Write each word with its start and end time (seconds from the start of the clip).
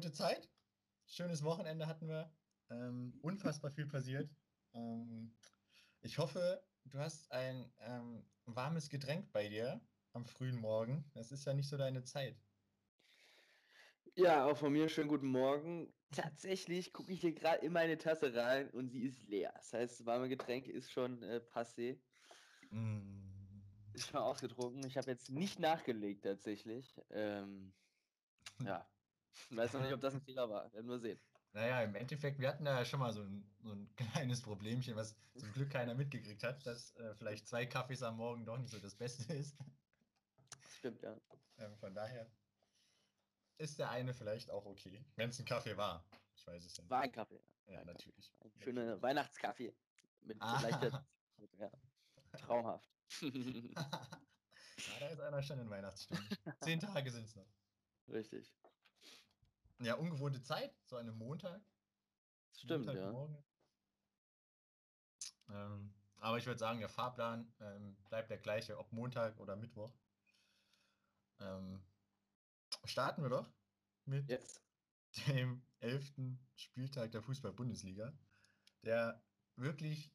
ungewohnte 0.00 0.12
Zeit. 0.12 0.48
Schönes 1.06 1.42
Wochenende 1.42 1.86
hatten 1.86 2.08
wir. 2.08 2.32
Ähm, 2.70 3.18
unfassbar 3.20 3.70
viel 3.70 3.86
passiert. 3.86 4.30
Ähm, 4.72 5.34
ich 6.00 6.18
hoffe, 6.18 6.62
du 6.86 6.98
hast 6.98 7.30
ein 7.32 7.70
ähm, 7.80 8.24
warmes 8.46 8.88
Getränk 8.88 9.30
bei 9.32 9.48
dir 9.48 9.80
am 10.12 10.24
frühen 10.24 10.58
Morgen. 10.58 11.04
Das 11.12 11.32
ist 11.32 11.44
ja 11.44 11.52
nicht 11.52 11.68
so 11.68 11.76
deine 11.76 12.02
Zeit. 12.04 12.40
Ja, 14.14 14.46
auch 14.46 14.56
von 14.56 14.72
mir 14.72 14.88
schönen 14.88 15.08
guten 15.08 15.28
Morgen. 15.28 15.92
Tatsächlich 16.12 16.92
gucke 16.94 17.12
ich 17.12 17.20
hier 17.20 17.34
gerade 17.34 17.64
in 17.64 17.72
meine 17.72 17.98
Tasse 17.98 18.34
rein 18.34 18.70
und 18.70 18.88
sie 18.88 19.02
ist 19.02 19.28
leer. 19.28 19.52
Das 19.54 19.72
heißt, 19.74 20.06
warme 20.06 20.30
Getränke 20.30 20.72
ist 20.72 20.90
schon 20.90 21.22
äh, 21.22 21.42
passé. 21.52 21.98
Mm. 22.70 23.20
Ist 23.92 24.08
schon 24.08 24.20
ausgetrunken. 24.20 24.86
Ich 24.86 24.96
habe 24.96 25.10
jetzt 25.10 25.30
nicht 25.30 25.58
nachgelegt 25.58 26.24
tatsächlich. 26.24 26.98
Ähm, 27.10 27.74
ja. 28.64 28.88
Ich 29.50 29.56
weiß 29.56 29.72
noch 29.74 29.82
nicht, 29.82 29.92
ob 29.94 30.00
das 30.00 30.14
ein 30.14 30.20
Fehler 30.22 30.48
war. 30.48 30.72
Werden 30.72 30.88
wir 30.88 30.98
sehen. 30.98 31.20
Naja, 31.52 31.82
im 31.82 31.94
Endeffekt, 31.96 32.38
wir 32.38 32.48
hatten 32.48 32.64
da 32.64 32.78
ja 32.78 32.84
schon 32.84 33.00
mal 33.00 33.12
so 33.12 33.22
ein, 33.22 33.44
so 33.62 33.72
ein 33.72 33.88
kleines 33.96 34.40
Problemchen, 34.42 34.94
was 34.96 35.16
zum 35.36 35.52
Glück 35.52 35.70
keiner 35.70 35.94
mitgekriegt 35.94 36.42
hat, 36.44 36.64
dass 36.66 36.94
äh, 36.96 37.14
vielleicht 37.14 37.48
zwei 37.48 37.66
Kaffees 37.66 38.02
am 38.02 38.16
Morgen 38.16 38.44
doch 38.44 38.56
nicht 38.58 38.70
so 38.70 38.78
das 38.78 38.94
Beste 38.94 39.32
ist. 39.34 39.56
Stimmt, 40.78 41.02
ja. 41.02 41.16
Ähm, 41.58 41.76
von 41.78 41.94
daher 41.94 42.30
ist 43.58 43.78
der 43.78 43.90
eine 43.90 44.14
vielleicht 44.14 44.50
auch 44.50 44.64
okay, 44.64 45.04
wenn 45.16 45.30
es 45.30 45.38
ein 45.38 45.44
Kaffee 45.44 45.76
war. 45.76 46.04
Ich 46.34 46.46
weiß 46.46 46.64
es 46.64 46.76
ja 46.76 46.82
nicht. 46.82 46.90
War 46.90 47.00
ein 47.02 47.12
Kaffee. 47.12 47.42
Ja, 47.66 47.80
ein 47.80 47.86
natürlich. 47.86 48.32
Ein 48.40 48.52
schöner 48.62 49.02
Weihnachtskaffee. 49.02 49.74
Mit 50.22 50.40
Ah. 50.40 50.60
leichter. 50.60 51.04
Ja. 51.58 51.70
Traumhaft. 52.38 52.88
ja, 53.20 53.30
da 55.00 55.08
ist 55.08 55.20
einer 55.20 55.42
schon 55.42 55.58
in 55.58 55.68
Weihnachtsstimmung. 55.68 56.24
Zehn 56.60 56.78
Tage 56.80 57.10
sind 57.10 57.24
es 57.24 57.34
noch. 57.36 57.46
Richtig. 58.08 58.52
Ja, 59.80 59.94
ungewohnte 59.94 60.42
Zeit, 60.42 60.74
so 60.84 60.96
einem 60.96 61.16
Montag. 61.16 61.62
Stimmt, 62.52 62.86
ja. 62.86 62.92
Montagmorgen. 62.92 63.44
Ähm, 65.48 65.94
aber 66.16 66.36
ich 66.36 66.46
würde 66.46 66.58
sagen, 66.58 66.80
der 66.80 66.90
Fahrplan 66.90 67.52
ähm, 67.60 67.96
bleibt 68.08 68.30
der 68.30 68.38
gleiche, 68.38 68.78
ob 68.78 68.92
Montag 68.92 69.40
oder 69.40 69.56
Mittwoch. 69.56 69.92
Ähm, 71.38 71.82
starten 72.84 73.22
wir 73.22 73.30
doch 73.30 73.50
mit 74.04 74.28
Jetzt. 74.28 74.62
dem 75.26 75.66
elften 75.80 76.46
Spieltag 76.54 77.12
der 77.12 77.22
Fußball-Bundesliga, 77.22 78.12
der 78.82 79.24
wirklich 79.56 80.14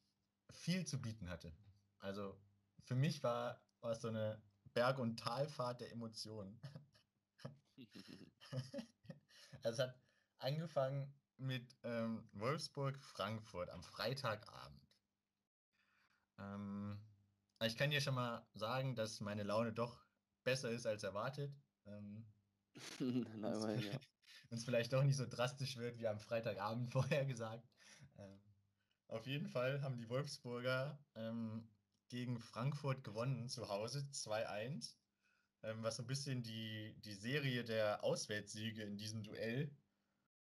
viel 0.50 0.86
zu 0.86 1.00
bieten 1.02 1.28
hatte. 1.28 1.52
Also 1.98 2.40
für 2.84 2.94
mich 2.94 3.22
war, 3.24 3.60
war 3.80 3.92
es 3.92 4.00
so 4.00 4.08
eine 4.08 4.40
Berg- 4.74 5.00
und 5.00 5.18
Talfahrt 5.18 5.80
der 5.80 5.90
Emotionen. 5.90 6.60
Also 9.66 9.82
es 9.82 9.88
hat 9.88 10.00
angefangen 10.38 11.12
mit 11.38 11.76
ähm, 11.82 12.28
Wolfsburg-Frankfurt 12.34 13.68
am 13.70 13.82
Freitagabend. 13.82 14.88
Ähm, 16.38 17.00
ich 17.64 17.76
kann 17.76 17.90
dir 17.90 18.00
schon 18.00 18.14
mal 18.14 18.46
sagen, 18.54 18.94
dass 18.94 19.18
meine 19.18 19.42
Laune 19.42 19.72
doch 19.72 20.06
besser 20.44 20.70
ist 20.70 20.86
als 20.86 21.02
erwartet. 21.02 21.52
Ähm, 21.84 22.24
immerhin, 23.00 23.80
ja. 23.80 23.98
und 24.50 24.58
es 24.58 24.64
vielleicht 24.64 24.92
doch 24.92 25.02
nicht 25.02 25.16
so 25.16 25.26
drastisch 25.26 25.76
wird 25.78 25.98
wie 25.98 26.06
am 26.06 26.20
Freitagabend 26.20 26.88
vorher 26.92 27.24
gesagt. 27.24 27.68
Ähm, 28.18 28.40
auf 29.08 29.26
jeden 29.26 29.48
Fall 29.48 29.82
haben 29.82 29.96
die 29.96 30.08
Wolfsburger 30.08 30.96
ähm, 31.16 31.68
gegen 32.08 32.38
Frankfurt 32.38 33.02
gewonnen 33.02 33.48
zu 33.48 33.68
Hause 33.68 34.06
2-1, 34.12 34.94
ähm, 35.62 35.82
was 35.82 35.96
so 35.96 36.02
ein 36.02 36.06
bisschen 36.06 36.42
die, 36.42 36.94
die 37.04 37.14
Serie 37.14 37.64
der 37.64 38.04
Auswärtssiege 38.04 38.82
in 38.82 38.96
diesem 38.96 39.22
Duell 39.22 39.70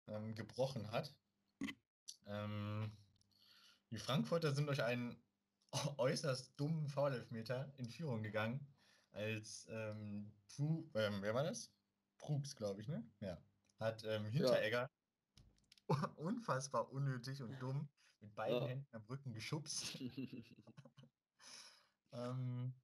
ähm, 0.06 0.34
gebrochen 0.34 0.90
hat. 0.90 1.14
Ähm, 2.26 2.92
die 3.90 3.98
Frankfurter 3.98 4.52
sind 4.52 4.66
durch 4.66 4.82
einen 4.82 5.22
äußerst 5.98 6.58
dummen 6.58 6.88
Foulelfmeter 6.88 7.72
in 7.76 7.90
Führung 7.90 8.22
gegangen, 8.22 8.66
als 9.12 9.66
ähm, 9.70 10.32
Pru, 10.46 10.90
ähm, 10.94 11.22
wer 11.22 11.34
war 11.34 11.44
das? 11.44 11.72
Prugs, 12.18 12.54
glaube 12.54 12.82
ich, 12.82 12.88
ne? 12.88 13.08
Ja. 13.20 13.38
Hat 13.78 14.04
ähm, 14.04 14.26
Hinteregger 14.26 14.90
unfassbar 16.16 16.92
unnötig 16.92 17.42
und 17.42 17.58
dumm 17.60 17.88
mit 18.20 18.34
beiden 18.34 18.62
Ja. 18.62 18.68
Händen 18.68 18.86
am 18.92 19.02
Rücken 19.04 19.32
geschubst. 19.32 19.98
ähm, 22.12 22.74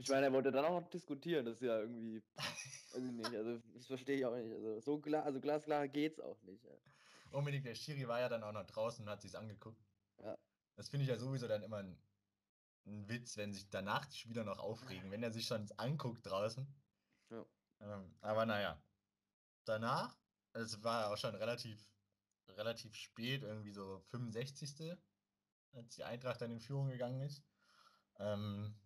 Ich 0.00 0.08
meine, 0.08 0.26
er 0.26 0.32
wollte 0.32 0.52
dann 0.52 0.64
auch 0.64 0.80
noch 0.80 0.88
diskutieren, 0.88 1.44
das 1.44 1.56
ist 1.56 1.62
ja 1.62 1.80
irgendwie, 1.80 2.22
weiß 2.36 3.04
ich 3.04 3.12
nicht, 3.12 3.34
also 3.34 3.58
das 3.74 3.86
verstehe 3.86 4.18
ich 4.18 4.24
auch 4.24 4.36
nicht. 4.36 4.52
Also 4.52 4.80
so 4.80 5.00
klar, 5.00 5.24
also 5.24 5.40
glasklar 5.40 5.88
geht's 5.88 6.20
auch 6.20 6.40
nicht. 6.42 6.64
Ja. 6.64 6.70
unbedingt, 7.32 7.66
der 7.66 7.74
Schiri 7.74 8.06
war 8.06 8.20
ja 8.20 8.28
dann 8.28 8.44
auch 8.44 8.52
noch 8.52 8.64
draußen 8.64 9.04
und 9.04 9.10
hat 9.10 9.20
sich's 9.20 9.34
angeguckt. 9.34 9.84
Ja. 10.22 10.38
Das 10.76 10.88
finde 10.88 11.02
ich 11.02 11.10
ja 11.10 11.18
sowieso 11.18 11.48
dann 11.48 11.64
immer 11.64 11.78
ein, 11.78 11.98
ein 12.86 13.08
Witz, 13.08 13.36
wenn 13.36 13.52
sich 13.52 13.68
danach 13.70 14.06
die 14.06 14.16
Spieler 14.16 14.44
noch 14.44 14.60
aufregen, 14.60 15.10
wenn 15.10 15.24
er 15.24 15.32
sich 15.32 15.46
schon 15.46 15.68
anguckt 15.78 16.24
draußen. 16.24 16.72
Ja. 17.30 17.44
Ähm, 17.80 18.14
aber 18.20 18.46
naja, 18.46 18.80
danach, 19.64 20.16
es 20.52 20.80
war 20.84 21.12
auch 21.12 21.16
schon 21.16 21.34
relativ, 21.34 21.84
relativ 22.50 22.94
spät, 22.94 23.42
irgendwie 23.42 23.72
so 23.72 23.98
65. 24.10 24.96
als 25.72 25.96
die 25.96 26.04
Eintracht 26.04 26.40
dann 26.40 26.52
in 26.52 26.60
Führung 26.60 26.88
gegangen 26.88 27.20
ist. 27.20 27.42
Ähm, 28.20 28.76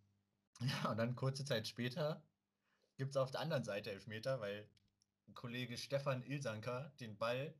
ja, 0.84 0.90
und 0.90 0.96
dann 0.96 1.16
kurze 1.16 1.44
Zeit 1.44 1.66
später 1.66 2.22
gibt 2.96 3.10
es 3.10 3.16
auf 3.16 3.30
der 3.30 3.40
anderen 3.40 3.64
Seite 3.64 3.90
Elfmeter, 3.90 4.40
weil 4.40 4.68
Kollege 5.34 5.76
Stefan 5.78 6.22
Ilsanker 6.22 6.92
den 7.00 7.16
Ball 7.16 7.54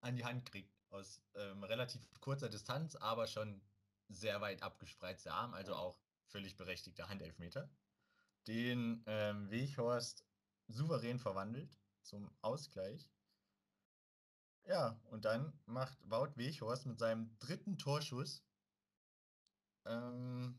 an 0.00 0.16
die 0.16 0.24
Hand 0.24 0.44
kriegt. 0.46 0.74
Aus 0.90 1.22
ähm, 1.34 1.62
relativ 1.64 2.00
kurzer 2.20 2.48
Distanz, 2.48 2.96
aber 2.96 3.26
schon 3.26 3.62
sehr 4.08 4.40
weit 4.40 4.62
abgespreizter 4.62 5.32
Arm, 5.32 5.54
also 5.54 5.74
auch 5.74 6.00
völlig 6.26 6.56
berechtigter 6.56 7.08
Handelfmeter. 7.08 7.70
Den 8.46 9.02
ähm, 9.06 9.50
Weghorst 9.50 10.24
souverän 10.68 11.18
verwandelt 11.18 11.78
zum 12.02 12.30
Ausgleich. 12.40 13.08
Ja, 14.64 15.00
und 15.10 15.24
dann 15.24 15.52
macht 15.66 15.98
Wout 16.10 16.36
Weghorst 16.36 16.86
mit 16.86 16.98
seinem 16.98 17.36
dritten 17.38 17.78
Torschuss 17.78 18.44
ähm, 19.84 20.58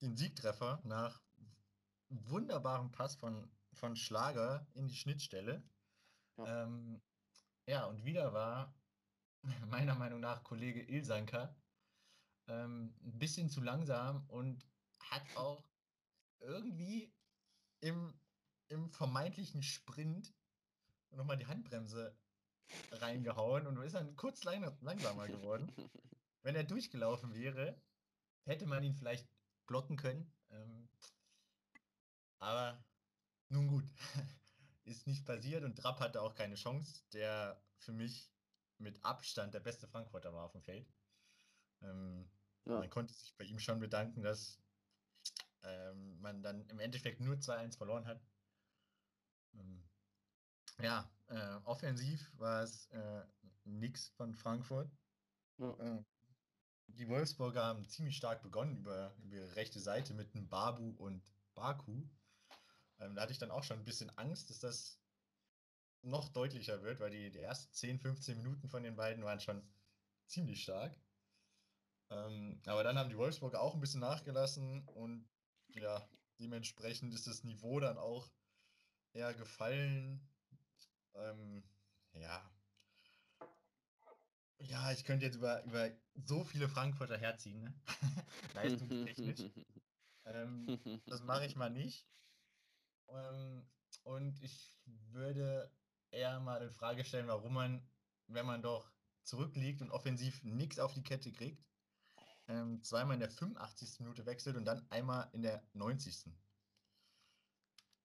den 0.00 0.16
Siegtreffer 0.16 0.80
nach 0.84 1.20
wunderbarem 2.08 2.90
Pass 2.90 3.16
von, 3.16 3.50
von 3.72 3.96
Schlager 3.96 4.66
in 4.74 4.88
die 4.88 4.96
Schnittstelle. 4.96 5.62
Ja. 6.36 6.64
Ähm, 6.64 7.00
ja, 7.66 7.84
und 7.86 8.04
wieder 8.04 8.32
war 8.32 8.74
meiner 9.70 9.94
Meinung 9.94 10.20
nach 10.20 10.42
Kollege 10.42 10.82
Ilsanker 10.82 11.54
ähm, 12.46 12.94
ein 13.02 13.18
bisschen 13.18 13.50
zu 13.50 13.60
langsam 13.60 14.24
und 14.28 14.64
hat 15.00 15.22
auch 15.36 15.68
irgendwie 16.40 17.12
im, 17.80 18.18
im 18.68 18.90
vermeintlichen 18.90 19.62
Sprint 19.62 20.32
nochmal 21.10 21.36
die 21.36 21.46
Handbremse 21.46 22.16
reingehauen 22.92 23.66
und 23.66 23.76
ist 23.82 23.94
dann 23.94 24.16
kurz 24.16 24.44
lang, 24.44 24.76
langsamer 24.80 25.26
geworden. 25.26 25.72
Wenn 26.42 26.54
er 26.54 26.64
durchgelaufen 26.64 27.34
wäre, 27.34 27.80
hätte 28.44 28.66
man 28.66 28.82
ihn 28.82 28.94
vielleicht 28.94 29.28
blocken 29.68 29.96
können. 29.96 30.32
Ähm, 30.50 30.88
aber 32.40 32.84
nun 33.50 33.68
gut, 33.68 33.84
ist 34.84 35.06
nicht 35.06 35.24
passiert 35.24 35.62
und 35.62 35.76
Trapp 35.76 36.00
hatte 36.00 36.20
auch 36.22 36.34
keine 36.34 36.56
Chance, 36.56 37.04
der 37.12 37.62
für 37.78 37.92
mich 37.92 38.32
mit 38.78 39.04
Abstand 39.04 39.54
der 39.54 39.60
beste 39.60 39.86
Frankfurter 39.86 40.34
war 40.34 40.44
auf 40.44 40.52
dem 40.52 40.62
Feld. 40.62 40.92
Ähm, 41.82 42.28
Ja. 42.64 42.80
Man 42.80 42.90
konnte 42.90 43.14
sich 43.14 43.36
bei 43.36 43.44
ihm 43.44 43.58
schon 43.58 43.80
bedanken, 43.80 44.22
dass 44.22 44.58
ähm, 45.62 46.20
man 46.20 46.42
dann 46.42 46.68
im 46.68 46.78
Endeffekt 46.80 47.20
nur 47.20 47.36
2-1 47.36 47.76
verloren 47.76 48.06
hat. 48.06 48.20
Ähm, 49.54 49.82
ja, 50.80 51.10
äh, 51.28 51.56
offensiv 51.64 52.30
war 52.38 52.62
es 52.62 52.86
äh, 52.90 53.24
nix 53.64 54.08
von 54.10 54.34
Frankfurt. 54.34 54.90
Ja. 55.58 55.70
Äh, 55.78 56.04
die 56.88 57.08
Wolfsburger 57.08 57.64
haben 57.64 57.88
ziemlich 57.88 58.16
stark 58.16 58.42
begonnen 58.42 58.76
über, 58.76 59.14
über 59.22 59.36
ihre 59.36 59.56
rechte 59.56 59.80
Seite 59.80 60.14
mit 60.14 60.34
einem 60.34 60.48
Babu 60.48 60.90
und 60.98 61.22
Baku. 61.54 62.08
Ähm, 62.98 63.14
da 63.14 63.22
hatte 63.22 63.32
ich 63.32 63.38
dann 63.38 63.50
auch 63.50 63.62
schon 63.62 63.78
ein 63.78 63.84
bisschen 63.84 64.10
Angst, 64.18 64.50
dass 64.50 64.58
das 64.58 64.98
noch 66.02 66.28
deutlicher 66.30 66.82
wird, 66.82 67.00
weil 67.00 67.10
die, 67.10 67.30
die 67.30 67.40
ersten 67.40 67.72
10, 67.72 67.98
15 68.00 68.36
Minuten 68.38 68.68
von 68.68 68.82
den 68.82 68.96
beiden 68.96 69.24
waren 69.24 69.40
schon 69.40 69.62
ziemlich 70.26 70.62
stark. 70.62 70.98
Ähm, 72.10 72.60
aber 72.66 72.84
dann 72.84 72.98
haben 72.98 73.10
die 73.10 73.18
Wolfsburger 73.18 73.60
auch 73.60 73.74
ein 73.74 73.80
bisschen 73.80 74.00
nachgelassen 74.00 74.82
und 74.86 75.28
ja, 75.68 76.08
dementsprechend 76.40 77.12
ist 77.12 77.26
das 77.26 77.44
Niveau 77.44 77.80
dann 77.80 77.98
auch 77.98 78.30
eher 79.12 79.34
gefallen. 79.34 80.26
Ähm, 81.14 81.62
ja. 82.12 82.50
Ja, 84.60 84.90
ich 84.90 85.04
könnte 85.04 85.26
jetzt 85.26 85.36
über, 85.36 85.62
über 85.64 85.90
so 86.14 86.44
viele 86.44 86.68
Frankfurter 86.68 87.16
herziehen, 87.16 87.62
ne? 87.62 87.74
Leistungstechnisch. 88.54 89.50
ähm, 90.24 90.80
das 91.06 91.22
mache 91.22 91.46
ich 91.46 91.54
mal 91.56 91.70
nicht. 91.70 92.08
Ähm, 93.08 93.68
und 94.02 94.42
ich 94.42 94.76
würde 94.84 95.70
eher 96.10 96.40
mal 96.40 96.62
in 96.62 96.72
Frage 96.72 97.04
stellen, 97.04 97.28
warum 97.28 97.54
man, 97.54 97.88
wenn 98.26 98.46
man 98.46 98.62
doch 98.62 98.90
zurückliegt 99.22 99.80
und 99.82 99.90
offensiv 99.90 100.42
nichts 100.42 100.78
auf 100.78 100.94
die 100.94 101.02
Kette 101.02 101.30
kriegt, 101.32 101.64
ähm, 102.48 102.82
zweimal 102.82 103.14
in 103.14 103.20
der 103.20 103.30
85. 103.30 104.00
Minute 104.00 104.26
wechselt 104.26 104.56
und 104.56 104.64
dann 104.64 104.90
einmal 104.90 105.28
in 105.32 105.42
der 105.42 105.62
90. 105.74 106.32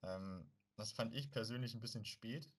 Ähm, 0.04 0.52
das 0.76 0.92
fand 0.92 1.14
ich 1.14 1.32
persönlich 1.32 1.74
ein 1.74 1.82
bisschen 1.82 2.06
spät. 2.06 2.52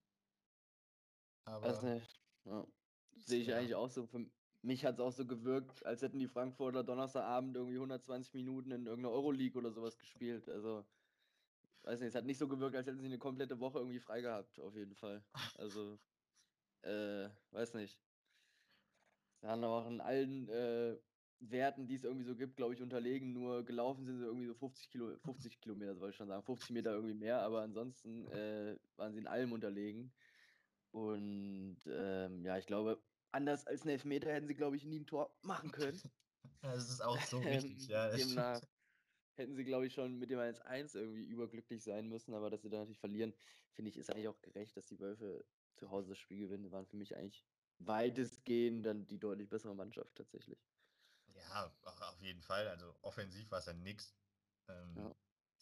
Aber. 1.45 1.83
Nicht. 1.83 2.21
Ja. 2.45 2.67
Sehe 3.17 3.41
ich 3.41 3.49
ja. 3.49 3.57
eigentlich 3.57 3.75
auch 3.75 3.91
so. 3.91 4.07
Für 4.07 4.27
mich 4.63 4.85
hat 4.85 4.95
es 4.95 5.01
auch 5.01 5.13
so 5.13 5.27
gewirkt, 5.27 5.85
als 5.85 6.03
hätten 6.03 6.19
die 6.19 6.29
Frankfurter 6.29 6.83
Donnerstagabend 6.83 7.57
irgendwie 7.57 7.77
120 7.77 8.35
Minuten 8.35 8.71
in 8.71 8.87
irgendeiner 8.87 9.15
Euroleague 9.15 9.59
oder 9.59 9.71
sowas 9.71 9.99
gespielt. 9.99 10.49
Also, 10.49 10.85
weiß 11.83 12.01
nicht, 12.01 12.09
es 12.09 12.15
hat 12.15 12.25
nicht 12.25 12.39
so 12.39 12.49
gewirkt, 12.49 12.77
als 12.77 12.87
hätten 12.87 13.01
sie 13.01 13.07
eine 13.07 13.19
komplette 13.19 13.61
Woche 13.61 13.79
irgendwie 13.79 14.01
frei 14.01 14.21
gehabt, 14.21 14.59
auf 14.61 14.75
jeden 14.75 14.95
Fall. 14.95 15.23
Also, 15.57 15.99
äh, 16.83 17.29
weiß 17.51 17.75
nicht. 17.75 18.01
Sie 19.41 19.47
haben 19.47 19.63
auch 19.65 19.87
in 19.87 20.01
allen 20.01 20.49
äh, 20.49 20.97
Werten, 21.41 21.87
die 21.87 21.97
es 21.97 22.05
irgendwie 22.05 22.25
so 22.25 22.35
gibt, 22.35 22.57
glaube 22.57 22.75
ich, 22.75 22.81
unterlegen. 22.81 23.33
Nur 23.33 23.65
gelaufen 23.65 24.05
sind 24.05 24.19
sie 24.19 24.25
irgendwie 24.25 24.47
so 24.47 24.55
50, 24.55 24.89
Kilo, 24.89 25.17
50 25.19 25.61
Kilometer, 25.61 25.95
soll 25.97 26.11
ich 26.11 26.17
schon 26.17 26.29
sagen. 26.29 26.43
50 26.43 26.71
Meter 26.71 26.93
irgendwie 26.93 27.15
mehr, 27.15 27.43
aber 27.43 27.63
ansonsten 27.63 28.27
äh, 28.29 28.77
waren 28.97 29.13
sie 29.13 29.21
in 29.21 29.27
allem 29.27 29.53
unterlegen. 29.53 30.13
Und 30.95 31.79
ähm, 31.87 32.45
ja, 32.45 32.57
ich 32.57 32.67
glaube, 32.67 33.03
anders 33.33 33.67
als 33.67 33.85
ein 33.85 33.89
Elfmeter 33.89 34.33
hätten 34.33 34.47
sie, 34.47 34.55
glaube 34.55 34.77
ich, 34.77 34.85
nie 34.85 35.01
ein 35.01 35.07
Tor 35.07 35.37
machen 35.43 35.71
können. 35.71 36.01
Das 36.61 36.89
ist 36.89 37.03
auch 37.03 37.21
so 37.21 37.43
wichtig, 37.45 37.89
ja. 37.89 38.09
Demnach 38.09 38.61
hätten 39.37 39.55
sie, 39.55 39.65
glaube 39.65 39.87
ich, 39.87 39.93
schon 39.93 40.19
mit 40.19 40.31
dem 40.31 40.39
1-1 40.39 40.97
irgendwie 40.97 41.25
überglücklich 41.25 41.83
sein 41.83 42.09
müssen, 42.09 42.33
aber 42.33 42.49
dass 42.49 42.63
sie 42.63 42.71
da 42.71 42.79
natürlich 42.79 43.01
verlieren, 43.01 43.35
finde 43.73 43.91
ich, 43.91 43.99
ist 43.99 44.11
eigentlich 44.11 44.29
auch 44.29 44.41
gerecht, 44.41 44.75
dass 44.77 44.87
die 44.87 44.99
Wölfe 44.99 45.45
zu 45.75 45.91
Hause 45.91 46.11
das 46.11 46.19
Spiel 46.19 46.39
gewinnen. 46.39 46.71
Waren 46.71 46.87
für 46.87 46.97
mich 46.97 47.17
eigentlich 47.17 47.45
weitestgehend 47.79 48.87
dann 48.87 49.07
die 49.07 49.19
deutlich 49.19 49.51
bessere 49.51 49.75
Mannschaft 49.75 50.15
tatsächlich. 50.15 50.59
Ja, 51.35 51.75
auf 51.83 52.21
jeden 52.21 52.43
Fall. 52.43 52.69
Also 52.69 52.95
offensiv 53.03 53.51
war 53.51 53.59
es 53.59 53.67
ja 53.67 53.75
nix. 53.75 54.15
Ähm, 54.69 54.95
ja. 54.97 55.17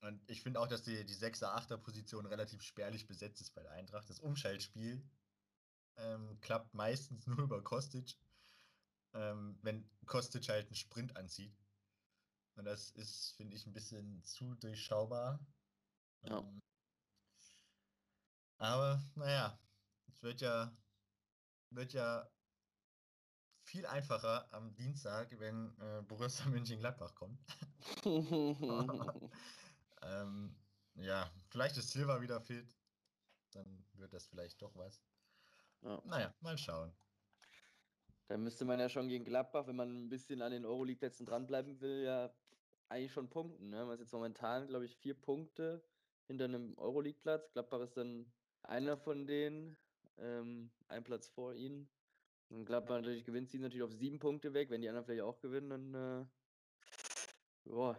Und 0.08 0.30
ich 0.30 0.42
finde 0.42 0.60
auch, 0.60 0.68
dass 0.68 0.82
die, 0.82 1.04
die 1.04 1.14
6er, 1.14 1.56
8er 1.56 1.78
Position 1.78 2.26
relativ 2.26 2.62
spärlich 2.62 3.06
besetzt 3.06 3.40
ist 3.40 3.54
bei 3.54 3.62
der 3.62 3.72
Eintracht. 3.72 4.08
Das 4.08 4.20
Umschaltspiel 4.20 5.02
ähm, 5.96 6.38
klappt 6.40 6.74
meistens 6.74 7.26
nur 7.26 7.38
über 7.38 7.62
Kostic, 7.62 8.16
ähm, 9.14 9.58
wenn 9.62 9.88
Kostic 10.06 10.48
halt 10.48 10.66
einen 10.66 10.76
Sprint 10.76 11.16
anzieht. 11.16 11.56
Und 12.54 12.64
das 12.64 12.90
ist, 12.92 13.32
finde 13.36 13.56
ich, 13.56 13.66
ein 13.66 13.72
bisschen 13.72 14.22
zu 14.24 14.54
durchschaubar. 14.54 15.40
Ja. 16.22 16.38
Ähm, 16.38 16.62
aber 18.58 19.02
naja, 19.16 19.58
es 20.06 20.22
wird 20.22 20.40
ja, 20.40 20.72
wird 21.70 21.92
ja 21.94 22.30
viel 23.64 23.86
einfacher 23.86 24.52
am 24.52 24.74
Dienstag, 24.74 25.38
wenn 25.38 25.76
äh, 25.80 26.02
Borussia 26.02 26.46
Mönchengladbach 26.50 27.14
kommt. 27.14 27.40
ähm, 30.02 30.54
ja, 30.94 31.30
vielleicht 31.48 31.76
ist 31.78 31.90
Silva 31.90 32.20
wieder 32.20 32.40
fit. 32.40 32.76
Dann 33.52 33.84
wird 33.94 34.12
das 34.12 34.26
vielleicht 34.26 34.60
doch 34.62 34.74
was. 34.76 35.00
Ja. 35.82 36.02
Naja, 36.04 36.34
mal 36.40 36.56
schauen. 36.56 36.92
Da 38.28 38.36
müsste 38.36 38.64
man 38.64 38.80
ja 38.80 38.88
schon 38.88 39.08
gegen 39.08 39.24
Gladbach, 39.24 39.66
wenn 39.66 39.76
man 39.76 40.04
ein 40.04 40.08
bisschen 40.08 40.40
an 40.42 40.52
den 40.52 40.64
Euroleague-Plätzen 40.64 41.26
dranbleiben 41.26 41.80
will, 41.80 42.04
ja 42.04 42.32
eigentlich 42.92 43.12
schon 43.12 43.28
punkten. 43.28 43.70
Ne? 43.70 43.84
Man 43.84 43.94
ist 43.94 44.00
jetzt 44.00 44.12
momentan, 44.12 44.68
glaube 44.68 44.84
ich, 44.84 44.96
vier 44.96 45.14
Punkte 45.14 45.82
hinter 46.26 46.44
einem 46.44 46.76
Euroleague-Platz. 46.76 47.52
Gladbach 47.52 47.80
ist 47.80 47.96
dann 47.96 48.30
einer 48.62 48.96
von 48.96 49.26
denen, 49.26 49.76
ähm, 50.18 50.70
ein 50.88 51.02
Platz 51.02 51.28
vor 51.28 51.54
ihnen. 51.54 51.88
Und 52.50 52.66
Gladbach 52.66 52.96
natürlich 52.96 53.24
gewinnt 53.24 53.48
sie 53.48 53.58
natürlich 53.58 53.82
auf 53.82 53.92
sieben 53.92 54.18
Punkte 54.18 54.52
weg. 54.52 54.68
Wenn 54.70 54.82
die 54.82 54.88
anderen 54.88 55.06
vielleicht 55.06 55.22
auch 55.22 55.40
gewinnen, 55.40 55.70
dann 55.70 55.94
äh, 55.94 56.26
boah, 57.64 57.98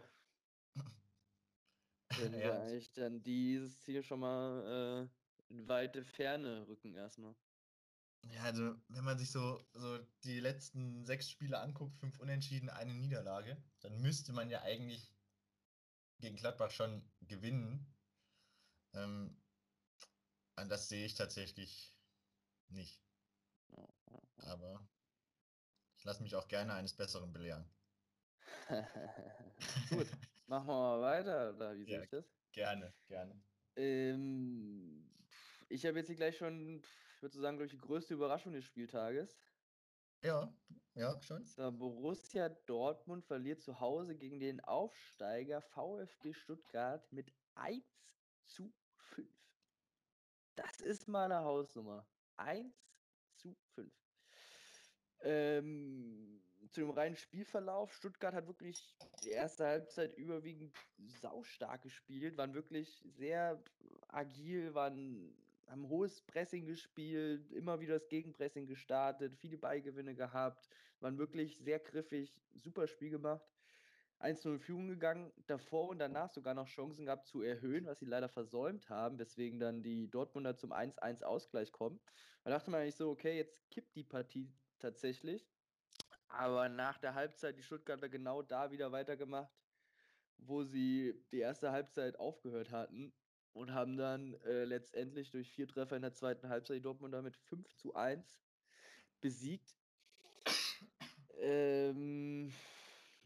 können 2.16 2.34
ja. 2.34 2.38
wir 2.38 2.60
eigentlich 2.60 2.92
dann 2.92 3.22
dieses 3.22 3.80
Ziel 3.80 4.02
schon 4.02 4.20
mal 4.20 5.08
äh, 5.50 5.52
in 5.52 5.68
weite 5.68 6.04
Ferne 6.04 6.66
rücken 6.68 6.94
erstmal. 6.94 7.34
Ja, 8.32 8.42
also 8.42 8.74
wenn 8.88 9.04
man 9.04 9.18
sich 9.18 9.30
so, 9.30 9.60
so 9.74 9.98
die 10.24 10.40
letzten 10.40 11.04
sechs 11.04 11.30
Spiele 11.30 11.58
anguckt, 11.58 11.96
fünf 11.96 12.18
Unentschieden, 12.20 12.68
eine 12.70 12.94
Niederlage, 12.94 13.62
dann 13.80 14.00
müsste 14.00 14.32
man 14.32 14.50
ja 14.50 14.62
eigentlich 14.62 15.14
gegen 16.18 16.36
Gladbach 16.36 16.70
schon 16.70 17.02
gewinnen. 17.20 17.86
Ähm, 18.94 19.36
und 20.56 20.68
das 20.68 20.88
sehe 20.88 21.04
ich 21.04 21.14
tatsächlich 21.14 21.94
nicht. 22.68 23.00
Aber 24.38 24.88
ich 25.96 26.04
lasse 26.04 26.22
mich 26.22 26.34
auch 26.34 26.48
gerne 26.48 26.74
eines 26.74 26.94
Besseren 26.94 27.32
belehren. 27.32 27.64
Gut, 29.90 30.06
machen 30.46 30.66
wir 30.66 30.74
mal 30.74 31.00
weiter, 31.00 31.54
oder 31.54 31.76
wie 31.76 31.84
sehe 31.84 31.96
ja, 31.96 32.02
ich 32.02 32.10
das? 32.10 32.24
Gerne, 32.52 32.92
gerne. 33.06 33.42
Ähm, 33.76 35.10
ich 35.68 35.84
habe 35.86 35.98
jetzt 35.98 36.06
hier 36.06 36.16
gleich 36.16 36.36
schon 36.36 36.82
würde 37.24 37.38
sagen, 37.38 37.56
glaube 37.56 37.66
ich, 37.66 37.72
die 37.72 37.80
größte 37.80 38.14
Überraschung 38.14 38.52
des 38.52 38.64
Spieltages. 38.64 39.36
Ja, 40.22 40.54
ja, 40.94 41.20
schon. 41.22 41.44
Borussia 41.78 42.48
Dortmund 42.48 43.24
verliert 43.24 43.62
zu 43.62 43.80
Hause 43.80 44.14
gegen 44.14 44.40
den 44.40 44.60
Aufsteiger 44.60 45.60
VfB 45.60 46.32
Stuttgart 46.32 47.10
mit 47.12 47.32
1 47.54 47.82
zu 48.46 48.72
5. 48.96 49.28
Das 50.54 50.80
ist 50.80 51.08
mal 51.08 51.24
eine 51.24 51.44
Hausnummer. 51.44 52.06
1 52.36 52.74
zu 53.36 53.54
5. 53.74 53.92
Ähm, 55.20 56.42
zu 56.70 56.80
dem 56.80 56.90
reinen 56.90 57.16
Spielverlauf. 57.16 57.94
Stuttgart 57.94 58.34
hat 58.34 58.46
wirklich 58.46 58.96
die 59.22 59.30
erste 59.30 59.64
Halbzeit 59.64 60.14
überwiegend 60.16 60.74
saustark 60.98 61.82
gespielt, 61.82 62.36
waren 62.36 62.54
wirklich 62.54 63.02
sehr 63.06 63.62
agil, 64.08 64.74
waren 64.74 65.34
haben 65.66 65.88
hohes 65.88 66.22
Pressing 66.22 66.66
gespielt, 66.66 67.50
immer 67.52 67.80
wieder 67.80 67.94
das 67.94 68.08
Gegenpressing 68.08 68.66
gestartet, 68.66 69.36
viele 69.36 69.58
Beigewinne 69.58 70.14
gehabt, 70.14 70.68
waren 71.00 71.18
wirklich 71.18 71.58
sehr 71.58 71.78
griffig, 71.78 72.40
super 72.54 72.86
Spiel 72.86 73.10
gemacht. 73.10 73.44
1-0 74.20 74.54
in 74.54 74.60
Führung 74.60 74.88
gegangen, 74.88 75.32
davor 75.46 75.88
und 75.88 75.98
danach 75.98 76.30
sogar 76.30 76.54
noch 76.54 76.68
Chancen 76.68 77.04
gehabt 77.04 77.26
zu 77.26 77.42
erhöhen, 77.42 77.86
was 77.86 77.98
sie 77.98 78.06
leider 78.06 78.28
versäumt 78.28 78.88
haben, 78.88 79.18
weswegen 79.18 79.58
dann 79.58 79.82
die 79.82 80.08
Dortmunder 80.10 80.56
zum 80.56 80.72
1-1 80.72 81.24
Ausgleich 81.24 81.72
kommen. 81.72 82.00
Da 82.44 82.50
dachte 82.50 82.70
man 82.70 82.80
eigentlich 82.80 82.94
so, 82.94 83.10
okay, 83.10 83.36
jetzt 83.36 83.68
kippt 83.70 83.94
die 83.96 84.04
Partie 84.04 84.50
tatsächlich. 84.78 85.46
Aber 86.28 86.68
nach 86.68 86.98
der 86.98 87.14
Halbzeit 87.14 87.58
die 87.58 87.62
Stuttgarter 87.62 88.08
genau 88.08 88.42
da 88.42 88.70
wieder 88.70 88.92
weitergemacht, 88.92 89.52
wo 90.38 90.62
sie 90.62 91.14
die 91.30 91.40
erste 91.40 91.70
Halbzeit 91.70 92.18
aufgehört 92.18 92.70
hatten 92.70 93.12
und 93.54 93.72
haben 93.72 93.96
dann 93.96 94.34
äh, 94.42 94.64
letztendlich 94.64 95.30
durch 95.30 95.48
vier 95.50 95.68
Treffer 95.68 95.96
in 95.96 96.02
der 96.02 96.12
zweiten 96.12 96.48
Halbzeit 96.48 96.78
die 96.78 96.82
Dortmunder 96.82 97.22
mit 97.22 97.36
5 97.36 97.72
zu 97.76 97.94
1 97.94 98.40
besiegt. 99.20 99.74
Ähm, 101.38 102.52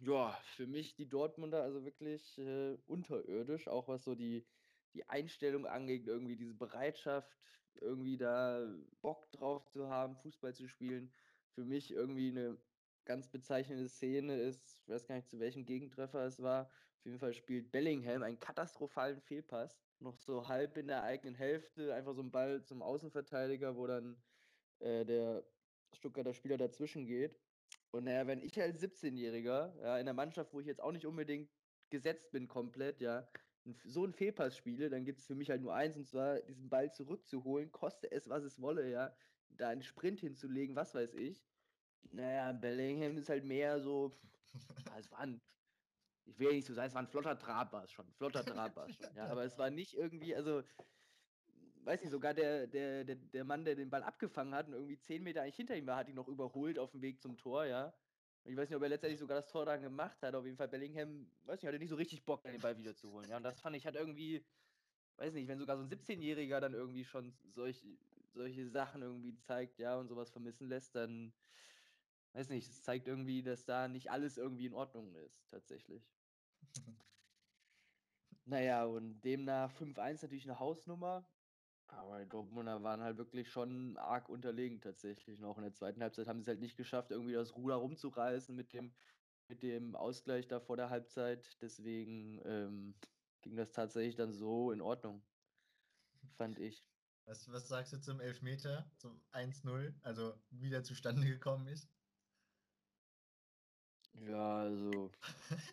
ja, 0.00 0.38
für 0.54 0.66
mich 0.66 0.94
die 0.94 1.08
Dortmunder 1.08 1.62
also 1.62 1.84
wirklich 1.84 2.38
äh, 2.38 2.76
unterirdisch, 2.86 3.68
auch 3.68 3.88
was 3.88 4.04
so 4.04 4.14
die, 4.14 4.46
die 4.92 5.08
Einstellung 5.08 5.66
angeht, 5.66 6.06
irgendwie 6.06 6.36
diese 6.36 6.54
Bereitschaft, 6.54 7.36
irgendwie 7.80 8.18
da 8.18 8.66
Bock 9.00 9.30
drauf 9.32 9.66
zu 9.70 9.88
haben, 9.88 10.16
Fußball 10.16 10.54
zu 10.54 10.68
spielen. 10.68 11.10
Für 11.54 11.64
mich 11.64 11.90
irgendwie 11.90 12.28
eine 12.28 12.58
ganz 13.06 13.28
bezeichnende 13.28 13.88
Szene 13.88 14.38
ist, 14.38 14.78
ich 14.82 14.88
weiß 14.88 15.06
gar 15.06 15.14
nicht, 15.14 15.28
zu 15.28 15.40
welchem 15.40 15.64
Gegentreffer 15.64 16.24
es 16.26 16.42
war. 16.42 16.66
Auf 16.98 17.04
jeden 17.06 17.18
Fall 17.18 17.32
spielt 17.32 17.70
Bellingham 17.70 18.22
einen 18.22 18.38
katastrophalen 18.38 19.20
Fehlpass 19.22 19.87
noch 20.00 20.18
so 20.18 20.48
halb 20.48 20.76
in 20.76 20.88
der 20.88 21.02
eigenen 21.02 21.34
Hälfte, 21.34 21.94
einfach 21.94 22.14
so 22.14 22.22
ein 22.22 22.30
Ball 22.30 22.62
zum 22.64 22.82
Außenverteidiger, 22.82 23.76
wo 23.76 23.86
dann 23.86 24.22
äh, 24.80 25.04
der 25.04 25.44
Stuttgarter 25.92 26.34
Spieler 26.34 26.56
dazwischen 26.56 27.06
geht. 27.06 27.38
Und 27.90 28.04
naja, 28.04 28.26
wenn 28.26 28.42
ich 28.42 28.60
als 28.60 28.82
17-Jähriger, 28.82 29.80
ja, 29.82 29.98
in 29.98 30.06
der 30.06 30.14
Mannschaft, 30.14 30.52
wo 30.52 30.60
ich 30.60 30.66
jetzt 30.66 30.82
auch 30.82 30.92
nicht 30.92 31.06
unbedingt 31.06 31.50
gesetzt 31.90 32.30
bin 32.30 32.48
komplett, 32.48 33.00
ja, 33.00 33.28
so 33.84 34.04
einen 34.04 34.12
Fehlpass 34.12 34.56
spiele, 34.56 34.90
dann 34.90 35.04
gibt 35.04 35.20
es 35.20 35.26
für 35.26 35.34
mich 35.34 35.50
halt 35.50 35.62
nur 35.62 35.74
eins, 35.74 35.96
und 35.96 36.06
zwar 36.06 36.40
diesen 36.40 36.68
Ball 36.68 36.92
zurückzuholen, 36.92 37.72
koste 37.72 38.10
es, 38.10 38.28
was 38.28 38.44
es 38.44 38.60
wolle, 38.60 38.90
ja, 38.90 39.14
da 39.50 39.68
einen 39.68 39.82
Sprint 39.82 40.20
hinzulegen, 40.20 40.76
was 40.76 40.94
weiß 40.94 41.14
ich. 41.14 41.44
Naja, 42.12 42.52
Bellingham 42.52 43.16
ist 43.18 43.28
halt 43.28 43.44
mehr 43.44 43.80
so, 43.80 44.12
es 44.54 45.10
waren 45.10 45.40
ich 46.28 46.38
will 46.38 46.48
ja 46.48 46.52
nicht 46.54 46.66
so 46.66 46.74
sagen, 46.74 46.88
es 46.88 46.94
war 46.94 47.02
ein 47.02 47.08
flotter 47.08 47.38
Trab 47.38 47.72
war 47.72 47.84
es 47.84 47.92
schon, 47.92 48.10
flotter 48.12 48.44
Trab 48.44 48.76
war 48.76 48.88
es 48.88 48.94
schon, 48.96 49.06
ja, 49.16 49.26
aber 49.28 49.44
es 49.44 49.58
war 49.58 49.70
nicht 49.70 49.94
irgendwie, 49.94 50.34
also, 50.34 50.62
weiß 51.84 52.00
nicht, 52.02 52.10
sogar 52.10 52.34
der, 52.34 52.66
der, 52.66 53.04
der, 53.04 53.16
der 53.16 53.44
Mann, 53.44 53.64
der 53.64 53.74
den 53.74 53.90
Ball 53.90 54.02
abgefangen 54.02 54.54
hat 54.54 54.68
und 54.68 54.74
irgendwie 54.74 54.98
zehn 54.98 55.22
Meter 55.22 55.42
eigentlich 55.42 55.56
hinter 55.56 55.76
ihm 55.76 55.86
war, 55.86 55.96
hat 55.96 56.08
ihn 56.08 56.14
noch 56.14 56.28
überholt 56.28 56.78
auf 56.78 56.90
dem 56.92 57.02
Weg 57.02 57.20
zum 57.20 57.36
Tor, 57.36 57.64
ja. 57.64 57.94
Ich 58.44 58.56
weiß 58.56 58.68
nicht, 58.68 58.76
ob 58.76 58.82
er 58.82 58.88
letztendlich 58.88 59.20
sogar 59.20 59.36
das 59.36 59.48
Tor 59.48 59.66
dann 59.66 59.82
gemacht 59.82 60.22
hat. 60.22 60.34
Auf 60.34 60.44
jeden 60.44 60.56
Fall 60.56 60.68
Bellingham, 60.68 61.30
weiß 61.44 61.60
nicht, 61.60 61.68
hatte 61.68 61.78
nicht 61.78 61.90
so 61.90 61.96
richtig 61.96 62.24
Bock, 62.24 62.44
den 62.44 62.60
Ball 62.60 62.78
wiederzuholen. 62.78 63.28
Ja, 63.28 63.36
und 63.36 63.42
das 63.42 63.60
fand 63.60 63.76
ich 63.76 63.84
halt 63.84 63.96
irgendwie, 63.96 64.42
weiß 65.16 65.34
nicht, 65.34 65.48
wenn 65.48 65.58
sogar 65.58 65.76
so 65.76 65.82
ein 65.82 65.88
17-Jähriger 65.90 66.60
dann 66.60 66.72
irgendwie 66.72 67.04
schon 67.04 67.34
solch, 67.50 67.84
solche 68.32 68.66
Sachen 68.68 69.02
irgendwie 69.02 69.36
zeigt, 69.36 69.78
ja, 69.78 69.98
und 69.98 70.08
sowas 70.08 70.30
vermissen 70.30 70.68
lässt, 70.68 70.94
dann 70.94 71.34
weiß 72.32 72.48
nicht, 72.50 72.68
es 72.68 72.82
zeigt 72.82 73.08
irgendwie, 73.08 73.42
dass 73.42 73.64
da 73.64 73.88
nicht 73.88 74.10
alles 74.10 74.38
irgendwie 74.38 74.66
in 74.66 74.74
Ordnung 74.74 75.14
ist, 75.16 75.46
tatsächlich. 75.50 76.02
Naja, 78.44 78.84
und 78.84 79.20
demnach 79.20 79.70
5-1 79.70 80.22
natürlich 80.22 80.44
eine 80.44 80.58
Hausnummer. 80.58 81.28
Aber 81.88 82.22
die 82.22 82.28
Dortmunder 82.28 82.82
waren 82.82 83.00
halt 83.00 83.16
wirklich 83.16 83.50
schon 83.50 83.96
arg 83.96 84.28
unterlegen 84.28 84.80
tatsächlich. 84.80 85.38
Noch 85.38 85.56
in 85.56 85.64
der 85.64 85.72
zweiten 85.72 86.02
Halbzeit 86.02 86.28
haben 86.28 86.38
sie 86.38 86.42
es 86.42 86.48
halt 86.48 86.60
nicht 86.60 86.76
geschafft, 86.76 87.10
irgendwie 87.10 87.32
das 87.32 87.56
Ruder 87.56 87.76
rumzureißen 87.76 88.54
mit 88.54 88.72
dem, 88.72 88.92
mit 89.48 89.62
dem 89.62 89.96
Ausgleich 89.96 90.46
da 90.48 90.60
vor 90.60 90.76
der 90.76 90.90
Halbzeit. 90.90 91.60
Deswegen 91.62 92.40
ähm, 92.44 92.94
ging 93.42 93.56
das 93.56 93.72
tatsächlich 93.72 94.16
dann 94.16 94.32
so 94.32 94.70
in 94.70 94.82
Ordnung, 94.82 95.22
fand 96.36 96.58
ich. 96.58 96.86
Was, 97.24 97.50
was 97.52 97.68
sagst 97.68 97.92
du 97.92 98.00
zum 98.00 98.20
Elfmeter, 98.20 98.90
zum 98.96 99.22
1-0, 99.32 99.94
also 100.02 100.34
wie 100.50 100.70
der 100.70 100.84
zustande 100.84 101.26
gekommen 101.26 101.66
ist? 101.68 101.97
Ja, 104.26 104.58
also, 104.58 105.10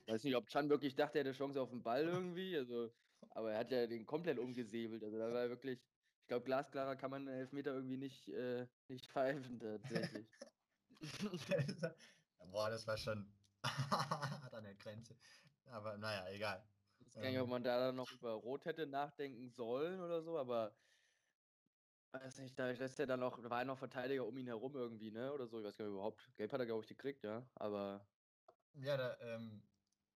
weiß 0.07 0.23
nicht, 0.23 0.35
ob 0.35 0.47
Chan 0.47 0.69
wirklich 0.69 0.95
dachte, 0.95 1.19
er 1.19 1.25
hätte 1.25 1.37
Chance 1.37 1.61
auf 1.61 1.69
den 1.69 1.83
Ball 1.83 2.03
irgendwie. 2.03 2.57
Also, 2.57 2.91
aber 3.29 3.51
er 3.53 3.59
hat 3.59 3.71
ja 3.71 3.87
den 3.87 4.05
komplett 4.05 4.39
umgesäbelt. 4.39 5.03
Also 5.03 5.17
da 5.17 5.31
war 5.33 5.49
wirklich, 5.49 5.79
ich 5.79 6.27
glaube, 6.27 6.45
glasklarer 6.45 6.95
kann 6.95 7.11
man 7.11 7.27
einen 7.27 7.39
Elfmeter 7.39 7.73
irgendwie 7.73 7.97
nicht, 7.97 8.27
äh, 8.29 8.67
nicht 8.87 9.07
pfeifen 9.11 9.59
tatsächlich. 9.59 10.27
Boah, 12.51 12.69
das 12.69 12.87
war 12.87 12.97
schon 12.97 13.33
an 13.63 14.63
der 14.63 14.75
Grenze. 14.75 15.15
Aber 15.65 15.97
naja, 15.97 16.29
egal. 16.31 16.63
Ich 16.99 17.07
weiß 17.07 17.15
gar 17.15 17.29
nicht, 17.29 17.39
ob 17.39 17.49
man 17.49 17.63
da 17.63 17.91
noch 17.91 18.11
über 18.11 18.33
Rot 18.33 18.65
hätte 18.65 18.85
nachdenken 18.87 19.49
sollen 19.49 19.99
oder 19.99 20.21
so, 20.21 20.37
aber 20.37 20.75
weiß 22.23 22.39
nicht, 22.39 22.57
da 22.57 22.69
ist 22.69 22.99
ja 22.99 23.05
dann 23.05 23.19
noch, 23.19 23.41
da 23.41 23.49
war 23.49 23.59
ja 23.59 23.65
noch 23.65 23.77
Verteidiger 23.77 24.25
um 24.25 24.37
ihn 24.37 24.47
herum 24.47 24.75
irgendwie, 24.75 25.11
ne? 25.11 25.33
Oder 25.33 25.47
so. 25.47 25.59
Ich 25.59 25.65
weiß 25.65 25.77
gar 25.77 25.85
nicht 25.85 25.93
überhaupt. 25.93 26.31
Gelb 26.37 26.51
hat 26.51 26.59
er, 26.59 26.65
glaube 26.65 26.83
ich, 26.83 26.87
gekriegt, 26.89 27.23
ja. 27.23 27.49
Aber. 27.55 28.07
Ja, 28.75 28.97
da 28.97 29.17
ähm, 29.21 29.63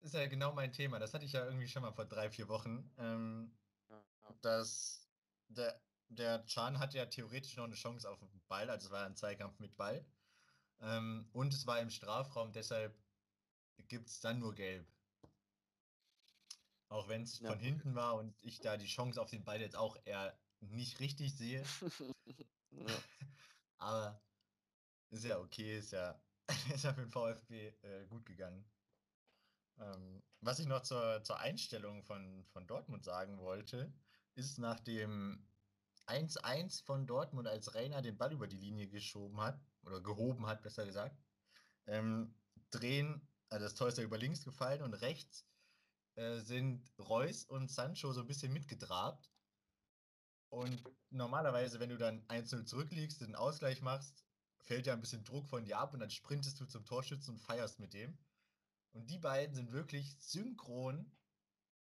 ist 0.00 0.14
ja 0.14 0.26
genau 0.26 0.52
mein 0.52 0.72
Thema. 0.72 0.98
Das 0.98 1.14
hatte 1.14 1.24
ich 1.24 1.32
ja 1.32 1.44
irgendwie 1.44 1.68
schon 1.68 1.82
mal 1.82 1.92
vor 1.92 2.06
drei, 2.06 2.30
vier 2.30 2.48
Wochen. 2.48 2.90
Ähm, 2.98 3.56
ja. 3.88 4.04
Dass 4.42 5.08
der, 5.48 5.80
der 6.08 6.44
Chan 6.46 6.78
hat 6.78 6.94
ja 6.94 7.06
theoretisch 7.06 7.56
noch 7.56 7.64
eine 7.64 7.74
Chance 7.74 8.08
auf 8.08 8.18
den 8.18 8.42
Ball, 8.48 8.70
also 8.70 8.86
es 8.86 8.92
war 8.92 9.06
ein 9.06 9.16
Zweikampf 9.16 9.58
mit 9.58 9.76
Ball. 9.76 10.04
Ähm, 10.80 11.28
und 11.32 11.52
es 11.52 11.66
war 11.66 11.80
im 11.80 11.90
Strafraum, 11.90 12.52
deshalb 12.52 12.96
gibt 13.88 14.08
es 14.08 14.20
dann 14.20 14.38
nur 14.38 14.54
gelb. 14.54 14.86
Auch 16.88 17.08
wenn 17.08 17.22
es 17.22 17.40
ja. 17.40 17.50
von 17.50 17.58
hinten 17.58 17.94
war 17.94 18.14
und 18.16 18.34
ich 18.40 18.60
da 18.60 18.76
die 18.76 18.86
Chance 18.86 19.20
auf 19.20 19.30
den 19.30 19.44
Ball 19.44 19.60
jetzt 19.60 19.76
auch 19.76 19.96
eher 20.04 20.38
nicht 20.60 21.00
richtig 21.00 21.36
sehe. 21.36 21.64
ja. 22.70 22.86
Aber 23.78 24.20
ist 25.10 25.24
ja 25.24 25.38
okay, 25.38 25.78
ist 25.78 25.92
ja, 25.92 26.20
ist 26.74 26.84
ja 26.84 26.92
für 26.94 27.02
den 27.02 27.10
VfB 27.10 27.68
äh, 27.82 28.06
gut 28.06 28.24
gegangen. 28.26 28.64
Ähm, 29.78 30.22
was 30.40 30.58
ich 30.58 30.66
noch 30.66 30.82
zur, 30.82 31.22
zur 31.24 31.38
Einstellung 31.40 32.02
von, 32.02 32.44
von 32.46 32.66
Dortmund 32.66 33.04
sagen 33.04 33.38
wollte, 33.38 33.92
ist 34.34 34.58
nach 34.58 34.80
dem 34.80 35.46
1-1 36.06 36.84
von 36.84 37.06
Dortmund, 37.06 37.48
als 37.48 37.74
Reiner 37.74 38.02
den 38.02 38.16
Ball 38.16 38.32
über 38.32 38.46
die 38.46 38.56
Linie 38.56 38.88
geschoben 38.88 39.40
hat, 39.40 39.60
oder 39.82 40.00
gehoben 40.00 40.46
hat, 40.46 40.62
besser 40.62 40.86
gesagt, 40.86 41.22
ähm, 41.86 42.34
drehen, 42.70 43.28
also 43.48 43.64
das 43.64 43.74
Tor 43.74 43.88
ist 43.88 43.98
ja 43.98 44.04
über 44.04 44.18
links 44.18 44.44
gefallen 44.44 44.82
und 44.82 44.94
rechts 44.94 45.46
äh, 46.16 46.38
sind 46.40 46.92
Reus 46.98 47.44
und 47.44 47.70
Sancho 47.70 48.12
so 48.12 48.20
ein 48.20 48.26
bisschen 48.26 48.52
mitgedrabt. 48.52 49.30
Und 50.50 50.82
normalerweise, 51.10 51.78
wenn 51.80 51.90
du 51.90 51.98
dann 51.98 52.26
1-0 52.28 52.64
zurückliegst, 52.64 53.20
den 53.20 53.34
Ausgleich 53.34 53.82
machst, 53.82 54.27
fällt 54.64 54.86
ja 54.86 54.92
ein 54.92 55.00
bisschen 55.00 55.24
Druck 55.24 55.48
von 55.48 55.64
dir 55.64 55.78
ab 55.78 55.94
und 55.94 56.00
dann 56.00 56.10
sprintest 56.10 56.60
du 56.60 56.66
zum 56.66 56.84
Torschützen 56.84 57.34
und 57.34 57.40
feierst 57.40 57.80
mit 57.80 57.94
dem. 57.94 58.18
Und 58.92 59.10
die 59.10 59.18
beiden 59.18 59.54
sind 59.54 59.72
wirklich 59.72 60.16
synchron, 60.18 61.10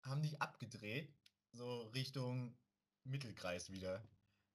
haben 0.02 0.22
die 0.22 0.40
abgedreht, 0.40 1.14
so 1.52 1.88
Richtung 1.88 2.56
Mittelkreis 3.04 3.70
wieder. 3.70 4.02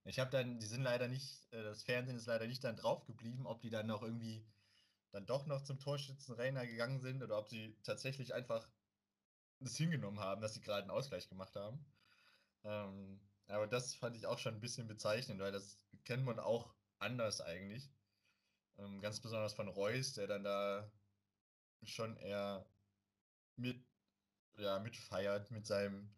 Ich 0.04 0.18
habe 0.20 0.30
dann, 0.30 0.60
die 0.60 0.66
sind 0.66 0.82
leider 0.82 1.08
nicht, 1.08 1.52
äh, 1.52 1.62
das 1.62 1.82
Fernsehen 1.82 2.16
ist 2.16 2.26
leider 2.26 2.46
nicht 2.46 2.62
dann 2.62 2.76
drauf 2.76 3.04
geblieben, 3.06 3.46
ob 3.46 3.60
die 3.60 3.70
dann 3.70 3.86
noch 3.86 4.02
irgendwie 4.02 4.46
dann 5.10 5.26
doch 5.26 5.46
noch 5.46 5.62
zum 5.62 5.80
Torschützenrenner 5.80 6.66
gegangen 6.66 7.00
sind 7.00 7.22
oder 7.22 7.38
ob 7.38 7.48
sie 7.48 7.76
tatsächlich 7.82 8.34
einfach 8.34 8.68
das 9.60 9.76
hingenommen 9.76 10.20
haben, 10.20 10.40
dass 10.40 10.54
sie 10.54 10.60
gerade 10.60 10.82
einen 10.82 10.90
Ausgleich 10.90 11.28
gemacht 11.28 11.56
haben. 11.56 11.84
Ähm, 12.64 13.20
aber 13.48 13.66
das 13.66 13.94
fand 13.94 14.16
ich 14.16 14.26
auch 14.26 14.38
schon 14.38 14.54
ein 14.54 14.60
bisschen 14.60 14.86
bezeichnend, 14.86 15.40
weil 15.40 15.52
das 15.52 15.78
kennt 16.04 16.24
man 16.24 16.38
auch 16.38 16.74
anders 16.98 17.40
eigentlich. 17.40 17.90
Ähm, 18.78 19.00
ganz 19.00 19.20
besonders 19.20 19.54
von 19.54 19.68
Reus, 19.68 20.14
der 20.14 20.26
dann 20.26 20.44
da 20.44 20.90
schon 21.82 22.16
eher 22.16 22.68
mit, 23.56 23.84
ja, 24.58 24.78
mitfeiert 24.78 25.50
mit 25.50 25.66
seinem 25.66 26.10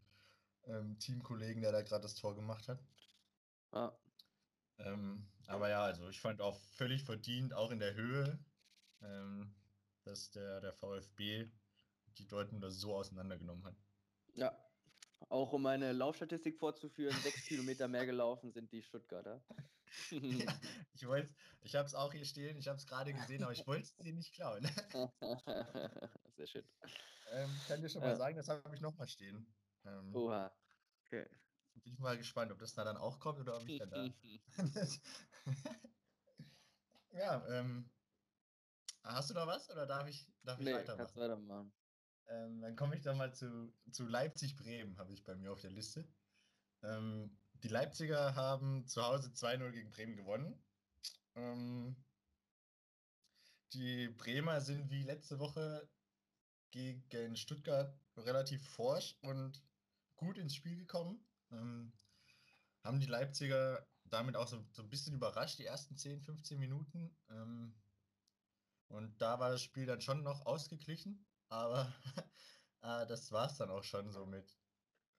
ähm, 0.64 0.98
Teamkollegen, 0.98 1.62
der 1.62 1.72
da 1.72 1.82
gerade 1.82 2.02
das 2.02 2.14
Tor 2.14 2.34
gemacht 2.34 2.68
hat. 2.68 2.82
Ah. 3.70 3.92
Ähm, 4.78 5.28
aber 5.46 5.68
ja, 5.68 5.82
also 5.82 6.08
ich 6.08 6.20
fand 6.20 6.40
auch 6.40 6.58
völlig 6.76 7.04
verdient, 7.04 7.54
auch 7.54 7.70
in 7.70 7.78
der 7.78 7.94
Höhe, 7.94 8.38
ähm, 9.02 9.54
dass 10.04 10.30
der, 10.30 10.60
der 10.60 10.72
VfB 10.72 11.50
die 12.18 12.26
Dortmunder 12.26 12.70
so 12.70 12.94
auseinandergenommen 12.94 13.64
hat. 13.64 13.76
Ja, 14.34 14.56
auch 15.28 15.52
um 15.52 15.66
eine 15.66 15.92
Laufstatistik 15.92 16.58
vorzuführen, 16.58 17.16
sechs 17.22 17.44
Kilometer 17.44 17.88
mehr 17.88 18.06
gelaufen 18.06 18.52
sind 18.52 18.72
die 18.72 18.82
Stuttgarter. 18.82 19.42
ich 20.94 21.06
wollte, 21.06 21.34
ich 21.60 21.74
habe 21.74 21.86
es 21.86 21.94
auch 21.94 22.12
hier 22.12 22.24
stehen, 22.24 22.56
ich 22.56 22.68
habe 22.68 22.78
es 22.78 22.86
gerade 22.86 23.12
gesehen, 23.12 23.42
aber 23.42 23.52
ich 23.52 23.66
wollte 23.66 23.82
es 23.82 23.96
dir 23.96 24.12
nicht 24.12 24.34
klauen. 24.34 24.64
Sehr 26.36 26.46
schön. 26.46 26.64
Ähm, 27.32 27.50
kann 27.66 27.80
dir 27.80 27.88
schon 27.88 28.02
mal 28.02 28.10
ja. 28.10 28.16
sagen, 28.16 28.36
das 28.36 28.48
habe 28.48 28.74
ich 28.74 28.80
nochmal 28.80 29.08
stehen. 29.08 29.46
Ähm, 29.84 30.14
Oha. 30.14 30.54
Okay. 31.06 31.26
Bin 31.74 31.92
ich 31.92 31.98
mal 31.98 32.16
gespannt, 32.16 32.52
ob 32.52 32.58
das 32.58 32.74
da 32.74 32.84
dann 32.84 32.96
auch 32.96 33.18
kommt 33.18 33.40
oder 33.40 33.56
ob 33.56 33.68
ich 33.68 33.78
dann 33.78 33.90
da. 33.90 34.08
ja, 37.10 37.46
ähm, 37.48 37.90
hast 39.04 39.30
du 39.30 39.34
da 39.34 39.46
was 39.46 39.70
oder 39.70 39.86
darf 39.86 40.08
ich, 40.08 40.26
darf 40.42 40.58
ich 40.58 40.66
nee, 40.66 40.74
weitermachen? 40.74 40.98
Kannst 40.98 41.16
weitermachen. 41.16 41.72
Ähm, 42.28 42.60
dann 42.60 42.76
komme 42.76 42.96
ich 42.96 43.02
dann 43.02 43.16
mal 43.16 43.34
zu, 43.34 43.72
zu 43.90 44.06
Leipzig-Bremen, 44.06 44.98
habe 44.98 45.12
ich 45.12 45.24
bei 45.24 45.34
mir 45.34 45.52
auf 45.52 45.60
der 45.60 45.70
Liste. 45.70 46.06
Ähm, 46.82 47.37
die 47.62 47.68
Leipziger 47.68 48.34
haben 48.34 48.86
zu 48.86 49.02
Hause 49.02 49.28
2-0 49.30 49.70
gegen 49.72 49.90
Bremen 49.90 50.16
gewonnen. 50.16 50.62
Ähm, 51.34 51.96
die 53.72 54.08
Bremer 54.08 54.60
sind 54.60 54.90
wie 54.90 55.02
letzte 55.02 55.38
Woche 55.38 55.88
gegen 56.70 57.36
Stuttgart 57.36 57.98
relativ 58.16 58.66
forsch 58.70 59.16
und 59.22 59.62
gut 60.16 60.38
ins 60.38 60.54
Spiel 60.54 60.76
gekommen. 60.76 61.24
Ähm, 61.50 61.92
haben 62.82 63.00
die 63.00 63.06
Leipziger 63.06 63.86
damit 64.04 64.36
auch 64.36 64.48
so, 64.48 64.64
so, 64.72 64.82
ein 64.82 64.90
bisschen 64.90 65.14
überrascht, 65.14 65.58
die 65.58 65.66
ersten 65.66 65.96
10, 65.96 66.22
15 66.22 66.58
Minuten. 66.58 67.16
Ähm, 67.30 67.74
und 68.88 69.20
da 69.20 69.38
war 69.38 69.50
das 69.50 69.62
Spiel 69.62 69.86
dann 69.86 70.00
schon 70.00 70.22
noch 70.22 70.46
ausgeglichen. 70.46 71.26
Aber 71.48 71.92
äh, 72.82 73.06
das 73.06 73.32
war 73.32 73.50
es 73.50 73.56
dann 73.56 73.70
auch 73.70 73.84
schon 73.84 74.10
so 74.10 74.26
mit 74.26 74.58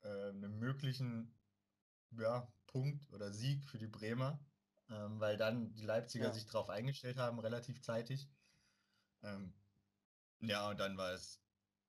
äh, 0.01 0.29
einem 0.29 0.57
möglichen 0.59 1.38
ja, 2.11 2.51
Punkt 2.67 3.11
oder 3.11 3.31
Sieg 3.31 3.65
für 3.65 3.77
die 3.77 3.87
Bremer, 3.87 4.39
ähm, 4.89 5.19
weil 5.19 5.37
dann 5.37 5.73
die 5.75 5.85
Leipziger 5.85 6.27
ja. 6.27 6.33
sich 6.33 6.45
darauf 6.45 6.69
eingestellt 6.69 7.17
haben, 7.17 7.39
relativ 7.39 7.81
zeitig. 7.81 8.29
Ähm, 9.23 9.53
ja, 10.41 10.69
und 10.69 10.79
dann 10.79 10.97
war 10.97 11.13
es 11.13 11.41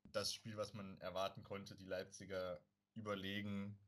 das 0.04 0.32
Spiel, 0.32 0.56
was 0.56 0.74
man 0.74 0.98
erwarten 1.00 1.42
konnte. 1.44 1.76
Die 1.76 1.84
Leipziger 1.84 2.60
überlegen, 2.94 3.78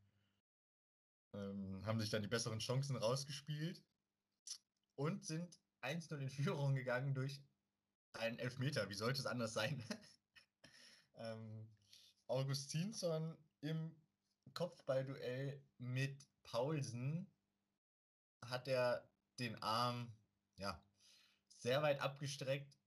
ähm, 1.32 1.84
haben 1.84 2.00
sich 2.00 2.10
dann 2.10 2.22
die 2.22 2.28
besseren 2.28 2.58
Chancen 2.58 2.96
rausgespielt 2.96 3.82
und 4.94 5.24
sind 5.24 5.60
1-0 5.80 6.18
in 6.18 6.28
Führung 6.28 6.74
gegangen 6.74 7.14
durch 7.14 7.42
einen 8.12 8.38
Elfmeter. 8.38 8.88
Wie 8.88 8.94
sollte 8.94 9.20
es 9.20 9.26
anders 9.26 9.54
sein? 9.54 9.82
ähm, 11.16 11.68
Augustinsson 12.26 13.36
im 13.60 13.94
Kopfballduell 14.54 15.62
mit 15.78 16.26
Paulsen 16.42 17.30
hat 18.44 18.68
er 18.68 19.08
den 19.38 19.60
Arm 19.62 20.12
ja, 20.56 20.80
sehr 21.58 21.82
weit 21.82 22.00
abgestreckt 22.00 22.78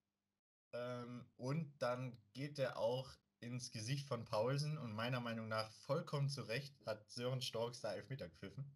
ähm, 0.74 1.26
und 1.38 1.82
dann 1.82 2.18
geht 2.34 2.60
er 2.60 2.78
auch 2.78 3.10
ins 3.40 3.72
Gesicht 3.72 4.08
von 4.08 4.26
Paulsen 4.26 4.78
und 4.78 4.94
meiner 4.94 5.20
Meinung 5.20 5.48
nach 5.48 5.72
vollkommen 5.72 6.30
zu 6.30 6.42
Recht 6.44 6.74
hat 6.86 7.10
Sören 7.10 7.42
Storks 7.42 7.82
da 7.82 7.94
Elfmeter 7.94 8.30
gepfiffen. 8.30 8.72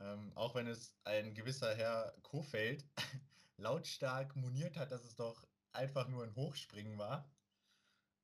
Ähm, 0.00 0.32
auch 0.34 0.54
wenn 0.54 0.66
es 0.66 0.96
ein 1.04 1.34
gewisser 1.34 1.74
Herr 1.74 2.14
Kofeld 2.22 2.84
lautstark 3.56 4.34
moniert 4.36 4.76
hat, 4.76 4.90
dass 4.90 5.04
es 5.04 5.14
doch 5.14 5.46
einfach 5.72 6.08
nur 6.08 6.24
ein 6.24 6.34
Hochspringen 6.34 6.98
war 6.98 7.30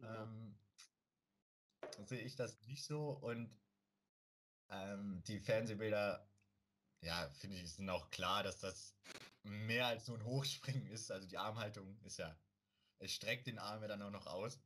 ähm, 0.01 0.57
sehe 2.07 2.21
ich 2.21 2.37
das 2.37 2.61
nicht 2.63 2.85
so 2.85 3.11
und 3.11 3.51
ähm, 4.71 5.23
die 5.27 5.41
Fernsehbilder 5.41 6.29
ja, 7.03 7.29
finde 7.31 7.57
ich, 7.57 7.63
ist 7.63 7.89
auch 7.89 8.11
klar, 8.11 8.43
dass 8.43 8.59
das 8.59 8.95
mehr 9.43 9.87
als 9.87 10.09
nur 10.09 10.19
ein 10.19 10.25
Hochspringen 10.25 10.87
ist. 10.89 11.11
Also 11.11 11.29
die 11.29 11.39
Armhaltung 11.39 11.99
ist 12.03 12.19
ja, 12.19 12.37
es 12.99 13.13
streckt 13.13 13.47
den 13.47 13.59
Arm 13.59 13.83
ja 13.83 13.89
dann 13.89 14.03
auch 14.03 14.11
noch 14.11 14.27
aus. 14.27 14.61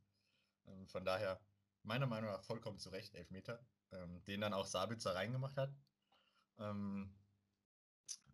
Ähm, 0.65 0.87
von 0.87 1.05
daher, 1.05 1.39
meiner 1.83 2.07
Meinung 2.07 2.31
nach 2.31 2.43
vollkommen 2.43 2.79
zu 2.79 2.89
Recht, 2.89 3.13
Elfmeter, 3.15 3.65
ähm, 3.91 4.23
den 4.25 4.41
dann 4.41 4.53
auch 4.53 4.65
Sabitzer 4.65 5.15
reingemacht 5.15 5.57
hat. 5.57 5.75
Ähm, 6.57 7.13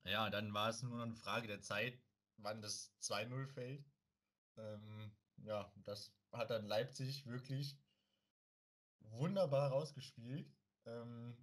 ja, 0.06 0.30
dann 0.30 0.54
war 0.54 0.70
es 0.70 0.82
nur 0.82 0.98
noch 0.98 1.06
eine 1.06 1.16
Frage 1.16 1.48
der 1.48 1.62
Zeit, 1.62 2.00
wann 2.38 2.62
das 2.62 2.94
2-0 3.02 3.48
fällt. 3.48 3.86
Ähm, 4.58 5.12
ja, 5.38 5.72
das 5.84 6.14
hat 6.32 6.52
dann 6.52 6.68
Leipzig 6.68 7.26
wirklich 7.26 7.78
wunderbar 9.02 9.72
rausgespielt. 9.72 10.52
Ähm, 10.86 11.38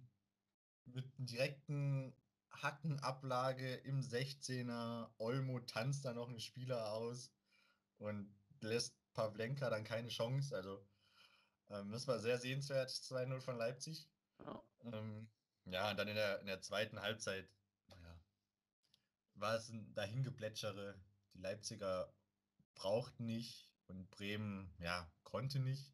mit 0.85 1.05
direkten 1.17 2.15
Hackenablage 2.51 3.75
im 3.75 4.01
16er. 4.01 5.09
Olmo 5.17 5.59
tanzt 5.61 6.05
da 6.05 6.13
noch 6.13 6.29
einen 6.29 6.39
Spieler 6.39 6.93
aus 6.93 7.31
und 7.97 8.33
lässt 8.61 8.95
Pavlenka 9.13 9.69
dann 9.69 9.83
keine 9.83 10.09
Chance. 10.09 10.55
Also, 10.55 10.85
ähm, 11.69 11.91
das 11.91 12.07
war 12.07 12.19
sehr 12.19 12.37
sehenswert, 12.37 12.89
2-0 12.89 13.41
von 13.41 13.57
Leipzig. 13.57 14.09
Ja. 14.39 14.63
Ähm, 14.85 15.29
ja, 15.65 15.91
und 15.91 15.97
dann 15.97 16.07
in 16.07 16.15
der, 16.15 16.39
in 16.39 16.47
der 16.47 16.61
zweiten 16.61 17.01
Halbzeit 17.01 17.49
ja, 17.89 18.21
war 19.35 19.55
es 19.55 19.69
ein 19.69 19.93
Dahingeplätschere. 19.93 20.99
Die 21.33 21.39
Leipziger 21.39 22.13
brauchten 22.75 23.25
nicht 23.25 23.69
und 23.87 24.09
Bremen 24.11 24.73
ja, 24.79 25.11
konnte 25.23 25.59
nicht. 25.59 25.93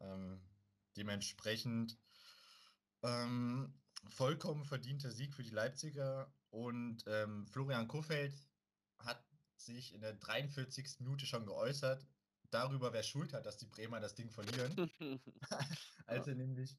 Ähm, 0.00 0.47
dementsprechend 0.98 1.98
ähm, 3.02 3.72
vollkommen 4.08 4.64
verdienter 4.64 5.10
Sieg 5.10 5.34
für 5.34 5.42
die 5.42 5.50
Leipziger 5.50 6.32
und 6.50 7.04
ähm, 7.06 7.46
Florian 7.46 7.88
Kofeld 7.88 8.34
hat 8.98 9.24
sich 9.56 9.94
in 9.94 10.00
der 10.00 10.14
43. 10.14 11.00
Minute 11.00 11.26
schon 11.26 11.46
geäußert 11.46 12.06
darüber, 12.50 12.92
wer 12.92 13.02
Schuld 13.02 13.32
hat, 13.32 13.46
dass 13.46 13.58
die 13.58 13.66
Bremer 13.66 14.00
das 14.00 14.14
Ding 14.14 14.30
verlieren. 14.30 14.90
Als 16.06 16.26
er 16.26 16.34
nämlich 16.34 16.76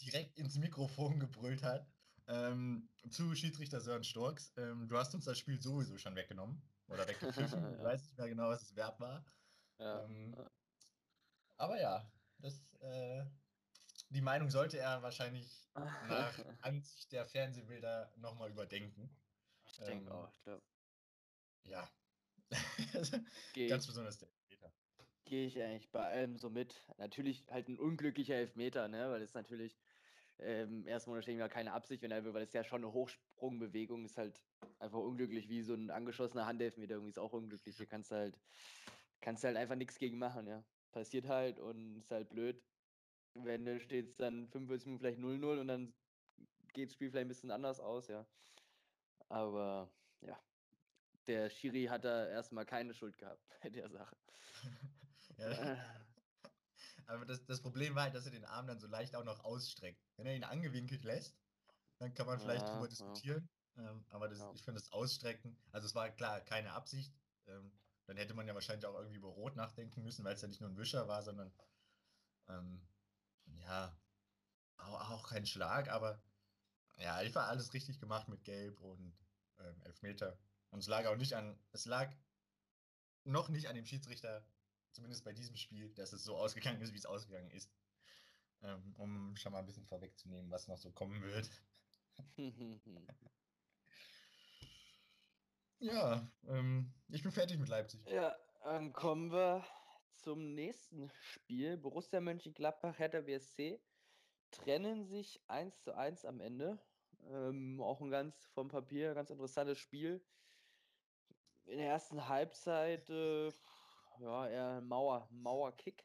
direkt 0.00 0.36
ins 0.38 0.56
Mikrofon 0.56 1.20
gebrüllt 1.20 1.62
hat 1.62 1.86
ähm, 2.28 2.88
zu 3.10 3.34
Schiedsrichter 3.34 3.80
Sören 3.80 4.04
Storks. 4.04 4.52
Ähm, 4.56 4.88
du 4.88 4.96
hast 4.96 5.14
uns 5.14 5.24
das 5.24 5.38
Spiel 5.38 5.60
sowieso 5.60 5.98
schon 5.98 6.16
weggenommen 6.16 6.62
oder 6.88 7.06
weggepfiffen. 7.08 7.62
ja. 7.62 7.72
Ich 7.72 7.82
weiß 7.82 8.02
nicht 8.02 8.18
mehr 8.18 8.28
genau, 8.28 8.48
was 8.48 8.60
das 8.60 8.76
Verb 8.76 9.00
war. 9.00 9.24
Ja. 9.78 10.04
Ähm, 10.04 10.36
aber 11.56 11.80
ja, 11.80 12.10
das, 12.42 12.60
äh, 12.80 13.24
die 14.10 14.20
Meinung 14.20 14.50
sollte 14.50 14.78
er 14.78 15.02
wahrscheinlich 15.02 15.70
nach 16.08 16.38
Ansicht 16.60 17.12
der 17.12 17.24
Fernsehbilder 17.24 18.12
nochmal 18.16 18.50
überdenken. 18.50 19.08
Ich 19.64 19.78
denke 19.78 20.10
ähm, 20.10 20.12
auch, 20.12 20.30
ich 20.30 21.70
Ja. 21.70 21.88
Ganz 23.68 23.86
besonders 23.86 24.18
der 24.18 24.28
Elfmeter. 24.28 24.72
Gehe 25.24 25.46
ich 25.46 25.62
eigentlich 25.62 25.90
bei 25.90 26.04
allem 26.04 26.36
so 26.36 26.50
mit. 26.50 26.84
Natürlich 26.98 27.46
halt 27.50 27.68
ein 27.68 27.78
unglücklicher 27.78 28.34
Elfmeter, 28.34 28.88
ne? 28.88 29.10
weil 29.10 29.22
es 29.22 29.32
natürlich 29.32 29.78
ähm, 30.38 30.86
erstmal 30.86 31.16
unterstellen 31.16 31.48
keine 31.48 31.72
Absicht, 31.72 32.02
wenn 32.02 32.10
er, 32.10 32.34
weil 32.34 32.42
es 32.42 32.52
ja 32.52 32.64
schon 32.64 32.82
eine 32.82 32.92
Hochsprungbewegung 32.92 34.04
ist, 34.04 34.18
halt 34.18 34.42
einfach 34.78 34.98
unglücklich, 34.98 35.48
wie 35.48 35.62
so 35.62 35.74
ein 35.74 35.90
angeschossener 35.90 36.46
Handelfmeter 36.46 36.94
irgendwie 36.94 37.10
ist 37.10 37.18
auch 37.18 37.32
unglücklich. 37.32 37.76
Hier 37.76 37.86
kannst 37.86 38.10
du 38.10 38.16
halt, 38.16 38.38
kannst 39.20 39.42
du 39.42 39.48
halt 39.48 39.56
einfach 39.56 39.76
nichts 39.76 39.98
gegen 39.98 40.18
machen, 40.18 40.46
ja. 40.48 40.64
Passiert 40.92 41.26
halt 41.26 41.58
und 41.58 41.96
ist 41.96 42.10
halt 42.10 42.28
blöd. 42.28 42.62
Wenn 43.34 43.64
du 43.64 43.80
stehst 43.80 44.20
dann 44.20 44.48
45 44.48 44.86
Minuten 44.86 45.00
vielleicht 45.00 45.18
0-0 45.18 45.60
und 45.60 45.68
dann 45.68 45.94
geht 46.72 46.88
das 46.88 46.94
Spiel 46.94 47.10
vielleicht 47.10 47.26
ein 47.26 47.28
bisschen 47.28 47.50
anders 47.50 47.80
aus, 47.80 48.08
ja. 48.08 48.26
Aber 49.28 49.90
ja, 50.20 50.38
der 51.26 51.48
Schiri 51.50 51.84
hat 51.84 52.04
da 52.04 52.26
erstmal 52.28 52.66
keine 52.66 52.94
Schuld 52.94 53.16
gehabt 53.18 53.42
bei 53.62 53.70
der 53.70 53.88
Sache. 53.88 54.16
ja. 55.38 55.50
Äh. 55.50 55.76
Aber 57.06 57.24
das, 57.26 57.44
das 57.44 57.60
Problem 57.60 57.94
war 57.94 58.04
halt, 58.04 58.14
dass 58.14 58.26
er 58.26 58.32
den 58.32 58.44
Arm 58.44 58.66
dann 58.66 58.78
so 58.78 58.86
leicht 58.86 59.16
auch 59.16 59.24
noch 59.24 59.44
ausstreckt. 59.44 60.00
Wenn 60.16 60.26
er 60.26 60.36
ihn 60.36 60.44
angewinkelt 60.44 61.02
lässt, 61.04 61.36
dann 61.98 62.14
kann 62.14 62.26
man 62.26 62.38
vielleicht 62.38 62.66
ja, 62.66 62.72
drüber 62.72 62.88
diskutieren. 62.88 63.48
Ja. 63.76 63.90
Ähm, 63.90 64.04
aber 64.08 64.28
das, 64.28 64.38
ja. 64.38 64.52
ich 64.54 64.62
finde 64.62 64.80
das 64.80 64.92
Ausstrecken, 64.92 65.56
also 65.72 65.86
es 65.86 65.94
war 65.94 66.10
klar 66.10 66.40
keine 66.42 66.72
Absicht. 66.72 67.14
Ähm, 67.46 67.72
dann 68.06 68.16
hätte 68.16 68.34
man 68.34 68.46
ja 68.46 68.54
wahrscheinlich 68.54 68.86
auch 68.86 68.94
irgendwie 68.94 69.16
über 69.16 69.28
Rot 69.28 69.56
nachdenken 69.56 70.02
müssen, 70.02 70.24
weil 70.24 70.34
es 70.34 70.42
ja 70.42 70.48
nicht 70.48 70.60
nur 70.60 70.70
ein 70.70 70.76
Wischer 70.76 71.08
war, 71.08 71.22
sondern 71.22 71.52
ähm, 72.48 72.80
ja, 73.60 73.96
auch, 74.78 75.10
auch, 75.10 75.28
kein 75.28 75.46
Schlag, 75.46 75.88
aber 75.88 76.22
ja, 76.98 77.22
ich 77.22 77.34
war 77.34 77.48
alles 77.48 77.72
richtig 77.72 78.00
gemacht 78.00 78.28
mit 78.28 78.44
Gelb 78.44 78.80
und 78.80 79.16
ähm, 79.58 79.82
Elfmeter. 79.82 80.38
Und 80.70 80.80
es 80.80 80.88
lag 80.88 81.06
auch 81.06 81.16
nicht 81.16 81.34
an, 81.34 81.58
es 81.72 81.84
lag 81.86 82.12
noch 83.24 83.48
nicht 83.48 83.68
an 83.68 83.76
dem 83.76 83.86
Schiedsrichter, 83.86 84.44
zumindest 84.90 85.24
bei 85.24 85.32
diesem 85.32 85.56
Spiel, 85.56 85.92
dass 85.94 86.12
es 86.12 86.24
so 86.24 86.36
ausgegangen 86.36 86.80
ist, 86.80 86.92
wie 86.92 86.98
es 86.98 87.06
ausgegangen 87.06 87.50
ist. 87.50 87.70
Ähm, 88.62 88.94
um 88.96 89.36
schon 89.36 89.52
mal 89.52 89.58
ein 89.58 89.66
bisschen 89.66 89.86
vorwegzunehmen, 89.86 90.50
was 90.50 90.68
noch 90.68 90.78
so 90.78 90.90
kommen 90.92 91.20
wird. 91.22 91.50
ja, 95.82 96.30
ähm, 96.48 96.92
ich 97.08 97.22
bin 97.22 97.32
fertig 97.32 97.58
mit 97.58 97.68
Leipzig. 97.68 98.00
Ja, 98.06 98.34
dann 98.62 98.92
kommen 98.92 99.32
wir 99.32 99.64
zum 100.14 100.54
nächsten 100.54 101.10
Spiel. 101.20 101.76
Borussia 101.76 102.20
Mönchengladbach, 102.20 102.98
Hertha 102.98 103.20
BSC 103.20 103.80
trennen 104.52 105.04
sich 105.04 105.40
1 105.48 105.82
zu 105.82 105.96
1 105.96 106.24
am 106.24 106.40
Ende. 106.40 106.78
Ähm, 107.24 107.80
auch 107.80 108.00
ein 108.00 108.10
ganz 108.10 108.46
vom 108.54 108.68
Papier 108.68 109.14
ganz 109.14 109.30
interessantes 109.30 109.78
Spiel. 109.78 110.24
In 111.64 111.78
der 111.78 111.88
ersten 111.88 112.28
Halbzeit 112.28 113.08
äh, 113.10 113.50
ja, 114.20 114.48
eher 114.48 114.80
Mauer, 114.82 115.28
Mauerkick. 115.30 116.04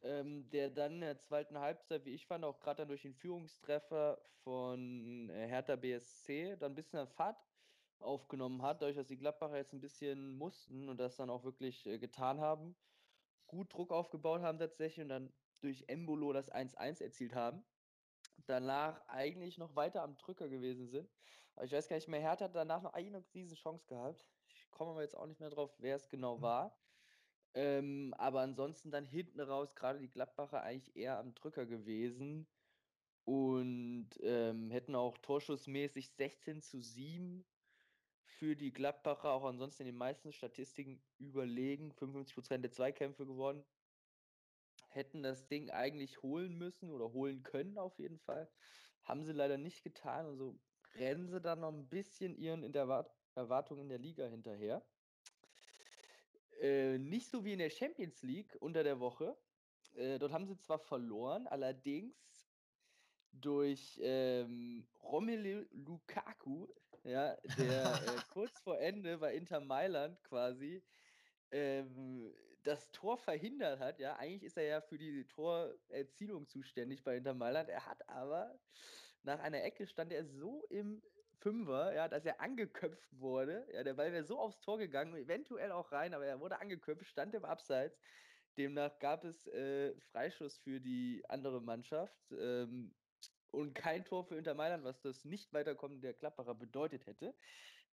Ähm, 0.00 0.48
der 0.50 0.70
dann 0.70 0.94
in 0.94 1.00
der 1.00 1.18
zweiten 1.18 1.58
Halbzeit, 1.58 2.04
wie 2.04 2.14
ich 2.14 2.26
fand, 2.26 2.44
auch 2.44 2.60
gerade 2.60 2.78
dann 2.78 2.88
durch 2.88 3.02
den 3.02 3.14
Führungstreffer 3.14 4.20
von 4.44 5.28
äh, 5.30 5.46
Hertha 5.48 5.74
BSC 5.74 6.56
dann 6.56 6.72
ein 6.72 6.74
bisschen 6.76 7.00
an 7.00 7.08
Fahrt 7.08 7.47
aufgenommen 8.00 8.62
hat, 8.62 8.82
dadurch, 8.82 8.96
dass 8.96 9.08
die 9.08 9.18
Gladbacher 9.18 9.56
jetzt 9.56 9.72
ein 9.72 9.80
bisschen 9.80 10.36
mussten 10.36 10.88
und 10.88 10.98
das 10.98 11.16
dann 11.16 11.30
auch 11.30 11.44
wirklich 11.44 11.86
äh, 11.86 11.98
getan 11.98 12.40
haben 12.40 12.76
gut 13.48 13.72
Druck 13.72 13.90
aufgebaut 13.90 14.42
haben 14.42 14.58
tatsächlich 14.58 15.02
und 15.02 15.08
dann 15.08 15.32
durch 15.60 15.84
Embolo 15.88 16.32
das 16.32 16.52
1-1 16.52 17.02
erzielt 17.02 17.34
haben. 17.34 17.64
Danach 18.46 19.04
eigentlich 19.08 19.58
noch 19.58 19.74
weiter 19.74 20.02
am 20.02 20.16
Drücker 20.16 20.48
gewesen 20.48 20.86
sind. 20.86 21.10
Aber 21.56 21.64
ich 21.64 21.72
weiß 21.72 21.88
gar 21.88 21.96
nicht 21.96 22.06
mehr, 22.06 22.20
Hertha 22.20 22.44
hat 22.44 22.54
danach 22.54 22.82
noch 22.82 22.92
eine 22.92 23.24
riesen 23.34 23.56
Chance 23.56 23.84
gehabt. 23.86 24.24
Ich 24.46 24.70
komme 24.70 24.92
aber 24.92 25.02
jetzt 25.02 25.16
auch 25.16 25.26
nicht 25.26 25.40
mehr 25.40 25.50
drauf, 25.50 25.74
wer 25.78 25.96
es 25.96 26.08
genau 26.08 26.36
hm. 26.36 26.42
war. 26.42 26.78
Ähm, 27.54 28.14
aber 28.18 28.42
ansonsten 28.42 28.92
dann 28.92 29.06
hinten 29.06 29.40
raus, 29.40 29.74
gerade 29.74 29.98
die 29.98 30.10
Gladbacher 30.10 30.62
eigentlich 30.62 30.94
eher 30.94 31.18
am 31.18 31.34
Drücker 31.34 31.66
gewesen 31.66 32.46
und 33.24 34.10
ähm, 34.20 34.70
hätten 34.70 34.94
auch 34.94 35.18
torschussmäßig 35.18 36.10
16 36.10 36.62
zu 36.62 36.80
7 36.80 37.44
für 38.38 38.54
die 38.54 38.72
Gladbacher 38.72 39.32
auch 39.32 39.44
ansonsten 39.44 39.82
in 39.82 39.88
den 39.88 39.96
meisten 39.96 40.32
Statistiken 40.32 41.02
überlegen. 41.18 41.92
55% 41.92 42.58
der 42.58 42.70
Zweikämpfe 42.70 43.26
gewonnen. 43.26 43.64
Hätten 44.90 45.22
das 45.22 45.48
Ding 45.48 45.70
eigentlich 45.70 46.22
holen 46.22 46.56
müssen 46.56 46.90
oder 46.90 47.12
holen 47.12 47.42
können 47.42 47.78
auf 47.78 47.98
jeden 47.98 48.18
Fall. 48.20 48.48
Haben 49.02 49.24
sie 49.24 49.32
leider 49.32 49.58
nicht 49.58 49.82
getan. 49.82 50.26
Also 50.26 50.56
rennen 50.94 51.28
sie 51.28 51.40
dann 51.40 51.60
noch 51.60 51.72
ein 51.72 51.88
bisschen 51.88 52.36
ihren 52.36 52.62
in 52.62 52.72
der 52.72 53.10
Erwartungen 53.34 53.82
in 53.82 53.88
der 53.88 53.98
Liga 53.98 54.26
hinterher. 54.28 54.86
Äh, 56.60 56.98
nicht 56.98 57.28
so 57.28 57.44
wie 57.44 57.52
in 57.52 57.58
der 57.58 57.70
Champions 57.70 58.22
League 58.22 58.56
unter 58.60 58.84
der 58.84 59.00
Woche. 59.00 59.36
Äh, 59.94 60.18
dort 60.20 60.32
haben 60.32 60.46
sie 60.46 60.58
zwar 60.58 60.78
verloren, 60.78 61.48
allerdings 61.48 62.14
durch 63.32 63.98
ähm, 64.00 64.86
Romelu 65.02 65.66
Lukaku 65.72 66.68
ja, 67.04 67.36
der 67.58 67.94
äh, 67.94 68.20
kurz 68.32 68.58
vor 68.60 68.78
Ende 68.78 69.18
bei 69.18 69.34
Inter 69.34 69.60
Mailand 69.60 70.22
quasi 70.24 70.82
ähm, 71.50 72.34
das 72.64 72.90
Tor 72.90 73.16
verhindert 73.18 73.80
hat. 73.80 73.98
Ja, 73.98 74.16
eigentlich 74.16 74.42
ist 74.44 74.56
er 74.56 74.64
ja 74.64 74.80
für 74.80 74.98
die 74.98 75.26
Torerzielung 75.26 76.46
zuständig 76.46 77.02
bei 77.04 77.16
Inter 77.16 77.34
Mailand. 77.34 77.68
Er 77.68 77.86
hat 77.86 78.08
aber 78.08 78.58
nach 79.22 79.40
einer 79.40 79.62
Ecke 79.62 79.86
stand 79.86 80.12
er 80.12 80.24
so 80.24 80.64
im 80.70 81.02
Fünfer, 81.40 81.94
ja, 81.94 82.08
dass 82.08 82.24
er 82.24 82.40
angeköpft 82.40 83.18
wurde. 83.18 83.66
Ja, 83.72 83.84
der 83.84 83.94
Ball 83.94 84.12
wäre 84.12 84.24
so 84.24 84.38
aufs 84.38 84.60
Tor 84.60 84.78
gegangen, 84.78 85.14
eventuell 85.14 85.70
auch 85.72 85.92
rein, 85.92 86.14
aber 86.14 86.26
er 86.26 86.40
wurde 86.40 86.60
angeköpft, 86.60 87.06
stand 87.06 87.34
im 87.34 87.44
Abseits. 87.44 88.00
Demnach 88.56 88.98
gab 88.98 89.24
es 89.24 89.46
äh, 89.46 89.94
Freischuss 90.00 90.58
für 90.58 90.80
die 90.80 91.22
andere 91.28 91.62
Mannschaft. 91.62 92.32
Ähm, 92.32 92.94
und 93.50 93.74
kein 93.74 94.04
Tor 94.04 94.24
für 94.24 94.36
Inter 94.36 94.54
Mailand, 94.54 94.84
was 94.84 95.00
das 95.00 95.24
nicht 95.24 95.52
weiterkommen 95.52 96.00
der 96.00 96.14
Klapperer 96.14 96.54
bedeutet 96.54 97.06
hätte. 97.06 97.34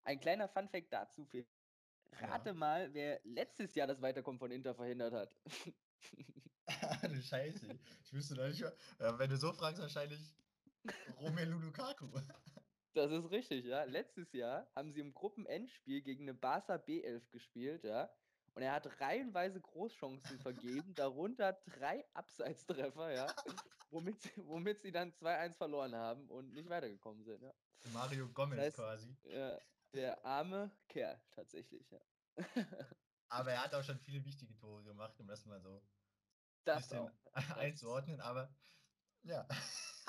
Ein 0.03 0.19
kleiner 0.19 0.47
Funfact 0.47 0.91
dazu. 0.91 1.25
Für 1.25 1.45
Rate 2.21 2.49
ja. 2.49 2.53
mal, 2.53 2.93
wer 2.93 3.19
letztes 3.23 3.75
Jahr 3.75 3.87
das 3.87 4.01
Weiterkommen 4.01 4.39
von 4.39 4.51
Inter 4.51 4.75
verhindert 4.75 5.13
hat. 5.13 5.35
du 7.03 7.21
Scheiße. 7.21 7.79
Ich 8.03 8.13
wüsste 8.13 8.35
noch 8.35 8.47
nicht, 8.47 8.61
äh, 8.61 8.71
wenn 9.17 9.29
du 9.29 9.37
so 9.37 9.53
fragst, 9.53 9.81
wahrscheinlich 9.81 10.35
Romelu 11.19 11.59
Lukaku. 11.59 12.07
Das 12.93 13.11
ist 13.11 13.29
richtig, 13.29 13.65
ja. 13.65 13.83
Letztes 13.83 14.31
Jahr 14.31 14.71
haben 14.73 14.93
sie 14.93 15.01
im 15.01 15.13
Gruppenendspiel 15.13 16.01
gegen 16.01 16.23
eine 16.23 16.33
Barca 16.33 16.75
B11 16.75 17.29
gespielt, 17.29 17.83
ja. 17.83 18.09
Und 18.55 18.63
er 18.63 18.71
hat 18.71 18.99
reihenweise 19.01 19.59
Großchancen 19.61 20.39
vergeben, 20.39 20.93
darunter 20.95 21.53
drei 21.65 22.05
Abseitstreffer, 22.13 23.11
ja. 23.11 23.27
Womit, 23.91 24.21
sie- 24.21 24.47
womit 24.47 24.81
sie 24.81 24.91
dann 24.91 25.11
2-1 25.11 25.53
verloren 25.57 25.93
haben 25.95 26.29
und 26.29 26.53
nicht 26.53 26.69
weitergekommen 26.69 27.23
sind, 27.23 27.41
ja. 27.43 27.53
Mario 27.93 28.27
Gomez 28.29 28.59
heißt- 28.59 28.75
quasi. 28.75 29.15
ja 29.23 29.59
der 29.93 30.25
arme 30.25 30.71
Kerl, 30.89 31.21
tatsächlich, 31.31 31.89
ja. 31.91 31.99
Aber 33.29 33.51
er 33.51 33.63
hat 33.63 33.73
auch 33.75 33.83
schon 33.83 33.97
viele 33.99 34.23
wichtige 34.25 34.55
Tore 34.57 34.83
gemacht, 34.83 35.17
um 35.19 35.27
das 35.27 35.45
mal 35.45 35.61
so 35.61 35.77
ein 35.77 35.81
Das 36.65 36.87
bisschen 36.87 36.99
auch. 36.99 37.11
einzuordnen. 37.57 38.19
Aber 38.21 38.53
ja. 39.23 39.47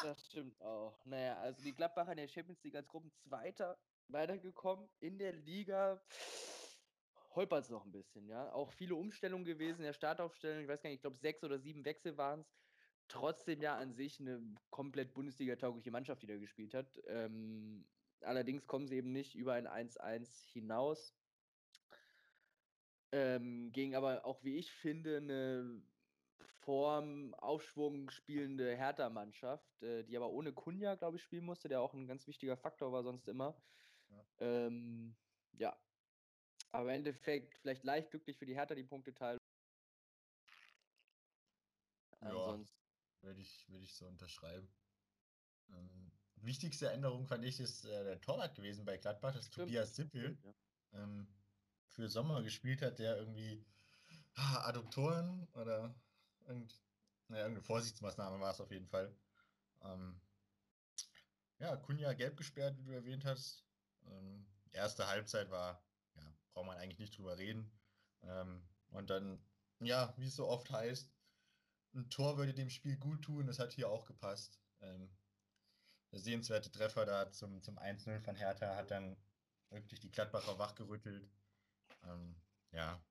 Das 0.03 0.27
stimmt 0.27 0.61
auch. 0.61 1.05
Naja, 1.05 1.39
also 1.39 1.63
die 1.63 1.73
Gladbacher 1.75 2.13
in 2.13 2.19
der 2.19 2.29
Champions 2.29 2.63
League 2.65 2.75
als 2.75 2.89
Gruppenzweiter 2.89 3.79
weitergekommen. 4.09 4.89
In 5.01 5.19
der 5.19 5.33
Liga 5.33 6.03
holpert 7.37 7.64
es 7.64 7.70
noch 7.70 7.85
ein 7.85 7.92
bisschen, 7.92 8.29
ja. 8.29 8.53
Auch 8.53 8.72
viele 8.72 8.96
Umstellungen 8.96 9.44
gewesen 9.44 9.81
in 9.81 9.87
der 9.87 9.92
Startaufstellung. 9.92 10.62
Ich 10.62 10.68
weiß 10.68 10.83
gar 10.83 10.90
nicht, 10.90 10.96
ich 10.96 11.03
glaube 11.03 11.16
sechs 11.18 11.44
oder 11.44 11.59
sieben 11.59 11.85
Wechsel 11.85 12.16
waren 12.16 12.40
es. 12.40 12.57
Trotzdem 13.09 13.62
ja 13.62 13.77
an 13.77 13.94
sich 13.94 14.18
eine 14.20 14.42
komplett 14.70 15.14
Bundesliga-taugliche 15.14 15.92
Mannschaft, 15.92 16.22
die 16.22 16.27
da 16.27 16.37
gespielt 16.38 16.75
hat. 16.75 17.01
Ähm, 17.07 17.87
allerdings 18.20 18.66
kommen 18.66 18.88
sie 18.88 18.96
eben 18.96 19.12
nicht 19.12 19.37
über 19.37 19.53
ein 19.55 19.68
1-1 19.68 20.44
hinaus. 20.51 21.14
Ähm, 23.12 23.70
gegen 23.70 23.94
aber 23.94 24.25
auch, 24.25 24.42
wie 24.42 24.57
ich 24.57 24.72
finde, 24.72 25.18
eine 25.18 25.83
Form 26.66 27.33
Aufschwung 27.35 28.11
spielende 28.11 28.77
Hertha-Mannschaft, 28.77 29.83
äh, 29.83 30.03
die 30.05 30.16
aber 30.16 30.31
ohne 30.31 30.53
Kunja, 30.53 30.96
glaube 30.96 31.16
ich, 31.16 31.22
spielen 31.22 31.44
musste, 31.44 31.68
der 31.68 31.81
auch 31.81 31.94
ein 31.94 32.09
ganz 32.09 32.27
wichtiger 32.27 32.57
Faktor 32.57 32.92
war 32.92 33.05
sonst 33.05 33.29
immer. 33.29 33.62
Ja. 34.09 34.27
Ähm, 34.40 35.16
ja. 35.53 35.77
Aber 36.77 36.91
im 36.91 36.97
Endeffekt 36.97 37.57
vielleicht 37.57 37.85
leicht 37.85 38.11
glücklich 38.11 38.37
für 38.37 38.45
die 38.45 38.55
Hertha 38.55 38.75
die 38.75 38.85
Punkteteilung. 38.85 39.41
Ja. 42.21 42.29
Ansonsten. 42.29 42.77
Würde 43.23 43.41
ich, 43.41 43.67
würde 43.71 43.85
ich 43.85 43.95
so 43.95 44.07
unterschreiben. 44.07 44.69
Ähm, 45.71 46.12
wichtigste 46.37 46.91
Änderung 46.91 47.27
fand 47.27 47.47
ich 47.47 47.61
ist 47.61 47.87
äh, 47.87 48.05
der 48.05 48.21
Torwart 48.21 48.55
gewesen 48.55 48.85
bei 48.85 48.99
Gladbach, 48.99 49.33
das 49.33 49.47
Stimmt, 49.47 49.69
Tobias 49.69 49.97
Sippel. 49.97 50.37
ja. 50.43 51.03
ähm, 51.03 51.27
für 51.89 52.11
Sommer 52.11 52.43
gespielt 52.43 52.83
hat, 52.83 52.99
der 52.99 53.17
irgendwie 53.17 53.65
ah, 54.35 54.69
Adduktoren 54.69 55.49
oder 55.55 55.95
irgend, 56.47 56.79
naja, 57.29 57.45
irgendeine 57.45 57.65
Vorsichtsmaßnahme 57.65 58.39
war 58.39 58.51
es 58.51 58.61
auf 58.61 58.71
jeden 58.71 58.87
Fall. 58.87 59.17
Ähm, 59.81 60.21
ja, 61.59 61.75
Kunja 61.77 62.12
gelb 62.12 62.37
gesperrt, 62.37 62.77
wie 62.77 62.85
du 62.85 62.93
erwähnt 62.93 63.25
hast. 63.25 63.65
Ähm, 64.05 64.47
erste 64.73 65.07
Halbzeit 65.07 65.51
war, 65.51 65.86
braucht 66.57 66.66
man 66.66 66.79
eigentlich 66.79 66.99
nicht 66.99 67.19
drüber 67.19 67.37
reden. 67.37 67.71
Ähm, 68.23 68.66
und 68.88 69.11
dann, 69.11 69.45
ja, 69.81 70.14
wie 70.16 70.27
es 70.27 70.37
so 70.37 70.49
oft 70.49 70.71
heißt, 70.71 71.12
ein 71.95 72.09
Tor 72.09 72.38
würde 72.38 72.55
dem 72.55 72.71
Spiel 72.71 72.97
gut 72.97 73.23
tun, 73.23 73.47
das 73.47 73.59
hat 73.59 73.75
hier 73.75 73.90
auch 73.90 74.07
gepasst. 74.07 74.59
Ähm, 74.81 75.14
der 76.12 76.21
sehenswerte 76.21 76.71
Treffer 76.71 77.05
da 77.05 77.31
zum, 77.31 77.62
zum 77.62 77.79
1-0 77.79 78.21
von 78.21 78.37
Hertha 78.37 78.75
hat 78.75 78.90
dann 78.90 79.19
wirklich 79.69 80.01
die 80.01 80.11
Gladbacher 80.11 80.59
wachgerüttelt. 80.59 81.29
Ähm, 82.05 82.40
ja. 82.73 83.05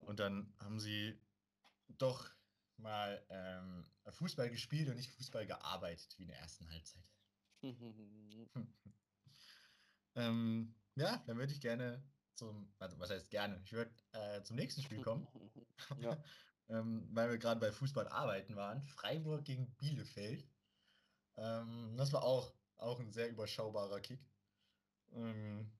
Und 0.00 0.18
dann 0.18 0.54
haben 0.60 0.80
sie 0.80 1.20
doch 1.88 2.30
mal 2.78 3.22
ähm, 3.28 3.84
Fußball 4.08 4.48
gespielt 4.48 4.88
und 4.88 4.96
nicht 4.96 5.10
Fußball 5.10 5.46
gearbeitet, 5.46 6.14
wie 6.16 6.22
in 6.22 6.28
der 6.28 6.38
ersten 6.38 6.70
Halbzeit. 6.70 7.04
ähm, 10.14 10.74
ja, 10.96 11.22
dann 11.26 11.38
würde 11.38 11.52
ich 11.52 11.60
gerne 11.60 12.02
zum, 12.34 12.72
also 12.78 12.98
was 12.98 13.10
heißt 13.10 13.30
gerne, 13.30 13.60
ich 13.64 13.72
würde 13.72 13.94
äh, 14.12 14.42
zum 14.42 14.56
nächsten 14.56 14.82
Spiel 14.82 15.00
kommen, 15.02 15.26
ja. 15.98 16.22
ähm, 16.68 17.08
weil 17.12 17.30
wir 17.30 17.38
gerade 17.38 17.60
bei 17.60 17.72
Fußball 17.72 18.08
arbeiten 18.08 18.56
waren. 18.56 18.82
Freiburg 18.82 19.44
gegen 19.44 19.74
Bielefeld. 19.76 20.48
Ähm, 21.36 21.96
das 21.96 22.12
war 22.12 22.22
auch, 22.22 22.54
auch 22.76 23.00
ein 23.00 23.12
sehr 23.12 23.28
überschaubarer 23.28 24.00
Kick. 24.00 24.20
Ähm, 25.12 25.70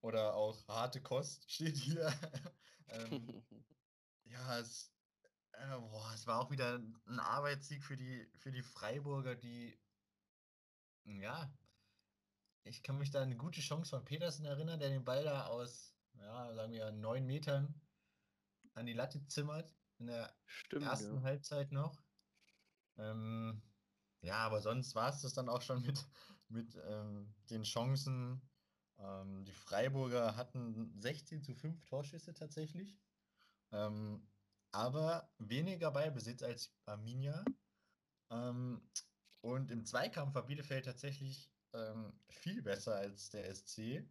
oder 0.00 0.34
auch 0.34 0.66
harte 0.68 1.02
Kost 1.02 1.50
steht 1.50 1.76
hier. 1.76 2.12
ähm, 2.88 3.42
ja, 4.24 4.58
es, 4.58 4.92
äh, 5.52 5.78
boah, 5.78 6.12
es 6.14 6.26
war 6.26 6.40
auch 6.40 6.50
wieder 6.50 6.76
ein 7.06 7.20
Arbeitssieg 7.20 7.84
für 7.84 7.96
die, 7.96 8.30
für 8.36 8.52
die 8.52 8.62
Freiburger, 8.62 9.34
die, 9.36 9.78
ja, 11.04 11.52
ich 12.64 12.82
kann 12.82 12.98
mich 12.98 13.10
da 13.10 13.18
an 13.20 13.24
eine 13.24 13.36
gute 13.36 13.60
Chance 13.60 13.90
von 13.90 14.04
Petersen 14.04 14.44
erinnern, 14.44 14.78
der 14.78 14.90
den 14.90 15.04
Ball 15.04 15.24
da 15.24 15.46
aus, 15.46 15.94
ja, 16.14 16.52
sagen 16.54 16.72
wir, 16.72 16.90
neun 16.92 17.26
Metern 17.26 17.80
an 18.74 18.86
die 18.86 18.92
Latte 18.92 19.26
zimmert, 19.26 19.74
in 19.98 20.06
der 20.06 20.34
Stimmt, 20.46 20.84
ersten 20.84 21.16
ja. 21.16 21.22
Halbzeit 21.22 21.72
noch. 21.72 22.02
Ähm, 22.96 23.62
ja, 24.22 24.36
aber 24.38 24.60
sonst 24.60 24.94
war 24.94 25.08
es 25.10 25.22
das 25.22 25.34
dann 25.34 25.48
auch 25.48 25.62
schon 25.62 25.82
mit, 25.82 26.06
mit 26.48 26.76
ähm, 26.86 27.34
den 27.48 27.62
Chancen. 27.62 28.42
Ähm, 28.98 29.44
die 29.44 29.52
Freiburger 29.52 30.36
hatten 30.36 30.92
16 31.00 31.42
zu 31.42 31.54
5 31.54 31.84
Torschüsse 31.86 32.34
tatsächlich. 32.34 32.98
Ähm, 33.72 34.26
aber 34.72 35.32
weniger 35.38 35.90
Ballbesitz 35.90 36.42
als 36.42 36.72
Arminia. 36.84 37.44
Ähm, 38.30 38.82
und 39.40 39.70
im 39.70 39.84
Zweikampf 39.84 40.34
war 40.34 40.46
Bielefeld 40.46 40.84
tatsächlich 40.84 41.50
ähm, 41.72 42.12
viel 42.28 42.62
besser 42.62 42.96
als 42.96 43.30
der 43.30 43.54
SC. 43.54 44.04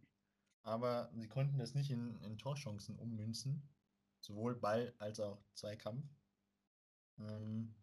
Aber 0.62 1.10
sie 1.14 1.28
konnten 1.28 1.58
das 1.58 1.74
nicht 1.74 1.90
in, 1.90 2.20
in 2.22 2.38
Torchancen 2.38 2.98
ummünzen. 2.98 3.62
Sowohl 4.20 4.54
Ball 4.54 4.94
als 4.98 5.20
auch 5.20 5.42
Zweikampf. 5.54 6.06
Ähm, 7.18 7.74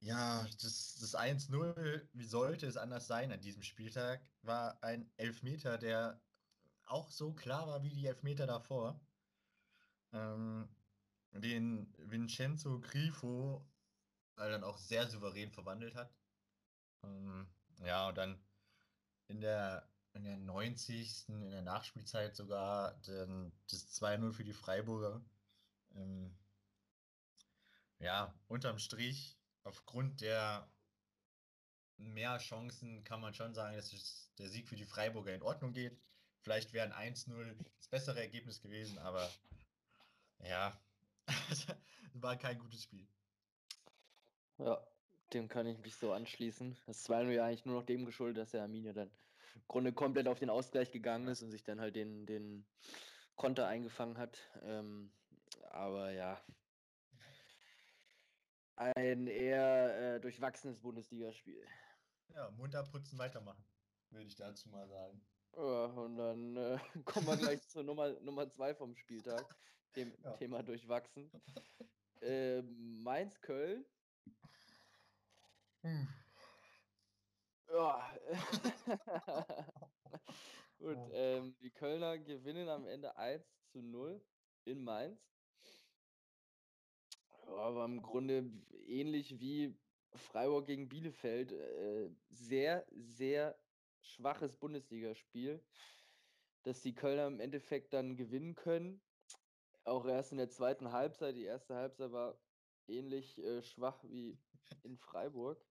ja, 0.00 0.46
das, 0.60 0.96
das 1.00 1.14
1-0, 1.16 2.08
wie 2.12 2.24
sollte 2.24 2.66
es 2.66 2.76
anders 2.76 3.06
sein 3.06 3.32
an 3.32 3.40
diesem 3.40 3.62
Spieltag, 3.62 4.20
war 4.42 4.82
ein 4.82 5.10
Elfmeter, 5.16 5.78
der 5.78 6.20
auch 6.84 7.10
so 7.10 7.32
klar 7.32 7.66
war 7.66 7.82
wie 7.82 7.90
die 7.90 8.06
Elfmeter 8.06 8.46
davor. 8.46 9.00
Ähm, 10.12 10.68
den 11.32 11.92
Vincenzo 11.98 12.80
Grifo 12.80 13.66
dann 14.36 14.64
auch 14.64 14.78
sehr 14.78 15.06
souverän 15.08 15.50
verwandelt 15.50 15.94
hat. 15.94 16.14
Ähm, 17.02 17.46
ja, 17.78 18.08
und 18.08 18.16
dann 18.16 18.40
in 19.28 19.40
der, 19.40 19.88
in 20.14 20.24
der 20.24 20.36
90. 20.36 21.28
in 21.28 21.50
der 21.50 21.62
Nachspielzeit 21.62 22.34
sogar 22.36 23.00
dann 23.06 23.52
das 23.70 24.00
2-0 24.00 24.32
für 24.32 24.44
die 24.44 24.52
Freiburger. 24.52 25.22
Ähm, 25.94 26.36
ja, 27.98 28.34
unterm 28.46 28.78
Strich, 28.78 29.36
aufgrund 29.64 30.20
der 30.20 30.70
mehr 31.96 32.38
Chancen 32.38 33.02
kann 33.04 33.20
man 33.20 33.34
schon 33.34 33.54
sagen, 33.54 33.76
dass 33.76 34.30
der 34.38 34.48
Sieg 34.48 34.68
für 34.68 34.76
die 34.76 34.84
Freiburger 34.84 35.34
in 35.34 35.42
Ordnung 35.42 35.72
geht. 35.72 36.00
Vielleicht 36.40 36.72
wäre 36.72 36.92
ein 36.94 37.14
1-0 37.14 37.56
das 37.76 37.88
bessere 37.88 38.20
Ergebnis 38.20 38.60
gewesen, 38.60 38.98
aber 38.98 39.28
ja, 40.44 40.80
es 41.50 41.66
war 42.14 42.36
kein 42.36 42.58
gutes 42.58 42.84
Spiel. 42.84 43.06
Ja, 44.58 44.80
dem 45.32 45.48
kann 45.48 45.66
ich 45.66 45.78
mich 45.78 45.96
so 45.96 46.12
anschließen. 46.12 46.76
Das 46.86 47.08
2-0 47.08 47.30
ja 47.30 47.44
eigentlich 47.44 47.64
nur 47.64 47.80
noch 47.80 47.86
dem 47.86 48.04
geschuldet, 48.04 48.38
dass 48.38 48.50
der 48.52 48.62
Arminia 48.62 48.92
dann 48.92 49.08
im 49.54 49.62
Grunde 49.66 49.92
komplett 49.92 50.28
auf 50.28 50.38
den 50.38 50.50
Ausgleich 50.50 50.92
gegangen 50.92 51.28
ist 51.28 51.42
und 51.42 51.50
sich 51.50 51.64
dann 51.64 51.80
halt 51.80 51.96
den, 51.96 52.26
den 52.26 52.66
Konter 53.36 53.66
eingefangen 53.66 54.18
hat. 54.18 54.50
Ähm, 54.62 55.10
aber 55.70 56.10
ja, 56.12 56.40
ein 58.78 59.26
eher 59.26 60.16
äh, 60.16 60.20
durchwachsenes 60.20 60.80
Bundesligaspiel. 60.80 61.66
Ja, 62.28 62.50
munter 62.52 62.84
putzen, 62.84 63.18
weitermachen, 63.18 63.64
würde 64.10 64.26
ich 64.26 64.36
dazu 64.36 64.68
mal 64.68 64.86
sagen. 64.88 65.20
Ja, 65.56 65.86
und 65.86 66.16
dann 66.16 66.56
äh, 66.56 66.78
kommen 67.04 67.26
wir 67.26 67.36
gleich 67.36 67.66
zur 67.68 67.82
Nummer, 67.82 68.20
Nummer 68.20 68.48
zwei 68.48 68.74
vom 68.74 68.94
Spieltag, 68.94 69.56
dem 69.96 70.12
Ja. 70.24 70.32
Thema 70.34 70.62
durchwachsen. 70.62 71.30
Äh, 72.20 72.62
Mainz-Köln. 72.62 73.84
Hm. 75.82 76.06
Ja. 77.68 78.18
Gut, 80.78 80.98
ähm, 81.12 81.56
die 81.60 81.70
Kölner 81.72 82.18
gewinnen 82.18 82.68
am 82.68 82.86
Ende 82.86 83.16
1 83.16 83.62
zu 83.72 83.82
0 83.82 84.24
in 84.64 84.82
Mainz. 84.84 85.34
Ja, 87.46 87.54
aber 87.54 87.84
im 87.84 88.02
Grunde 88.02 88.50
ähnlich 88.86 89.40
wie 89.40 89.80
Freiburg 90.14 90.66
gegen 90.66 90.88
Bielefeld. 90.88 91.52
Äh, 91.52 92.10
sehr, 92.30 92.86
sehr 92.90 93.58
schwaches 94.00 94.56
Bundesligaspiel, 94.56 95.66
dass 96.62 96.82
die 96.82 96.94
Kölner 96.94 97.26
im 97.26 97.40
Endeffekt 97.40 97.92
dann 97.92 98.16
gewinnen 98.16 98.54
können. 98.54 99.02
Auch 99.84 100.06
erst 100.06 100.32
in 100.32 100.38
der 100.38 100.50
zweiten 100.50 100.92
Halbzeit. 100.92 101.36
Die 101.36 101.44
erste 101.44 101.74
Halbzeit 101.76 102.12
war 102.12 102.40
ähnlich 102.86 103.38
äh, 103.38 103.62
schwach 103.62 104.04
wie 104.04 104.38
in 104.82 104.96
Freiburg. 104.98 105.67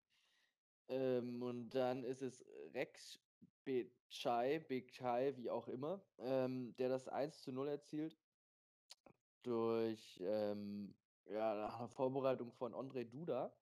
Ähm, 0.89 1.41
und 1.41 1.69
dann 1.69 2.03
ist 2.03 2.21
es 2.21 2.45
Rex 2.73 3.19
Bechai, 3.65 4.59
Bechai, 4.59 5.35
wie 5.37 5.49
auch 5.49 5.67
immer, 5.67 6.01
ähm, 6.19 6.75
der 6.77 6.89
das 6.89 7.07
1 7.07 7.41
zu 7.41 7.51
0 7.51 7.67
erzielt. 7.67 8.17
Durch 9.43 10.19
ähm, 10.21 10.95
ja, 11.29 11.55
nach 11.55 11.79
einer 11.79 11.89
Vorbereitung 11.89 12.51
von 12.51 12.73
André 12.73 13.03
Duda. 13.03 13.53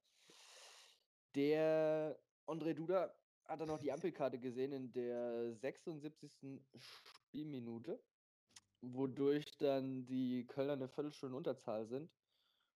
Der 1.33 2.17
André 2.45 2.73
Duda 2.73 3.13
hat 3.45 3.59
dann 3.59 3.67
noch 3.67 3.79
die 3.79 3.91
Ampelkarte 3.91 4.39
gesehen 4.39 4.71
in 4.71 4.91
der 4.91 5.53
76. 5.53 6.31
Spielminute, 6.75 7.99
wodurch 8.81 9.57
dann 9.57 10.05
die 10.05 10.45
Kölner 10.47 10.73
eine 10.73 10.87
Viertelstunde 10.87 11.35
Unterzahl 11.35 11.85
sind. 11.87 12.11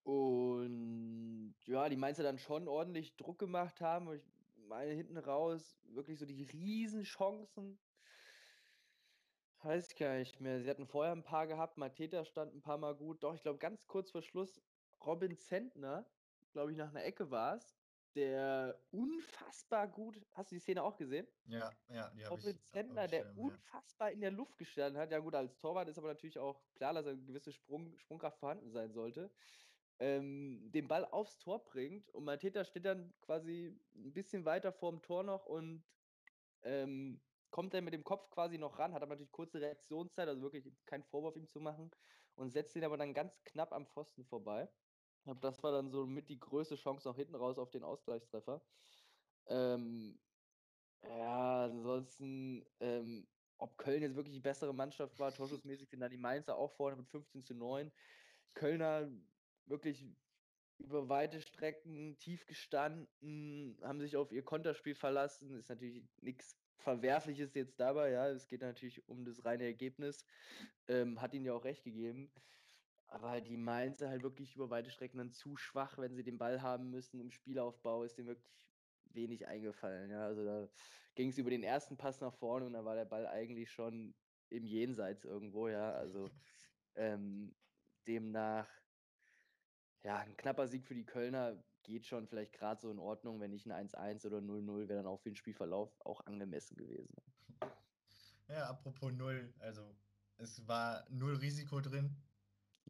Und 0.03 1.55
ja, 1.65 1.88
die 1.89 1.97
Mainzer 1.97 2.23
dann 2.23 2.39
schon 2.39 2.67
ordentlich 2.67 3.15
Druck 3.15 3.38
gemacht 3.38 3.81
haben. 3.81 4.12
Ich 4.13 4.23
meine, 4.69 4.93
hinten 4.93 5.17
raus 5.17 5.77
wirklich 5.84 6.19
so 6.19 6.25
die 6.25 6.43
Riesenchancen. 6.43 7.79
Weiß 9.62 9.89
ich 9.91 9.97
gar 9.97 10.17
nicht 10.17 10.39
mehr. 10.39 10.62
Sie 10.62 10.69
hatten 10.69 10.88
vorher 10.88 11.12
ein 11.12 11.23
paar 11.23 11.47
gehabt. 11.47 11.77
Mateta 11.77 12.23
stand 12.23 12.55
ein 12.55 12.62
paar 12.62 12.77
Mal 12.77 12.95
gut. 12.95 13.23
Doch, 13.23 13.36
ich 13.36 13.41
glaube, 13.41 13.60
ganz 13.60 13.88
kurz 13.88 14.12
vor 14.12 14.21
Schluss, 14.21 14.62
Robin 15.05 15.38
Zentner, 15.38 16.10
glaube 16.53 16.71
ich, 16.71 16.77
nach 16.77 16.89
einer 16.89 17.03
Ecke 17.03 17.29
war 17.29 17.55
es, 17.55 17.75
der 18.15 18.79
unfassbar 18.91 19.88
gut, 19.88 20.19
hast 20.32 20.51
du 20.51 20.55
die 20.55 20.62
Szene 20.62 20.84
auch 20.84 20.97
gesehen? 20.97 21.27
Ja, 21.45 21.71
ja, 21.89 22.10
die 22.10 22.25
habe 22.25 22.39
ich. 22.39 22.47
Robin 22.47 22.60
Zentner, 22.62 23.03
auf 23.03 23.12
der 23.12 23.25
ja. 23.25 23.34
unfassbar 23.36 24.12
in 24.12 24.21
der 24.21 24.32
Luft 24.32 24.58
gestanden 24.58 24.99
hat. 24.99 25.12
Ja, 25.12 25.19
gut, 25.19 25.36
als 25.36 25.58
Torwart 25.58 25.89
ist 25.89 25.97
aber 25.97 26.08
natürlich 26.10 26.39
auch 26.39 26.62
klar, 26.75 26.93
dass 26.93 27.05
eine 27.05 27.17
gewisse 27.17 27.51
Sprung, 27.51 27.97
Sprungkraft 27.97 28.39
vorhanden 28.39 28.71
sein 28.71 28.93
sollte. 28.93 29.32
Ähm, 29.99 30.71
den 30.71 30.88
Ball 30.88 31.05
aufs 31.05 31.38
Tor 31.39 31.65
bringt 31.65 32.09
und 32.09 32.23
Mateta 32.23 32.63
steht 32.63 32.85
dann 32.85 33.13
quasi 33.21 33.77
ein 33.93 34.13
bisschen 34.13 34.45
weiter 34.45 34.71
vorm 34.71 35.01
Tor 35.01 35.23
noch 35.23 35.45
und 35.45 35.83
ähm, 36.62 37.21
kommt 37.51 37.73
dann 37.73 37.83
mit 37.83 37.93
dem 37.93 38.03
Kopf 38.03 38.29
quasi 38.29 38.57
noch 38.57 38.79
ran, 38.79 38.93
hat 38.93 39.01
aber 39.01 39.15
natürlich 39.15 39.31
kurze 39.31 39.59
Reaktionszeit, 39.59 40.27
also 40.27 40.41
wirklich 40.41 40.71
kein 40.85 41.03
Vorwurf 41.03 41.35
ihm 41.35 41.49
zu 41.49 41.59
machen 41.59 41.91
und 42.35 42.51
setzt 42.51 42.75
ihn 42.75 42.85
aber 42.85 42.97
dann 42.97 43.13
ganz 43.13 43.43
knapp 43.43 43.73
am 43.73 43.88
Pfosten 43.88 44.25
vorbei. 44.25 44.69
Das 45.41 45.62
war 45.63 45.71
dann 45.73 45.89
so 45.89 46.05
mit 46.05 46.29
die 46.29 46.39
größte 46.39 46.75
Chance 46.75 47.07
noch 47.07 47.15
hinten 47.17 47.35
raus 47.35 47.57
auf 47.57 47.69
den 47.69 47.83
Ausgleichstreffer. 47.83 48.62
Ähm, 49.47 50.17
ja, 51.03 51.65
ansonsten, 51.65 52.65
ähm, 52.79 53.27
ob 53.57 53.77
Köln 53.77 54.01
jetzt 54.01 54.15
wirklich 54.15 54.33
die 54.35 54.39
bessere 54.39 54.73
Mannschaft 54.73 55.19
war, 55.19 55.33
torschussmäßig 55.33 55.89
sind 55.89 55.99
dann 55.99 56.12
die 56.12 56.17
Mainzer 56.17 56.57
auch 56.57 56.71
vorne 56.71 56.95
mit 56.95 57.07
15 57.09 57.43
zu 57.43 57.53
9. 57.53 57.91
Kölner 58.53 59.09
wirklich 59.69 60.05
über 60.77 61.10
weite 61.10 61.41
Strecken 61.41 62.17
tief 62.19 62.45
gestanden, 62.45 63.77
haben 63.82 63.99
sich 63.99 64.15
auf 64.15 64.32
ihr 64.32 64.43
Konterspiel 64.43 64.95
verlassen. 64.95 65.55
Ist 65.58 65.69
natürlich 65.69 66.03
nichts 66.21 66.58
Verwerfliches 66.77 67.53
jetzt 67.53 67.79
dabei, 67.79 68.12
ja. 68.12 68.29
Es 68.29 68.47
geht 68.47 68.62
natürlich 68.62 69.08
um 69.08 69.25
das 69.25 69.43
reine 69.43 69.65
Ergebnis. 69.65 70.25
Ähm, 70.88 71.21
hat 71.21 71.34
ihnen 71.34 71.45
ja 71.45 71.53
auch 71.53 71.65
recht 71.65 71.84
gegeben. 71.84 72.32
Aber 73.08 73.41
die 73.41 73.58
Mainzer 73.58 74.10
halt 74.10 74.23
wirklich 74.23 74.55
über 74.55 74.69
weite 74.69 74.91
Strecken 74.91 75.17
dann 75.17 75.32
zu 75.32 75.58
schwach, 75.58 75.97
wenn 75.97 76.15
sie 76.15 76.23
den 76.23 76.38
Ball 76.38 76.62
haben 76.62 76.89
müssen 76.91 77.19
im 77.19 77.32
Spielaufbau, 77.32 78.03
ist 78.03 78.17
dem 78.17 78.27
wirklich 78.27 78.55
wenig 79.05 79.47
eingefallen. 79.47 80.12
Ja, 80.12 80.25
also 80.25 80.45
da 80.45 80.69
ging 81.15 81.29
es 81.29 81.38
über 81.38 81.49
den 81.49 81.63
ersten 81.63 81.97
Pass 81.97 82.21
nach 82.21 82.34
vorne 82.34 82.65
und 82.67 82.73
da 82.73 82.86
war 82.86 82.95
der 82.95 83.05
Ball 83.05 83.27
eigentlich 83.27 83.71
schon 83.71 84.15
im 84.49 84.65
Jenseits 84.65 85.25
irgendwo, 85.25 85.67
ja. 85.67 85.91
Also 85.91 86.29
ähm, 86.95 87.55
demnach, 88.08 88.69
ja, 90.03 90.17
ein 90.17 90.38
knapper 90.38 90.67
Sieg 90.67 90.85
für 90.85 90.95
die 90.95 91.05
Kölner 91.05 91.62
geht 91.83 92.05
schon 92.05 92.27
vielleicht 92.27 92.53
gerade 92.53 92.81
so 92.81 92.91
in 92.91 92.99
Ordnung, 92.99 93.39
wenn 93.39 93.51
nicht 93.51 93.69
ein 93.69 93.88
1-1 93.88 94.25
oder 94.25 94.38
0-0 94.39 94.88
wäre 94.88 95.01
dann 95.01 95.07
auch 95.07 95.19
für 95.19 95.29
den 95.29 95.35
Spielverlauf 95.35 95.89
auch 96.01 96.21
angemessen 96.25 96.75
gewesen. 96.75 97.15
Ja, 98.47 98.69
apropos 98.69 99.12
Null, 99.13 99.53
also 99.59 99.95
es 100.38 100.67
war 100.67 101.05
null 101.09 101.35
Risiko 101.35 101.81
drin. 101.81 102.15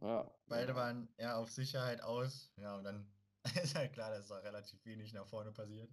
Ja, 0.02 0.32
Beide 0.48 0.76
waren 0.76 1.10
eher 1.18 1.38
auf 1.38 1.52
Sicherheit 1.52 2.02
aus. 2.02 2.54
Ja, 2.56 2.76
und 2.76 2.84
dann 2.84 3.12
ist 3.62 3.76
halt 3.76 3.94
klar, 3.94 4.12
dass 4.12 4.28
da 4.28 4.38
relativ 4.38 4.84
wenig 4.86 5.14
nach 5.14 5.28
vorne 5.28 5.52
passiert. 5.52 5.92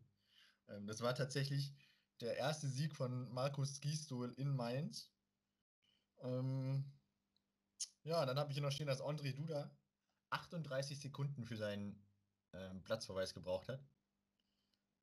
Ähm, 0.68 0.86
das 0.86 1.00
war 1.00 1.14
tatsächlich 1.14 1.74
der 2.20 2.36
erste 2.36 2.68
Sieg 2.68 2.94
von 2.94 3.32
Markus 3.32 3.80
Gisdol 3.80 4.32
in 4.34 4.54
Mainz. 4.54 5.10
Ähm, 6.22 6.84
ja, 8.04 8.24
dann 8.24 8.38
habe 8.38 8.50
ich 8.50 8.56
hier 8.56 8.62
noch 8.62 8.72
stehen, 8.72 8.86
dass 8.86 9.02
André 9.02 9.34
Duda 9.34 9.70
38 10.30 11.00
Sekunden 11.00 11.44
für 11.44 11.56
seinen 11.56 12.04
ähm, 12.52 12.82
Platzverweis 12.82 13.34
gebraucht 13.34 13.68
hat. 13.68 13.84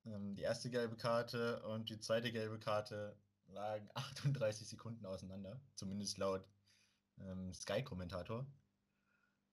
Ähm, 0.06 0.36
die 0.36 0.44
erste 0.44 0.70
gelbe 0.70 0.98
Karte 0.98 1.64
und 1.64 1.90
die 1.90 2.00
zweite 2.00 2.32
gelbe 2.32 2.60
Karte 2.60 3.18
lagen 3.48 3.90
38 3.96 4.68
Sekunden 4.68 5.06
auseinander, 5.06 5.62
zumindest 5.76 6.18
laut 6.18 6.48
ähm, 7.20 7.54
Sky-Kommentator. 7.54 8.46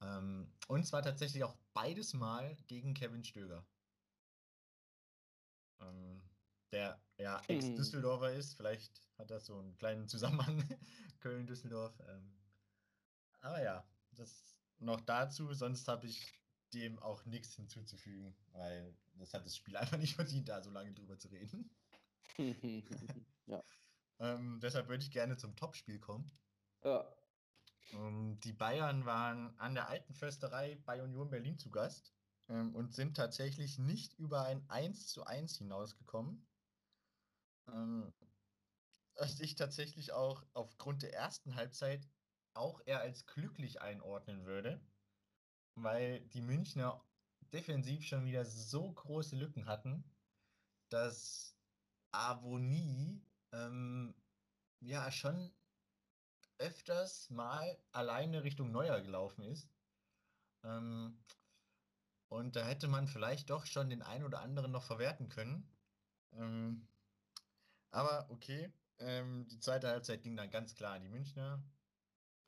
Ähm, 0.02 0.52
und 0.68 0.87
zwar 0.87 1.02
tatsächlich 1.02 1.44
auch 1.44 1.56
beides 1.74 2.14
Mal 2.14 2.56
gegen 2.66 2.94
Kevin 2.94 3.24
Stöger. 3.24 3.66
Ähm, 5.80 6.22
der 6.72 7.00
ja 7.18 7.40
Hm. 7.46 7.56
Ex-Düsseldorfer 7.56 8.33
ist. 8.33 8.54
Vielleicht 8.54 9.02
hat 9.18 9.30
das 9.30 9.46
so 9.46 9.59
einen 9.59 9.76
kleinen 9.76 10.09
Zusammenhang. 10.09 10.64
Köln-Düsseldorf. 11.20 11.98
Ähm, 12.09 12.40
aber 13.40 13.62
ja, 13.62 13.85
das 14.12 14.60
noch 14.81 15.01
dazu. 15.01 15.53
Sonst 15.55 15.87
habe 15.88 16.07
ich 16.07 16.33
dem 16.73 16.99
auch 16.99 17.25
nichts 17.25 17.55
hinzuzufügen, 17.55 18.37
weil 18.53 18.97
das 19.14 19.35
hat 19.35 19.45
das 19.45 19.57
Spiel 19.57 19.77
einfach 19.77 19.99
nicht 19.99 20.14
verdient, 20.14 20.49
da 20.49 20.62
so 20.62 20.71
lange 20.71 20.93
drüber 20.93 21.19
zu 21.19 21.29
reden. 21.29 21.71
ja. 23.47 23.62
Ähm, 24.19 24.61
deshalb 24.61 24.88
würde 24.88 25.03
ich 25.03 25.11
gerne 25.11 25.37
zum 25.37 25.57
Topspiel 25.57 25.99
kommen. 25.99 26.31
ja. 26.85 27.05
Ähm, 27.93 28.38
die 28.40 28.53
Bayern 28.53 29.05
waren 29.05 29.59
an 29.59 29.75
der 29.75 29.88
alten 29.88 30.14
Försterei 30.14 30.77
bei 30.85 31.03
Union 31.03 31.31
Berlin 31.31 31.59
zu 31.59 31.71
Gast 31.71 32.14
ähm, 32.49 32.75
und 32.75 32.95
sind 32.95 33.16
tatsächlich 33.16 33.79
nicht 33.79 34.14
über 34.14 34.45
ein 34.45 34.69
1 34.69 35.09
zu 35.09 35.25
1 35.25 35.59
hinausgekommen. 35.59 36.47
Ähm, 37.69 38.12
was 39.16 39.40
ich 39.40 39.55
tatsächlich 39.55 40.12
auch 40.12 40.45
aufgrund 40.55 41.03
der 41.03 41.14
ersten 41.14 41.55
Halbzeit 41.57 42.09
auch 42.55 42.81
eher 42.87 43.01
als 43.01 43.27
glücklich 43.27 43.81
einordnen 43.81 44.45
würde, 44.45 44.81
weil 45.75 46.21
die 46.29 46.43
Münchner 46.43 47.05
defensiv 47.53 48.05
schon 48.05 48.25
wieder 48.25 48.45
so 48.45 48.93
große 48.93 49.37
Lücken 49.37 49.67
hatten, 49.67 50.05
dass 50.89 51.57
Avonie 52.13 53.23
ähm, 53.53 54.15
ja 54.81 55.11
schon 55.11 55.53
öfters 56.59 57.31
mal 57.31 57.79
alleine 57.93 58.43
Richtung 58.43 58.71
Neuer 58.71 59.01
gelaufen 59.01 59.43
ist. 59.45 59.69
Ähm, 60.63 61.19
und 62.29 62.55
da 62.55 62.65
hätte 62.65 62.87
man 62.87 63.09
vielleicht 63.09 63.51
doch 63.51 63.67
schon 63.67 63.91
den 63.91 64.03
einen 64.03 64.25
oder 64.25 64.41
anderen 64.41 64.71
noch 64.71 64.85
verwerten 64.85 65.29
können. 65.29 65.69
Ähm, 66.33 66.87
aber 67.91 68.31
okay, 68.31 68.73
ähm, 68.99 69.49
die 69.49 69.59
zweite 69.59 69.89
Halbzeit 69.89 70.23
ging 70.23 70.37
dann 70.37 70.51
ganz 70.51 70.75
klar 70.75 70.95
an 70.95 71.03
die 71.03 71.09
Münchner. 71.09 71.63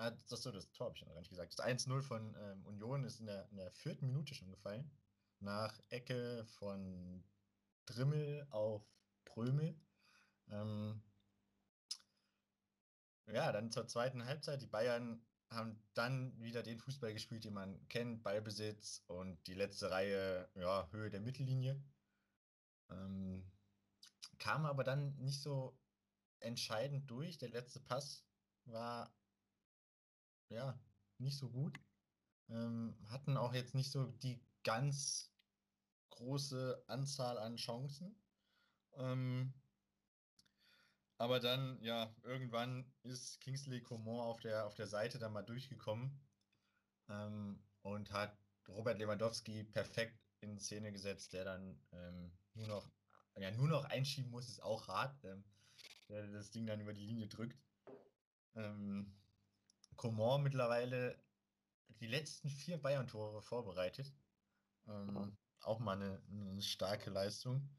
Ah, 0.03 0.11
das, 0.29 0.43
so, 0.43 0.51
das 0.51 0.69
Tor 0.73 0.87
habe 0.87 0.97
ich 0.97 1.03
noch 1.03 1.13
gar 1.13 1.21
nicht 1.21 1.31
gesagt. 1.31 1.57
Das 1.57 1.65
1-0 1.65 2.03
von 2.03 2.35
ähm, 2.35 2.67
Union 2.67 3.05
ist 3.05 3.21
in 3.21 3.27
der, 3.27 3.49
in 3.51 3.57
der 3.57 3.71
vierten 3.71 4.07
Minute 4.09 4.35
schon 4.35 4.51
gefallen. 4.51 4.91
Nach 5.39 5.79
Ecke 5.91 6.45
von 6.59 7.23
Drimmel 7.87 8.45
auf 8.51 8.85
Prömel. 9.25 9.81
Ähm, 10.51 11.01
ja, 13.33 13.53
dann 13.53 13.71
zur 13.71 13.87
zweiten 13.87 14.25
Halbzeit. 14.25 14.61
Die 14.61 14.67
Bayern 14.67 15.25
haben 15.51 15.81
dann 15.95 16.37
wieder 16.41 16.65
den 16.65 16.81
Fußball 16.81 17.13
gespielt, 17.13 17.45
den 17.45 17.55
man 17.55 17.89
kennt, 17.89 18.25
Ballbesitz 18.25 19.05
und 19.07 19.47
die 19.47 19.55
letzte 19.55 19.93
Reihe, 19.93 20.51
ja, 20.57 20.89
Höhe 20.91 21.11
der 21.11 21.21
Mittellinie. 21.21 21.81
Ähm, 22.91 23.49
kam 24.41 24.67
aber 24.67 24.83
dann 24.83 25.15
nicht 25.19 25.41
so 25.41 25.79
entscheidend 26.41 27.09
durch. 27.09 27.39
Der 27.39 27.51
letzte 27.51 27.79
Pass 27.79 28.27
war 28.65 29.15
ja 30.53 30.79
nicht 31.19 31.39
so 31.39 31.51
gut. 31.51 31.79
Ähm, 32.49 32.97
hatten 33.09 33.37
auch 33.37 33.55
jetzt 33.55 33.75
nicht 33.75 33.91
so 33.91 34.07
die 34.07 34.45
ganz 34.65 35.33
große 36.11 36.85
Anzahl 36.87 37.39
an 37.39 37.57
Chancen. 37.57 38.15
Ähm, 38.95 39.55
aber 41.19 41.41
dann, 41.41 41.81
ja, 41.83 42.15
irgendwann 42.25 42.93
ist 43.05 43.41
Kingsley 43.41 43.81
Coman 43.81 44.21
auf 44.21 44.41
der, 44.41 44.67
auf 44.67 44.75
der 44.75 44.89
Seite 44.89 45.19
dann 45.19 45.33
mal 45.33 45.43
durchgekommen 45.43 46.21
ähm, 47.09 47.63
und 47.83 48.11
hat 48.11 48.37
Robert 48.69 48.99
Lewandowski 48.99 49.65
perfekt 49.65 50.19
in 50.41 50.59
Szene 50.59 50.93
gesetzt, 50.93 51.33
der 51.33 51.45
dann 51.45 51.81
ähm, 51.93 52.33
nur 52.55 52.67
noch, 52.67 52.91
ja, 53.37 53.51
nur 53.53 53.69
noch 53.69 53.85
einschieben 53.85 54.31
muss, 54.31 54.49
ist 54.49 54.63
auch 54.63 54.89
hart, 54.89 55.25
ähm, 55.25 55.45
der 56.09 56.27
das 56.27 56.51
Ding 56.51 56.67
dann 56.67 56.81
über 56.81 56.93
die 56.93 57.07
Linie 57.07 57.29
drückt. 57.29 57.59
Ähm, 58.55 59.15
Coman 60.03 60.43
mittlerweile 60.43 61.17
die 62.01 62.09
letzten 62.09 62.51
vier 62.51 62.77
Bayern-Tore 62.77 63.41
vorbereitet. 63.41 64.13
Ähm. 64.89 65.37
Auch 65.61 65.79
mal 65.79 65.95
eine, 65.95 66.21
eine 66.29 66.61
starke 66.61 67.09
Leistung. 67.09 67.71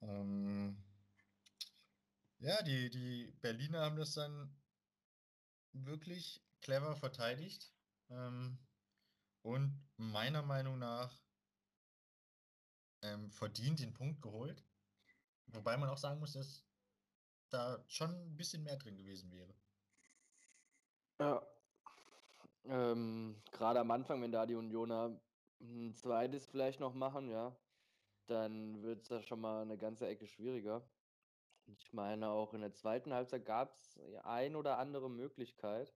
Ähm, 0.00 0.76
ja, 2.38 2.60
die, 2.62 2.90
die 2.90 3.32
Berliner 3.40 3.82
haben 3.82 3.94
das 3.94 4.14
dann 4.14 4.52
wirklich 5.72 6.42
clever 6.62 6.96
verteidigt 6.96 7.72
ähm, 8.10 8.58
und 9.42 9.80
meiner 9.96 10.42
Meinung 10.42 10.80
nach 10.80 11.22
ähm, 13.02 13.30
verdient 13.30 13.78
den 13.78 13.92
Punkt 13.92 14.20
geholt. 14.20 14.64
Wobei 15.46 15.76
man 15.76 15.90
auch 15.90 15.98
sagen 15.98 16.18
muss, 16.18 16.32
dass 16.32 16.64
da 17.50 17.84
schon 17.86 18.10
ein 18.10 18.36
bisschen 18.36 18.64
mehr 18.64 18.78
drin 18.78 18.96
gewesen 18.96 19.30
wäre. 19.30 19.54
Ja. 21.20 21.42
Ähm, 22.64 23.36
Gerade 23.52 23.80
am 23.80 23.90
Anfang, 23.90 24.20
wenn 24.22 24.32
da 24.32 24.44
die 24.44 24.54
Unioner 24.54 25.18
ein 25.60 25.94
zweites 25.94 26.46
vielleicht 26.46 26.80
noch 26.80 26.94
machen, 26.94 27.30
ja, 27.30 27.56
dann 28.26 28.82
wird 28.82 29.02
es 29.02 29.08
ja 29.08 29.22
schon 29.22 29.40
mal 29.40 29.62
eine 29.62 29.78
ganze 29.78 30.06
Ecke 30.06 30.26
schwieriger. 30.26 30.82
Ich 31.66 31.92
meine, 31.92 32.28
auch 32.30 32.54
in 32.54 32.60
der 32.60 32.72
zweiten 32.74 33.14
Halbzeit 33.14 33.44
gab 33.44 33.72
es 33.72 33.98
ein 34.24 34.56
oder 34.56 34.78
andere 34.78 35.10
Möglichkeit 35.10 35.94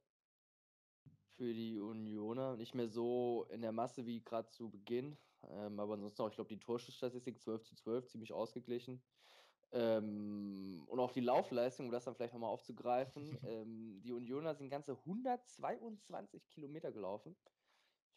für 1.36 1.52
die 1.52 1.78
Unioner. 1.78 2.56
Nicht 2.56 2.74
mehr 2.74 2.88
so 2.88 3.46
in 3.50 3.62
der 3.62 3.72
Masse 3.72 4.06
wie 4.06 4.22
gerade 4.22 4.48
zu 4.48 4.70
Beginn. 4.70 5.18
Ähm, 5.48 5.78
aber 5.80 5.94
ansonsten 5.94 6.22
auch, 6.22 6.28
ich 6.28 6.34
glaube, 6.34 6.48
die 6.48 6.58
Torschussstatistik 6.58 7.40
12 7.40 7.64
zu 7.64 7.74
12 7.76 8.08
ziemlich 8.08 8.32
ausgeglichen. 8.32 9.02
Ähm, 9.72 10.84
und 10.88 10.98
auch 10.98 11.12
die 11.12 11.20
Laufleistung, 11.20 11.86
um 11.86 11.92
das 11.92 12.04
dann 12.04 12.14
vielleicht 12.14 12.34
nochmal 12.34 12.50
aufzugreifen. 12.50 13.38
ähm, 13.44 14.00
die 14.02 14.12
Unioner 14.12 14.54
sind 14.54 14.70
ganze 14.70 14.92
122 14.92 16.48
Kilometer 16.48 16.92
gelaufen. 16.92 17.36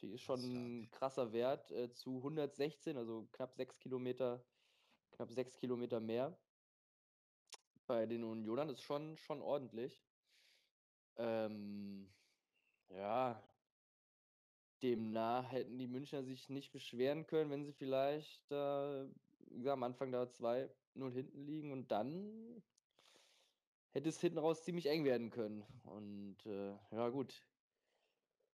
Ist 0.01 0.21
schon 0.21 0.41
ein 0.41 0.91
krasser 0.91 1.31
Wert 1.31 1.71
äh, 1.71 1.93
zu 1.93 2.17
116, 2.17 2.97
also 2.97 3.29
knapp 3.31 3.53
6 3.55 3.79
Kilometer, 3.79 4.43
knapp 5.11 5.31
6 5.31 5.57
Kilometer 5.57 6.01
mehr. 6.01 6.37
Bei 7.87 8.05
den 8.05 8.25
Unionern 8.25 8.69
ist 8.69 8.81
schon, 8.81 9.15
schon 9.15 9.41
ordentlich. 9.41 10.03
Ähm, 11.15 12.13
ja, 12.89 13.41
demnach 14.81 15.51
hätten 15.51 15.77
die 15.77 15.87
Münchner 15.87 16.23
sich 16.23 16.49
nicht 16.49 16.73
beschweren 16.73 17.25
können, 17.25 17.49
wenn 17.49 17.63
sie 17.63 17.73
vielleicht 17.73 18.51
äh, 18.51 19.05
ja, 19.05 19.73
am 19.73 19.83
Anfang 19.83 20.11
da 20.11 20.29
2-0 20.95 21.11
hinten 21.11 21.45
liegen 21.45 21.71
und 21.71 21.91
dann 21.91 22.63
hätte 23.91 24.09
es 24.09 24.19
hinten 24.19 24.39
raus 24.39 24.63
ziemlich 24.63 24.87
eng 24.87 25.03
werden 25.05 25.29
können. 25.29 25.63
Und 25.83 26.45
äh, 26.45 26.75
ja, 26.91 27.09
gut. 27.09 27.45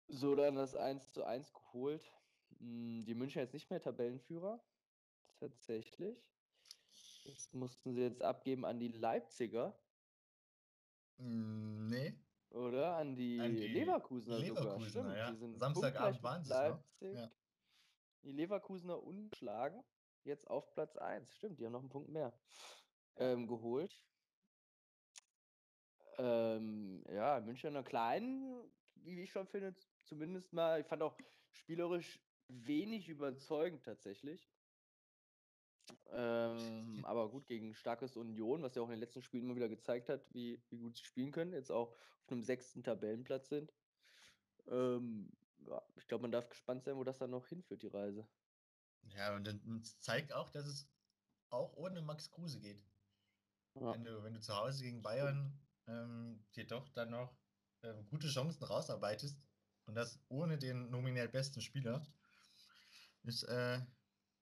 So 0.09 0.35
dann 0.35 0.57
das 0.57 0.75
1 0.75 1.13
zu 1.13 1.25
1 1.25 1.53
geholt. 1.53 2.13
Hm, 2.59 3.05
die 3.05 3.15
Münchner 3.15 3.43
jetzt 3.43 3.55
nicht 3.55 3.71
mehr 3.71 3.81
Tabellenführer. 3.81 4.63
Tatsächlich. 5.41 6.19
Das 7.25 7.53
mussten 7.53 7.95
sie 7.95 8.03
jetzt 8.03 8.23
abgeben 8.23 8.65
an 8.65 8.79
die 8.79 8.89
Leipziger. 8.89 9.79
Mm, 11.17 11.87
nee. 11.89 12.15
Oder? 12.51 12.97
An 12.97 13.17
die, 13.17 13.41
An 13.41 13.57
die 13.57 13.67
Leverkusener, 13.67 14.37
sogar. 14.37 14.63
Leverkusener, 14.63 15.11
Stimmt. 15.11 15.17
ja. 15.17 15.31
Die 15.31 15.37
sind 15.39 15.59
Samstagabend 15.59 16.23
waren 16.23 16.43
noch. 16.43 16.49
Leipzig. 16.49 17.15
Ja. 17.15 17.31
Die 18.23 18.33
Leverkusener 18.33 19.03
ungeschlagen. 19.03 19.83
Jetzt 20.25 20.49
auf 20.49 20.73
Platz 20.73 20.97
1. 20.97 21.35
Stimmt, 21.35 21.61
die 21.61 21.67
haben 21.67 21.73
noch 21.73 21.81
einen 21.81 21.91
Punkt 21.91 22.09
mehr 22.09 22.33
ähm, 23.17 23.47
geholt. 23.47 24.03
Ähm, 26.17 27.05
ja, 27.13 27.41
München 27.41 27.71
einer 27.71 27.83
kleinen, 27.83 28.73
wie 28.95 29.23
ich 29.23 29.31
schon 29.33 29.47
finde, 29.47 29.75
zumindest 30.05 30.53
mal. 30.53 30.81
Ich 30.81 30.87
fand 30.87 31.03
auch 31.03 31.17
spielerisch 31.51 32.21
wenig 32.49 33.09
überzeugend 33.09 33.85
tatsächlich. 33.85 34.51
Ähm, 36.11 37.01
aber 37.05 37.29
gut, 37.29 37.47
gegen 37.47 37.75
starkes 37.75 38.17
Union, 38.17 38.63
was 38.63 38.75
ja 38.75 38.83
auch 38.83 38.87
in 38.87 38.93
den 38.93 39.01
letzten 39.01 39.23
Spielen 39.23 39.45
immer 39.45 39.57
wieder 39.57 39.69
gezeigt 39.69 40.09
hat, 40.09 40.25
wie, 40.33 40.63
wie 40.71 40.79
gut 40.79 40.97
sie 40.97 41.05
spielen 41.05 41.33
können, 41.33 41.53
jetzt 41.53 41.71
auch 41.71 41.91
auf 41.91 42.33
einem 42.33 42.43
sechsten 42.43 42.83
Tabellenplatz 42.83 43.49
sind. 43.51 43.75
Ähm, 44.69 45.31
ja, 45.67 45.83
ich 45.97 46.07
glaube, 46.07 46.23
man 46.23 46.33
darf 46.33 46.49
gespannt 46.49 46.85
sein, 46.85 46.97
wo 46.97 47.05
das 47.05 47.19
dann 47.19 47.31
noch 47.31 47.47
hinführt, 47.49 47.83
die 47.83 47.89
Reise. 47.89 48.27
Ja, 49.17 49.35
und 49.35 49.47
dann 49.47 49.83
zeigt 50.01 50.33
auch, 50.33 50.51
dass 50.51 50.67
es 50.67 50.89
auch 51.51 51.75
ohne 51.77 52.03
Max 52.03 52.31
Kruse 52.31 52.61
geht. 52.61 52.83
Ja. 53.75 53.93
Wenn, 53.93 54.05
du, 54.05 54.23
wenn 54.23 54.35
du 54.35 54.41
zu 54.41 54.55
Hause 54.55 54.83
gegen 54.83 55.03
Bayern 55.03 55.59
ähm, 55.87 56.45
dir 56.55 56.67
doch 56.67 56.89
dann 56.91 57.11
noch 57.11 57.37
ähm, 57.83 58.07
gute 58.07 58.29
Chancen 58.29 58.63
rausarbeitest 58.65 59.39
und 59.87 59.95
das 59.95 60.21
ohne 60.29 60.59
den 60.59 60.91
nominell 60.91 61.29
besten 61.29 61.61
Spieler, 61.61 62.07
ist, 63.23 63.43
äh, 63.45 63.81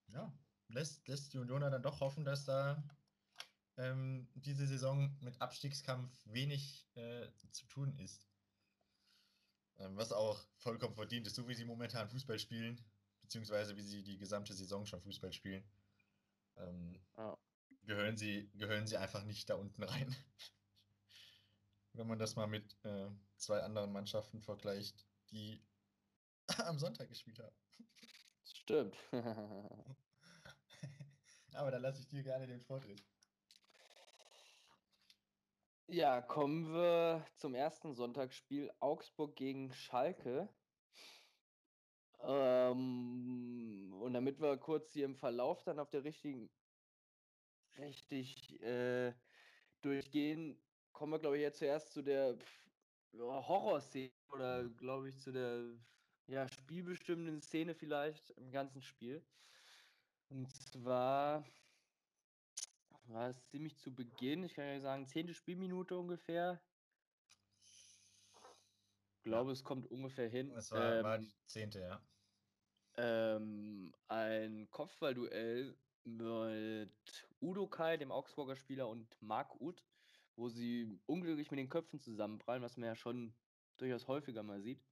ja, 0.08 0.32
lässt, 0.68 1.06
lässt 1.08 1.32
die 1.32 1.38
Unioner 1.38 1.70
dann 1.70 1.82
doch 1.82 2.00
hoffen, 2.00 2.24
dass 2.24 2.44
da 2.44 2.82
ähm, 3.76 4.28
diese 4.34 4.66
Saison 4.66 5.16
mit 5.20 5.40
Abstiegskampf 5.40 6.10
wenig 6.26 6.88
äh, 6.94 7.28
zu 7.52 7.66
tun 7.66 7.96
ist. 7.98 8.28
Ähm, 9.78 9.96
was 9.96 10.12
auch 10.12 10.44
vollkommen 10.58 10.94
verdient 10.94 11.26
ist, 11.26 11.36
so 11.36 11.48
wie 11.48 11.54
sie 11.54 11.64
momentan 11.64 12.08
Fußball 12.08 12.38
spielen, 12.38 12.84
beziehungsweise 13.22 13.76
wie 13.76 13.82
sie 13.82 14.02
die 14.02 14.18
gesamte 14.18 14.52
Saison 14.54 14.84
schon 14.86 15.00
Fußball 15.00 15.32
spielen, 15.32 15.64
ähm, 16.56 17.00
Ja. 17.16 17.38
gehören, 17.84 18.16
sie, 18.16 18.50
gehören 18.54 18.86
sie 18.86 18.96
einfach 18.96 19.24
nicht 19.24 19.48
da 19.48 19.54
unten 19.54 19.82
rein. 19.82 20.14
Wenn 21.94 22.06
man 22.06 22.18
das 22.18 22.36
mal 22.36 22.46
mit 22.46 22.76
äh, 22.84 23.10
zwei 23.36 23.60
anderen 23.60 23.92
Mannschaften 23.92 24.40
vergleicht, 24.40 25.06
die 25.30 25.62
am 26.58 26.78
Sonntag 26.78 27.08
gespielt 27.08 27.38
haben. 27.38 27.56
Stimmt. 28.44 28.96
Aber 31.54 31.70
da 31.70 31.78
lasse 31.78 32.00
ich 32.00 32.08
dir 32.08 32.22
gerne 32.22 32.46
den 32.46 32.62
Vortritt. 32.62 33.02
Ja, 35.86 36.22
kommen 36.22 36.72
wir 36.72 37.26
zum 37.36 37.54
ersten 37.54 37.92
Sonntagsspiel 37.92 38.72
Augsburg 38.80 39.36
gegen 39.36 39.72
Schalke. 39.74 40.48
Ähm, 42.22 43.92
und 44.00 44.12
damit 44.14 44.40
wir 44.40 44.56
kurz 44.58 44.92
hier 44.92 45.06
im 45.06 45.16
Verlauf 45.16 45.64
dann 45.64 45.78
auf 45.80 45.90
der 45.90 46.04
richtigen, 46.04 46.50
richtig 47.78 48.60
äh, 48.62 49.14
durchgehen, 49.82 50.62
kommen 50.92 51.12
wir, 51.12 51.18
glaube 51.18 51.36
ich, 51.36 51.42
jetzt 51.42 51.58
zuerst 51.58 51.92
zu 51.92 52.02
der 52.02 52.38
Horrorszene 53.14 54.12
oder, 54.32 54.68
glaube 54.70 55.08
ich, 55.08 55.18
zu 55.18 55.32
der 55.32 55.78
ja, 56.26 56.48
spielbestimmenden 56.48 57.42
Szene 57.42 57.74
vielleicht 57.74 58.30
im 58.30 58.50
ganzen 58.52 58.82
Spiel. 58.82 59.26
Und 60.28 60.50
zwar 60.50 61.44
war 63.04 63.28
es 63.28 63.44
ziemlich 63.48 63.76
zu 63.76 63.94
Beginn, 63.94 64.44
ich 64.44 64.54
kann 64.54 64.66
ja 64.66 64.80
sagen, 64.80 65.06
zehnte 65.08 65.34
Spielminute 65.34 65.98
ungefähr. 65.98 66.62
Ich 69.18 69.22
glaube, 69.24 69.52
es 69.52 69.62
kommt 69.64 69.86
ungefähr 69.90 70.28
hin. 70.28 70.50
Das 70.54 70.70
war, 70.72 71.02
war 71.02 71.18
Ähm, 71.18 71.22
die 71.22 71.34
zehnte, 71.46 71.80
ja. 71.80 72.11
Ähm, 72.96 73.92
ein 74.08 74.70
Kopfballduell 74.70 75.78
mit 76.04 77.28
Udo 77.40 77.68
Kai, 77.68 77.96
dem 77.96 78.12
Augsburger 78.12 78.56
Spieler, 78.56 78.88
und 78.88 79.20
Marc 79.22 79.60
Uth, 79.60 79.86
wo 80.36 80.48
sie 80.48 81.00
unglücklich 81.06 81.50
mit 81.50 81.58
den 81.58 81.68
Köpfen 81.68 82.00
zusammenprallen, 82.00 82.62
was 82.62 82.76
man 82.76 82.86
ja 82.88 82.96
schon 82.96 83.34
durchaus 83.76 84.08
häufiger 84.08 84.42
mal 84.42 84.60
sieht. 84.62 84.84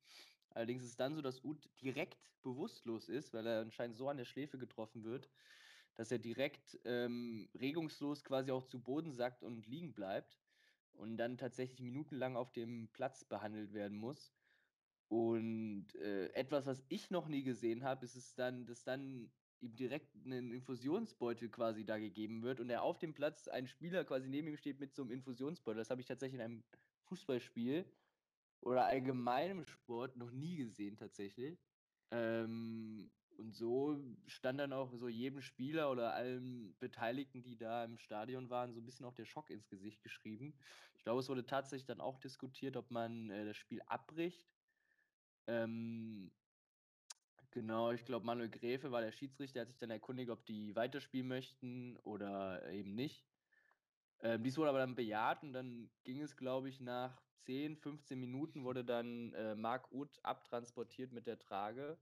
Allerdings 0.50 0.82
ist 0.82 0.90
es 0.90 0.96
dann 0.96 1.14
so, 1.14 1.22
dass 1.22 1.44
Uth 1.44 1.70
direkt 1.80 2.32
bewusstlos 2.42 3.08
ist, 3.08 3.32
weil 3.34 3.46
er 3.46 3.60
anscheinend 3.60 3.96
so 3.96 4.08
an 4.08 4.16
der 4.16 4.24
Schläfe 4.24 4.58
getroffen 4.58 5.04
wird, 5.04 5.30
dass 5.94 6.10
er 6.10 6.18
direkt 6.18 6.78
ähm, 6.84 7.50
regungslos 7.54 8.24
quasi 8.24 8.50
auch 8.50 8.64
zu 8.64 8.82
Boden 8.82 9.12
sackt 9.12 9.42
und 9.44 9.66
liegen 9.66 9.94
bleibt 9.94 10.40
und 10.92 11.16
dann 11.18 11.38
tatsächlich 11.38 11.80
minutenlang 11.80 12.36
auf 12.36 12.52
dem 12.52 12.90
Platz 12.92 13.24
behandelt 13.24 13.72
werden 13.72 13.98
muss. 13.98 14.39
Und 15.10 15.92
äh, 15.96 16.28
etwas, 16.34 16.66
was 16.66 16.84
ich 16.88 17.10
noch 17.10 17.26
nie 17.26 17.42
gesehen 17.42 17.82
habe, 17.82 18.04
ist 18.04 18.14
es 18.14 18.36
dann, 18.36 18.64
dass 18.64 18.84
dann 18.84 19.32
ihm 19.58 19.74
direkt 19.74 20.14
ein 20.14 20.52
Infusionsbeutel 20.52 21.50
quasi 21.50 21.84
da 21.84 21.98
gegeben 21.98 22.44
wird 22.44 22.60
und 22.60 22.70
er 22.70 22.82
auf 22.82 23.00
dem 23.00 23.12
Platz 23.12 23.48
ein 23.48 23.66
Spieler 23.66 24.04
quasi 24.04 24.28
neben 24.28 24.46
ihm 24.46 24.56
steht 24.56 24.78
mit 24.78 24.94
so 24.94 25.02
einem 25.02 25.10
Infusionsbeutel. 25.10 25.78
Das 25.78 25.90
habe 25.90 26.00
ich 26.00 26.06
tatsächlich 26.06 26.36
in 26.36 26.44
einem 26.44 26.64
Fußballspiel 27.08 27.92
oder 28.60 28.86
allgemeinem 28.86 29.64
Sport 29.64 30.16
noch 30.16 30.30
nie 30.30 30.54
gesehen 30.54 30.96
tatsächlich. 30.96 31.58
Ähm, 32.12 33.10
und 33.36 33.52
so 33.52 33.98
stand 34.28 34.60
dann 34.60 34.72
auch 34.72 34.94
so 34.94 35.08
jedem 35.08 35.40
Spieler 35.40 35.90
oder 35.90 36.14
allen 36.14 36.76
Beteiligten, 36.78 37.42
die 37.42 37.56
da 37.56 37.84
im 37.84 37.98
Stadion 37.98 38.48
waren, 38.48 38.74
so 38.74 38.80
ein 38.80 38.86
bisschen 38.86 39.06
auch 39.06 39.14
der 39.14 39.24
Schock 39.24 39.50
ins 39.50 39.68
Gesicht 39.68 40.04
geschrieben. 40.04 40.56
Ich 40.96 41.02
glaube, 41.02 41.18
es 41.18 41.28
wurde 41.28 41.46
tatsächlich 41.46 41.86
dann 41.86 42.00
auch 42.00 42.18
diskutiert, 42.20 42.76
ob 42.76 42.92
man 42.92 43.28
äh, 43.30 43.44
das 43.44 43.56
Spiel 43.56 43.82
abbricht. 43.86 44.59
Ähm, 45.46 46.32
genau, 47.50 47.90
ich 47.92 48.04
glaube, 48.04 48.26
Manuel 48.26 48.50
Gräfe 48.50 48.90
war 48.92 49.00
der 49.00 49.12
Schiedsrichter, 49.12 49.60
hat 49.60 49.68
sich 49.68 49.78
dann 49.78 49.90
erkundigt, 49.90 50.30
ob 50.30 50.44
die 50.46 50.74
weiterspielen 50.76 51.28
möchten 51.28 51.96
oder 51.98 52.68
eben 52.70 52.94
nicht. 52.94 53.26
Ähm, 54.20 54.42
dies 54.44 54.56
wurde 54.58 54.70
aber 54.70 54.78
dann 54.80 54.94
bejaht 54.96 55.42
und 55.42 55.52
dann 55.52 55.90
ging 56.04 56.20
es, 56.22 56.36
glaube 56.36 56.68
ich, 56.68 56.80
nach 56.80 57.22
10, 57.38 57.76
15 57.76 58.18
Minuten 58.20 58.64
wurde 58.64 58.84
dann 58.84 59.32
äh, 59.34 59.54
Marc 59.56 59.90
Uth 59.92 60.20
abtransportiert 60.24 61.12
mit 61.12 61.26
der 61.26 61.38
Trage. 61.38 61.98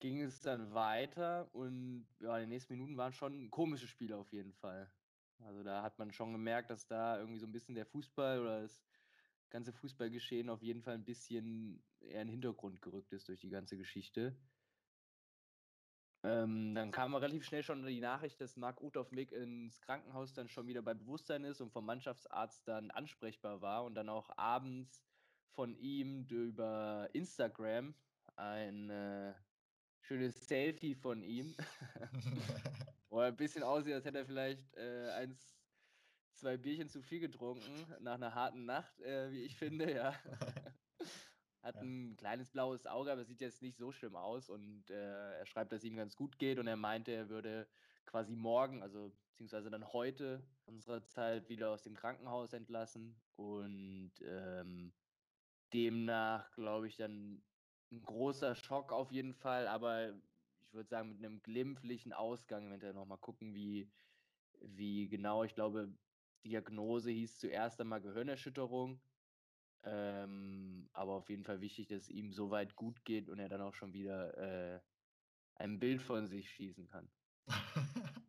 ging 0.00 0.20
es 0.20 0.40
dann 0.40 0.72
weiter 0.74 1.52
und 1.54 2.06
ja, 2.20 2.38
in 2.38 2.48
nächsten 2.48 2.74
Minuten 2.74 2.96
waren 2.96 3.12
schon 3.12 3.50
komische 3.50 3.88
Spiele 3.88 4.16
auf 4.16 4.32
jeden 4.32 4.52
Fall. 4.52 4.92
Also 5.38 5.62
da 5.62 5.82
hat 5.82 5.98
man 5.98 6.12
schon 6.12 6.32
gemerkt, 6.32 6.70
dass 6.70 6.86
da 6.86 7.18
irgendwie 7.18 7.38
so 7.40 7.46
ein 7.46 7.52
bisschen 7.52 7.74
der 7.74 7.86
Fußball 7.86 8.40
oder 8.40 8.62
das 8.62 8.84
ganze 9.50 9.72
Fußballgeschehen 9.72 10.50
auf 10.50 10.62
jeden 10.62 10.82
Fall 10.82 10.94
ein 10.94 11.04
bisschen 11.04 11.84
eher 12.02 12.22
in 12.22 12.28
den 12.28 12.32
Hintergrund 12.32 12.82
gerückt 12.82 13.12
ist 13.12 13.28
durch 13.28 13.40
die 13.40 13.50
ganze 13.50 13.76
Geschichte. 13.76 14.36
Ähm, 16.24 16.74
dann 16.74 16.90
kam 16.90 17.14
relativ 17.14 17.44
schnell 17.44 17.62
schon 17.62 17.86
die 17.86 18.00
Nachricht, 18.00 18.40
dass 18.40 18.56
Marc 18.56 18.80
Uth 18.80 19.12
Mick 19.12 19.30
ins 19.30 19.80
Krankenhaus 19.80 20.32
dann 20.32 20.48
schon 20.48 20.66
wieder 20.66 20.82
bei 20.82 20.94
Bewusstsein 20.94 21.44
ist 21.44 21.60
und 21.60 21.72
vom 21.72 21.86
Mannschaftsarzt 21.86 22.66
dann 22.66 22.90
ansprechbar 22.90 23.60
war 23.60 23.84
und 23.84 23.94
dann 23.94 24.08
auch 24.08 24.36
abends 24.36 25.04
von 25.52 25.76
ihm 25.76 26.26
über 26.28 27.08
Instagram 27.12 27.94
ein 28.36 28.90
äh, 28.90 29.34
schönes 30.00 30.46
Selfie 30.46 30.94
von 30.94 31.22
ihm, 31.22 31.56
wo 33.10 33.20
er 33.20 33.28
ein 33.28 33.36
bisschen 33.36 33.62
aussieht, 33.62 33.94
als 33.94 34.04
hätte 34.04 34.18
er 34.18 34.26
vielleicht 34.26 34.74
äh, 34.76 35.10
eins, 35.10 35.56
zwei 36.34 36.56
Bierchen 36.56 36.88
zu 36.88 37.02
viel 37.02 37.20
getrunken 37.20 37.86
nach 38.00 38.14
einer 38.14 38.34
harten 38.34 38.64
Nacht, 38.64 39.00
äh, 39.00 39.30
wie 39.30 39.42
ich 39.42 39.56
finde, 39.56 39.92
ja. 39.92 40.14
Hat 41.62 41.74
ja. 41.76 41.82
ein 41.82 42.16
kleines 42.16 42.50
blaues 42.50 42.86
Auge, 42.86 43.10
aber 43.10 43.24
sieht 43.24 43.40
jetzt 43.40 43.62
nicht 43.62 43.76
so 43.76 43.92
schlimm 43.92 44.16
aus. 44.16 44.48
Und 44.48 44.90
äh, 44.90 45.38
er 45.38 45.46
schreibt, 45.46 45.72
dass 45.72 45.78
es 45.78 45.84
ihm 45.84 45.96
ganz 45.96 46.16
gut 46.16 46.38
geht. 46.38 46.58
Und 46.58 46.66
er 46.66 46.76
meinte, 46.76 47.12
er 47.12 47.28
würde 47.28 47.66
quasi 48.06 48.36
morgen, 48.36 48.82
also 48.82 49.12
beziehungsweise 49.30 49.70
dann 49.70 49.92
heute 49.92 50.42
unserer 50.64 51.04
Zeit 51.06 51.48
wieder 51.48 51.70
aus 51.70 51.82
dem 51.82 51.94
Krankenhaus 51.94 52.52
entlassen. 52.52 53.20
Und 53.36 54.12
ähm, 54.24 54.92
demnach, 55.72 56.50
glaube 56.52 56.88
ich, 56.88 56.96
dann 56.96 57.42
ein 57.90 58.02
großer 58.02 58.54
Schock 58.54 58.92
auf 58.92 59.10
jeden 59.10 59.34
Fall. 59.34 59.66
Aber 59.66 60.14
ich 60.60 60.72
würde 60.72 60.88
sagen, 60.88 61.10
mit 61.10 61.24
einem 61.24 61.42
glimpflichen 61.42 62.12
Ausgang, 62.12 62.68
eventuell 62.68 62.94
nochmal 62.94 63.18
gucken, 63.18 63.54
wie, 63.54 63.90
wie 64.60 65.08
genau. 65.08 65.44
Ich 65.44 65.54
glaube, 65.54 65.92
Diagnose 66.44 67.10
hieß 67.10 67.38
zuerst 67.38 67.80
einmal 67.80 68.00
Gehirnerschütterung. 68.00 69.00
Ähm, 69.84 70.88
aber 70.92 71.12
auf 71.12 71.30
jeden 71.30 71.44
Fall 71.44 71.60
wichtig, 71.60 71.86
dass 71.86 72.02
es 72.02 72.08
ihm 72.10 72.32
so 72.32 72.50
weit 72.50 72.74
gut 72.76 73.04
geht 73.04 73.28
und 73.28 73.38
er 73.38 73.48
dann 73.48 73.60
auch 73.60 73.74
schon 73.74 73.92
wieder 73.92 74.36
äh, 74.36 74.80
ein 75.54 75.78
Bild 75.78 76.02
von 76.02 76.26
sich 76.26 76.50
schießen 76.50 76.88
kann. 76.88 77.08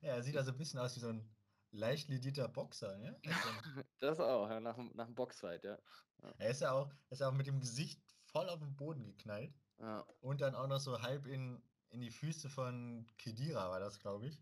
ja, 0.00 0.14
er 0.14 0.22
sieht 0.22 0.36
also 0.36 0.52
ein 0.52 0.58
bisschen 0.58 0.80
aus 0.80 0.96
wie 0.96 1.00
so 1.00 1.08
ein 1.08 1.28
leicht 1.72 2.08
ledierter 2.08 2.48
Boxer, 2.48 2.96
ne? 2.98 3.20
das 3.98 4.20
auch, 4.20 4.48
ja, 4.48 4.60
nach, 4.60 4.76
nach 4.94 5.06
dem 5.06 5.14
Boxfight, 5.14 5.64
ja. 5.64 5.78
ja. 6.22 6.34
Er 6.38 6.50
ist 6.50 6.60
ja 6.60 6.72
auch, 6.72 6.92
ist 7.10 7.22
auch 7.22 7.32
mit 7.32 7.46
dem 7.46 7.60
Gesicht 7.60 8.00
voll 8.24 8.48
auf 8.48 8.60
den 8.60 8.76
Boden 8.76 9.04
geknallt. 9.06 9.54
Ja. 9.78 10.06
Und 10.20 10.40
dann 10.40 10.54
auch 10.54 10.68
noch 10.68 10.80
so 10.80 11.00
halb 11.02 11.26
in, 11.26 11.62
in 11.90 12.00
die 12.00 12.10
Füße 12.10 12.48
von 12.48 13.06
Kedira 13.18 13.70
war 13.70 13.80
das, 13.80 13.98
glaube 13.98 14.28
ich. 14.28 14.40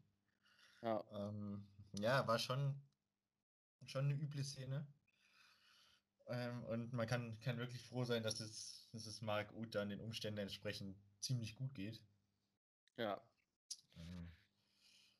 Ja. 0.82 1.04
Ähm, 1.12 1.66
ja, 1.92 2.26
war 2.26 2.38
schon, 2.38 2.80
schon 3.86 4.06
eine 4.06 4.14
üble 4.14 4.44
Szene. 4.44 4.86
Ähm, 6.30 6.64
und 6.64 6.92
man 6.92 7.06
kann, 7.06 7.38
kann 7.40 7.58
wirklich 7.58 7.82
froh 7.82 8.04
sein, 8.04 8.22
dass 8.22 8.38
es, 8.38 8.88
dass 8.92 9.06
es 9.06 9.20
Mark 9.20 9.52
Uth 9.54 9.74
dann 9.74 9.88
den 9.88 10.00
Umständen 10.00 10.38
entsprechend 10.38 10.96
ziemlich 11.20 11.56
gut 11.56 11.74
geht. 11.74 12.00
Ja. 12.96 13.20
Ähm. 13.96 14.30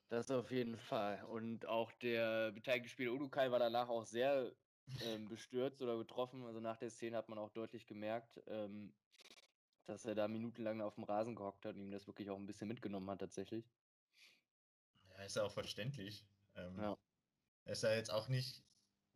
Das 0.09 0.31
auf 0.31 0.51
jeden 0.51 0.77
Fall. 0.77 1.25
Und 1.25 1.67
auch 1.67 1.93
der 1.93 2.53
beteiligte 2.53 2.89
Spieler 2.89 3.13
Udukai 3.13 3.51
war 3.51 3.59
danach 3.59 3.89
auch 3.89 4.07
sehr 4.07 4.53
ähm, 5.03 5.29
bestürzt 5.29 5.83
oder 5.83 5.97
getroffen. 5.99 6.45
Also 6.45 6.61
nach 6.61 6.77
der 6.77 6.91
Szene 6.91 7.17
hat 7.17 7.29
man 7.29 7.39
auch 7.39 7.51
deutlich 7.51 7.87
gemerkt, 7.87 8.41
ähm, 8.47 8.93
dass 9.87 10.05
er 10.05 10.15
da 10.15 10.29
minutenlang 10.29 10.81
auf 10.81 10.95
dem 10.95 11.05
Rasen 11.05 11.35
gehockt 11.35 11.65
hat 11.65 11.75
und 11.75 11.83
ihm 11.83 11.91
das 11.91 12.07
wirklich 12.07 12.31
auch 12.31 12.39
ein 12.39 12.47
bisschen 12.47 12.69
mitgenommen 12.69 13.11
hat 13.11 13.21
tatsächlich. 13.21 13.69
Ja, 15.11 15.23
ist 15.25 15.37
ja 15.37 15.43
auch 15.43 15.53
verständlich. 15.53 16.25
Ähm, 16.55 16.77
ja. 16.79 16.99
Er 17.65 17.73
ist 17.73 17.83
ja 17.83 17.95
jetzt 17.95 18.11
auch 18.11 18.29
nicht 18.29 18.63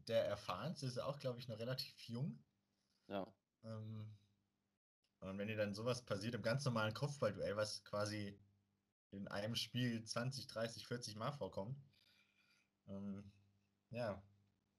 der 0.09 0.24
erfahrenste 0.26 0.86
ist 0.86 0.98
auch, 0.98 1.18
glaube 1.18 1.38
ich, 1.38 1.48
noch 1.48 1.59
relativ 1.59 1.98
jung. 2.09 2.42
Ja. 3.09 3.26
Ähm, 3.64 4.16
und 5.20 5.38
wenn 5.38 5.48
dir 5.48 5.57
dann 5.57 5.74
sowas 5.74 6.05
passiert 6.05 6.34
im 6.34 6.42
ganz 6.42 6.64
normalen 6.64 6.94
Kopfballduell, 6.94 7.57
was 7.57 7.82
quasi 7.84 8.38
in 9.11 9.28
einem 9.28 9.55
Spiel 9.55 10.05
20, 10.05 10.46
30, 10.46 10.86
40 10.86 11.16
Mal 11.16 11.32
vorkommt, 11.32 11.82
ähm, 12.88 13.32
ja, 13.90 14.22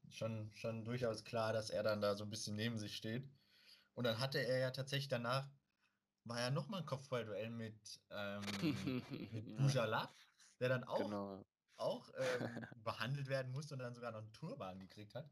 schon, 0.10 0.52
schon 0.54 0.86
durchaus 0.86 1.24
klar, 1.24 1.54
dass 1.54 1.70
er 1.70 1.84
dann 1.84 2.02
da 2.02 2.16
so 2.16 2.24
ein 2.24 2.30
bisschen 2.30 2.56
neben 2.56 2.78
sich 2.78 2.96
steht. 2.96 3.28
Und 3.94 4.04
dann 4.04 4.20
hatte 4.20 4.40
er 4.40 4.60
ja 4.60 4.72
tatsächlich 4.72 5.08
danach, 5.08 5.50
war 6.26 6.40
ja 6.40 6.52
nochmal 6.52 6.82
ein 6.82 6.86
Kopfballduell 6.86 7.50
mit, 7.50 8.00
ähm, 8.12 8.44
mit 9.32 9.58
Bujala, 9.58 10.14
der 10.60 10.70
dann 10.70 10.84
auch 10.84 10.98
genau 10.98 11.46
auch 11.78 12.10
ähm, 12.18 12.50
behandelt 12.84 13.28
werden 13.28 13.52
musste 13.52 13.74
und 13.76 13.80
dann 13.80 13.94
sogar 13.94 14.12
noch 14.12 14.20
einen 14.20 14.34
Turban 14.34 14.80
gekriegt 14.80 15.16
hat. 15.16 15.30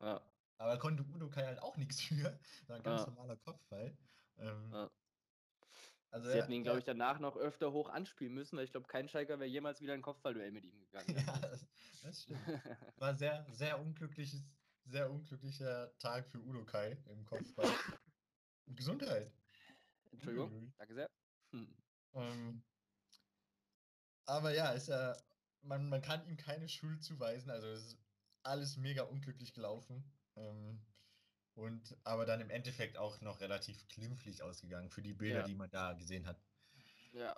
Ja. 0.00 0.20
Aber 0.58 0.78
konnte 0.78 1.04
Udo 1.04 1.28
Kai 1.28 1.44
halt 1.44 1.60
auch 1.60 1.76
nichts 1.76 2.00
für. 2.00 2.38
Das 2.60 2.68
war 2.68 2.76
ein 2.76 2.82
ganz 2.82 3.02
ja. 3.02 3.06
normaler 3.08 3.36
Kopfball. 3.36 3.96
Ähm, 4.38 4.70
ja. 4.72 4.90
also 6.10 6.30
Sie 6.30 6.36
hätten 6.36 6.52
ihn, 6.52 6.62
glaube 6.62 6.78
ich, 6.78 6.84
danach 6.84 7.18
noch 7.18 7.36
öfter 7.36 7.72
hoch 7.72 7.88
anspielen 7.88 8.34
müssen, 8.34 8.56
weil 8.56 8.64
ich 8.64 8.72
glaube, 8.72 8.86
kein 8.86 9.08
Schalker 9.08 9.38
wäre 9.38 9.48
jemals 9.48 9.80
wieder 9.80 9.94
ein 9.94 10.02
Kopfballduell 10.02 10.52
mit 10.52 10.64
ihm 10.64 10.78
gegangen. 10.78 11.06
ja, 11.26 11.38
das, 11.38 11.66
das 12.02 12.22
stimmt. 12.22 12.40
War 12.96 13.14
sehr, 13.14 13.46
sehr 13.50 13.78
unglückliches, 13.80 14.42
sehr 14.84 15.10
unglücklicher 15.10 15.96
Tag 15.98 16.28
für 16.28 16.38
Udo 16.38 16.64
Kai 16.64 16.98
im 17.06 17.24
Kopfball. 17.24 17.70
Gesundheit. 18.66 19.32
Entschuldigung, 20.10 20.72
danke 20.78 20.94
sehr. 20.94 21.10
Hm. 21.52 21.76
Ähm, 22.14 22.62
aber 24.24 24.54
ja, 24.54 24.70
ist 24.70 24.88
ja 24.88 25.16
man, 25.62 25.88
man 25.88 26.02
kann 26.02 26.26
ihm 26.26 26.36
keine 26.36 26.68
Schuld 26.68 27.02
zuweisen. 27.02 27.50
Also 27.50 27.66
es 27.68 27.86
ist 27.86 27.98
alles 28.42 28.76
mega 28.76 29.02
unglücklich 29.02 29.52
gelaufen. 29.52 30.04
Ähm, 30.36 30.80
und 31.54 31.96
aber 32.04 32.26
dann 32.26 32.40
im 32.40 32.50
Endeffekt 32.50 32.98
auch 32.98 33.20
noch 33.22 33.40
relativ 33.40 33.88
glimpflich 33.88 34.42
ausgegangen 34.42 34.90
für 34.90 35.02
die 35.02 35.14
Bilder, 35.14 35.40
ja. 35.40 35.46
die 35.46 35.54
man 35.54 35.70
da 35.70 35.94
gesehen 35.94 36.26
hat. 36.26 36.38
Ja, 37.12 37.34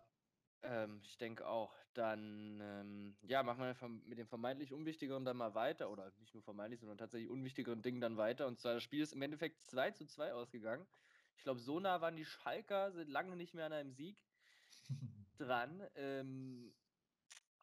ähm, 0.63 1.01
ich 1.05 1.17
denke 1.19 1.47
auch. 1.47 1.75
Dann, 1.95 2.61
ähm, 2.61 3.17
ja, 3.23 3.43
machen 3.43 3.61
wir 3.61 3.89
mit 4.07 4.19
dem 4.19 4.27
vermeintlich 4.27 4.73
Unwichtigeren 4.73 5.25
dann 5.25 5.37
mal 5.37 5.55
weiter. 5.55 5.91
Oder 5.91 6.13
nicht 6.19 6.35
nur 6.35 6.43
vermeintlich, 6.43 6.81
sondern 6.81 6.99
tatsächlich 6.99 7.31
unwichtigeren 7.31 7.83
Dingen 7.83 8.01
dann 8.01 8.17
weiter. 8.17 8.47
Und 8.47 8.59
zwar, 8.59 8.75
das 8.75 8.83
Spiel 8.83 9.03
ist 9.03 9.13
im 9.13 9.23
Endeffekt 9.23 9.65
2 9.65 9.93
zu 9.93 10.07
2 10.07 10.33
ausgegangen. 10.33 10.87
Ich 11.37 11.45
glaube, 11.45 11.61
so 11.61 11.79
nah 11.79 12.01
waren 12.01 12.17
die 12.17 12.25
Schalker, 12.25 12.93
sind 12.93 13.09
lange 13.09 13.37
nicht 13.37 13.55
mehr 13.55 13.67
an 13.67 13.73
einem 13.73 13.93
Sieg 13.93 14.19
dran. 15.39 15.83
Ähm, 15.95 16.75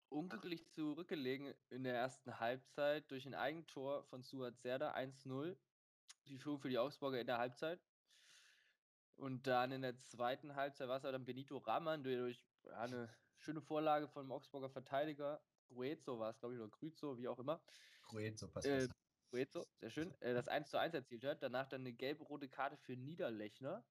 unglücklich 0.10 0.68
zurückgelegen 0.70 1.54
in 1.70 1.84
der 1.84 1.96
ersten 1.96 2.40
Halbzeit 2.40 3.10
durch 3.12 3.26
ein 3.26 3.36
Eigentor 3.36 4.04
von 4.06 4.24
Suat 4.24 4.58
Serda 4.60 4.94
1-0. 4.94 5.58
Die 6.28 6.38
Führung 6.38 6.60
für 6.60 6.70
die 6.70 6.78
Augsburger 6.78 7.20
in 7.20 7.28
der 7.28 7.38
Halbzeit. 7.38 7.80
Und 9.16 9.48
dann 9.48 9.72
in 9.72 9.82
der 9.82 9.98
zweiten 9.98 10.56
Halbzeit 10.56 10.88
war 10.88 10.98
es 10.98 11.04
dann 11.04 11.26
Benito 11.26 11.58
Raman, 11.58 12.04
der 12.04 12.18
durch 12.18 12.44
ja, 12.64 12.80
eine 12.80 13.10
schöne 13.38 13.62
Vorlage 13.62 14.08
von 14.08 14.26
dem 14.26 14.32
Augsburger 14.32 14.70
Verteidiger, 14.70 15.42
Gruezo 15.68 16.20
war 16.20 16.32
es, 16.32 16.40
glaube 16.40 16.56
ich, 16.56 16.62
oder 16.62 16.70
Grüzo, 16.70 17.18
wie 17.18 17.28
auch 17.28 17.40
immer. 17.40 17.62
Gruezo, 18.04 18.48
passt 18.48 18.68
äh, 18.68 18.88
Gruezo, 19.30 19.66
sehr 19.80 19.90
schön. 19.90 20.14
Äh, 20.22 20.34
das 20.34 20.48
1 20.48 20.74
1 20.74 20.94
erzielt 20.94 21.24
hat. 21.24 21.42
Danach 21.42 21.68
dann 21.68 21.82
eine 21.82 21.94
gelb-rote 21.94 22.50
Karte 22.50 22.78
für 22.78 22.96
Niederlechner. 22.96 23.86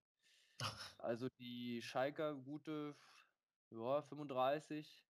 Also 0.99 1.29
die 1.39 1.83
Schalker 1.83 2.35
gute 2.35 2.97
ja, 3.71 4.01
35, 4.01 5.05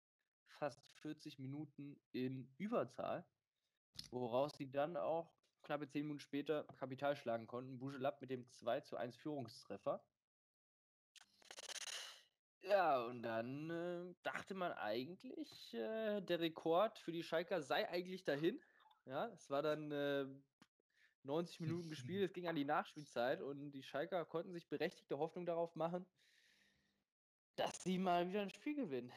fast 0.53 0.81
40 1.01 1.39
Minuten 1.39 2.01
in 2.13 2.49
Überzahl, 2.59 3.25
woraus 4.11 4.57
sie 4.57 4.71
dann 4.71 4.97
auch 4.97 5.33
knappe 5.63 5.89
10 5.89 6.03
Minuten 6.03 6.21
später 6.21 6.65
Kapital 6.77 7.17
schlagen 7.17 7.47
konnten. 7.47 7.79
Bujelab 7.79 8.21
mit 8.21 8.31
dem 8.31 8.49
2 8.49 8.81
zu 8.81 8.97
1 8.97 9.17
Führungstreffer. 9.17 10.05
Ja, 12.63 13.05
und 13.05 13.23
dann 13.23 13.71
äh, 13.71 14.15
dachte 14.23 14.55
man 14.55 14.73
eigentlich, 14.73 15.75
äh, 15.75 16.21
der 16.21 16.41
Rekord 16.41 16.99
für 16.99 17.11
die 17.11 17.25
Schalker 17.25 17.61
sei 17.61 17.89
eigentlich 17.89 18.25
dahin. 18.25 18.61
Ja, 19.05 19.27
es 19.29 19.51
war 19.51 19.63
dann 19.63 19.91
äh, 19.91 20.27
90 21.25 21.61
Minuten 21.61 21.89
gespielt, 21.89 22.23
es 22.31 22.33
ging 22.33 22.47
an 22.47 22.55
die 22.55 22.65
Nachspielzeit 22.65 23.43
und 23.43 23.73
die 23.73 23.83
Schalker 23.83 24.25
konnten 24.25 24.53
sich 24.53 24.69
berechtigte 24.69 25.19
Hoffnung 25.19 25.45
darauf 25.45 25.75
machen, 25.75 26.07
dass 27.57 27.83
sie 27.83 27.99
mal 27.99 28.29
wieder 28.29 28.43
ein 28.43 28.51
Spiel 28.51 28.77
gewinnen. 28.77 29.13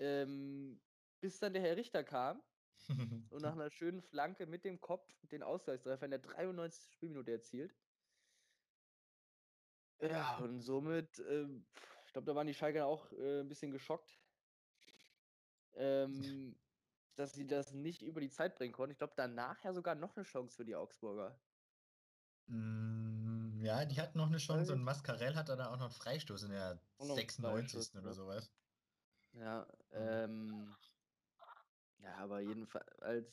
Ähm, 0.00 0.80
bis 1.20 1.38
dann 1.38 1.52
der 1.52 1.62
Herr 1.62 1.76
Richter 1.76 2.02
kam 2.02 2.42
und 3.30 3.42
nach 3.42 3.52
einer 3.52 3.70
schönen 3.70 4.00
Flanke 4.00 4.46
mit 4.46 4.64
dem 4.64 4.80
Kopf 4.80 5.06
den 5.26 5.42
Ausgleichstreffer 5.42 6.06
in 6.06 6.10
der 6.10 6.20
93. 6.20 6.92
Spielminute 6.92 7.32
erzielt. 7.32 7.76
Ja, 10.00 10.38
und 10.38 10.62
somit, 10.62 11.18
äh, 11.18 11.46
ich 12.06 12.12
glaube, 12.12 12.24
da 12.24 12.34
waren 12.34 12.46
die 12.46 12.54
Schalker 12.54 12.86
auch 12.86 13.12
äh, 13.12 13.40
ein 13.40 13.48
bisschen 13.48 13.70
geschockt, 13.70 14.18
ähm, 15.74 16.58
dass 17.16 17.34
sie 17.34 17.46
das 17.46 17.74
nicht 17.74 18.00
über 18.00 18.22
die 18.22 18.30
Zeit 18.30 18.56
bringen 18.56 18.72
konnten. 18.72 18.92
Ich 18.92 18.98
glaube, 18.98 19.12
danach 19.14 19.62
ja 19.62 19.74
sogar 19.74 19.94
noch 19.94 20.16
eine 20.16 20.24
Chance 20.24 20.56
für 20.56 20.64
die 20.64 20.74
Augsburger. 20.74 21.38
Mm, 22.46 23.60
ja, 23.62 23.84
die 23.84 24.00
hatten 24.00 24.16
noch 24.16 24.28
eine 24.28 24.38
Chance 24.38 24.72
und 24.72 24.82
Mascarell 24.82 25.36
hat 25.36 25.50
dann 25.50 25.60
auch 25.60 25.76
noch 25.76 25.86
einen 25.86 25.90
Freistoß 25.90 26.44
in 26.44 26.50
der 26.52 26.80
96. 26.98 27.94
oder 27.96 28.14
sowas. 28.14 28.50
Ja, 29.32 29.66
ähm, 29.92 30.74
ja, 31.98 32.16
aber 32.16 32.40
jedenfalls, 32.40 33.32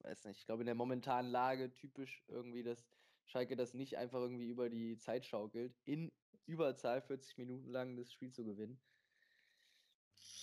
weiß 0.00 0.24
nicht, 0.24 0.40
ich 0.40 0.46
glaube 0.46 0.62
in 0.62 0.66
der 0.66 0.74
momentanen 0.74 1.30
Lage 1.30 1.72
typisch 1.72 2.24
irgendwie, 2.28 2.62
dass 2.62 2.86
Schalke 3.26 3.56
das 3.56 3.74
nicht 3.74 3.96
einfach 3.96 4.20
irgendwie 4.20 4.48
über 4.48 4.68
die 4.68 4.96
Zeit 4.98 5.26
schaukelt, 5.26 5.76
in 5.84 6.12
Überzahl 6.46 7.02
40 7.02 7.38
Minuten 7.38 7.70
lang 7.70 7.96
das 7.96 8.12
Spiel 8.12 8.32
zu 8.32 8.44
gewinnen. 8.44 8.80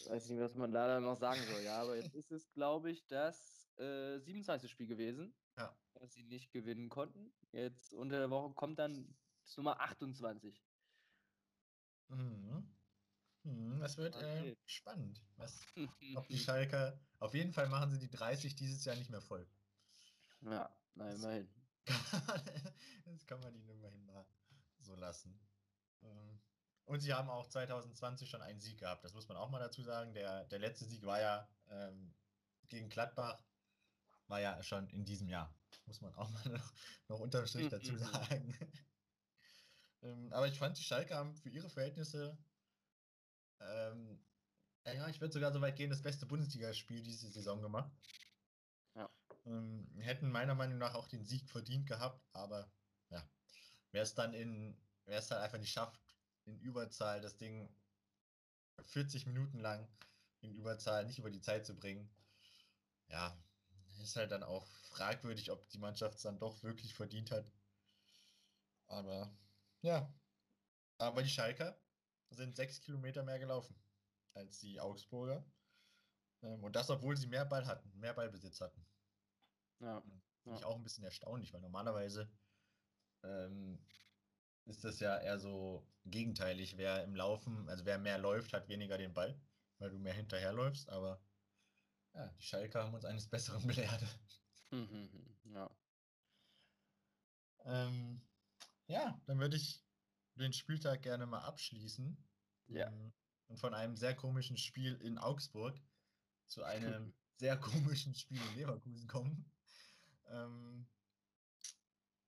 Weiß 0.07 0.29
nicht, 0.29 0.39
was 0.39 0.55
man 0.55 0.71
da 0.71 0.87
dann 0.87 1.03
noch 1.03 1.17
sagen 1.17 1.41
soll, 1.51 1.61
ja, 1.63 1.81
aber 1.81 1.95
jetzt 1.95 2.13
ist 2.13 2.31
es, 2.31 2.51
glaube 2.51 2.91
ich, 2.91 3.07
das 3.07 3.71
äh, 3.77 4.19
27. 4.19 4.69
Spiel 4.69 4.87
gewesen, 4.87 5.35
ja. 5.57 5.75
was 5.95 6.13
sie 6.13 6.23
nicht 6.23 6.51
gewinnen 6.51 6.89
konnten. 6.89 7.33
Jetzt 7.51 7.93
unter 7.93 8.19
der 8.19 8.29
Woche 8.29 8.53
kommt 8.53 8.77
dann 8.77 9.17
das 9.41 9.57
Nummer 9.57 9.79
28. 9.79 10.63
Mhm. 12.09 12.74
Mhm, 13.45 13.79
das 13.79 13.97
wird 13.97 14.15
äh, 14.15 14.55
spannend. 14.65 15.21
Was, 15.37 15.61
ob 16.15 16.27
die 16.27 16.37
Schalker, 16.37 16.99
auf 17.19 17.33
jeden 17.33 17.53
Fall 17.53 17.69
machen 17.69 17.91
sie 17.91 17.99
die 17.99 18.09
30 18.09 18.55
dieses 18.55 18.83
Jahr 18.85 18.95
nicht 18.95 19.11
mehr 19.11 19.21
voll. 19.21 19.47
Ja, 20.41 20.75
nein, 20.95 21.15
immerhin. 21.15 21.49
das 23.05 23.25
kann 23.27 23.39
man 23.41 23.55
ihnen 23.55 23.69
immerhin 23.69 24.03
mal 24.05 24.25
so 24.79 24.95
lassen. 24.95 25.39
Ähm, 26.01 26.41
und 26.85 27.01
sie 27.01 27.13
haben 27.13 27.29
auch 27.29 27.47
2020 27.47 28.29
schon 28.29 28.41
einen 28.41 28.59
Sieg 28.59 28.79
gehabt, 28.79 29.03
das 29.03 29.13
muss 29.13 29.27
man 29.27 29.37
auch 29.37 29.49
mal 29.49 29.59
dazu 29.59 29.83
sagen. 29.83 30.13
Der, 30.13 30.45
der 30.45 30.59
letzte 30.59 30.85
Sieg 30.85 31.05
war 31.05 31.21
ja 31.21 31.47
ähm, 31.69 32.15
gegen 32.67 32.89
Gladbach, 32.89 33.43
war 34.27 34.41
ja 34.41 34.61
schon 34.63 34.89
in 34.89 35.05
diesem 35.05 35.29
Jahr. 35.29 35.55
Muss 35.85 36.01
man 36.01 36.15
auch 36.15 36.31
mal 36.31 36.49
noch, 36.49 36.73
noch 37.09 37.19
unterm 37.19 37.45
Strich 37.45 37.69
dazu 37.69 37.95
sagen. 37.95 38.57
ähm, 40.01 40.33
aber 40.33 40.47
ich 40.47 40.57
fand, 40.57 40.79
die 40.79 40.83
Schalke 40.83 41.15
haben 41.15 41.35
für 41.35 41.49
ihre 41.49 41.69
Verhältnisse 41.69 42.35
ähm, 43.59 44.19
ja, 44.85 45.07
ich 45.09 45.19
würde 45.19 45.33
sogar 45.33 45.51
so 45.51 45.61
weit 45.61 45.75
gehen, 45.75 45.89
das 45.89 46.01
beste 46.01 46.25
Bundesligaspiel 46.25 47.01
diese 47.01 47.29
Saison 47.29 47.61
gemacht. 47.61 47.91
Ja. 48.95 49.09
Ähm, 49.45 49.87
hätten 49.99 50.31
meiner 50.31 50.55
Meinung 50.55 50.77
nach 50.77 50.93
auch 50.93 51.07
den 51.07 51.25
Sieg 51.25 51.49
verdient 51.49 51.87
gehabt, 51.87 52.23
aber 52.33 52.71
ja, 53.09 53.27
wer 53.91 54.03
es 54.03 54.13
dann 54.13 54.33
in, 54.33 54.77
wer 55.05 55.19
es 55.19 55.27
dann 55.27 55.41
einfach 55.41 55.57
nicht 55.57 55.71
schafft, 55.71 55.99
in 56.45 56.59
Überzahl 56.59 57.21
das 57.21 57.37
Ding 57.37 57.73
40 58.83 59.25
Minuten 59.25 59.59
lang 59.59 59.87
in 60.41 60.53
Überzahl 60.53 61.05
nicht 61.05 61.17
über 61.17 61.31
die 61.31 61.41
Zeit 61.41 61.65
zu 61.65 61.75
bringen, 61.75 62.09
ja, 63.07 63.35
ist 64.01 64.15
halt 64.15 64.31
dann 64.31 64.43
auch 64.43 64.67
fragwürdig, 64.91 65.51
ob 65.51 65.67
die 65.69 65.79
Mannschaft 65.79 66.17
es 66.17 66.23
dann 66.23 66.37
doch 66.37 66.61
wirklich 66.63 66.93
verdient 66.93 67.31
hat. 67.31 67.51
Aber 68.87 69.35
ja, 69.81 70.13
aber 70.97 71.23
die 71.23 71.29
Schalker 71.29 71.79
sind 72.30 72.55
sechs 72.55 72.82
Kilometer 72.82 73.23
mehr 73.23 73.39
gelaufen 73.39 73.76
als 74.34 74.59
die 74.59 74.80
Augsburger. 74.80 75.45
Ähm, 76.41 76.63
und 76.63 76.76
das, 76.76 76.89
obwohl 76.89 77.15
sie 77.17 77.28
mehr 77.28 77.45
Ball 77.45 77.65
hatten, 77.65 77.91
mehr 77.99 78.13
Ballbesitz 78.13 78.61
hatten. 78.61 78.86
Ja. 79.80 80.01
Finde 80.43 80.59
ich 80.59 80.65
auch 80.65 80.76
ein 80.76 80.84
bisschen 80.84 81.03
erstaunlich, 81.03 81.53
weil 81.53 81.61
normalerweise 81.61 82.30
ähm, 83.23 83.84
ist 84.65 84.84
das 84.84 84.99
ja 84.99 85.17
eher 85.17 85.39
so 85.39 85.88
gegenteilig. 86.05 86.78
Wer 86.78 87.03
im 87.03 87.15
Laufen, 87.15 87.67
also 87.69 87.86
wer 87.86 87.97
mehr 87.97 88.17
läuft, 88.17 88.53
hat 88.53 88.67
weniger 88.67 88.97
den 88.97 89.13
Ball, 89.13 89.39
weil 89.80 89.89
du 89.89 89.97
mehr 89.97 90.13
hinterherläufst. 90.13 90.89
Aber 90.89 91.21
ja, 92.13 92.28
die 92.30 92.43
Schalker 92.43 92.84
haben 92.84 92.93
uns 92.93 93.05
eines 93.05 93.28
Besseren 93.28 93.65
belehrt. 93.67 94.03
ja. 95.45 95.69
Ähm, 97.65 98.21
ja, 98.88 99.19
dann 99.26 99.39
würde 99.39 99.57
ich 99.57 99.84
den 100.36 100.53
Spieltag 100.53 101.03
gerne 101.03 101.25
mal 101.25 101.41
abschließen. 101.41 102.17
Ja. 102.67 102.88
Ähm, 102.88 103.13
und 103.47 103.57
von 103.57 103.73
einem 103.73 103.95
sehr 103.95 104.15
komischen 104.15 104.57
Spiel 104.57 104.95
in 104.95 105.17
Augsburg 105.17 105.79
zu 106.47 106.63
einem 106.63 107.13
sehr 107.38 107.57
komischen 107.57 108.15
Spiel 108.15 108.41
in 108.49 108.55
Leverkusen 108.55 109.07
kommen. 109.07 109.51
Ähm, 110.27 110.88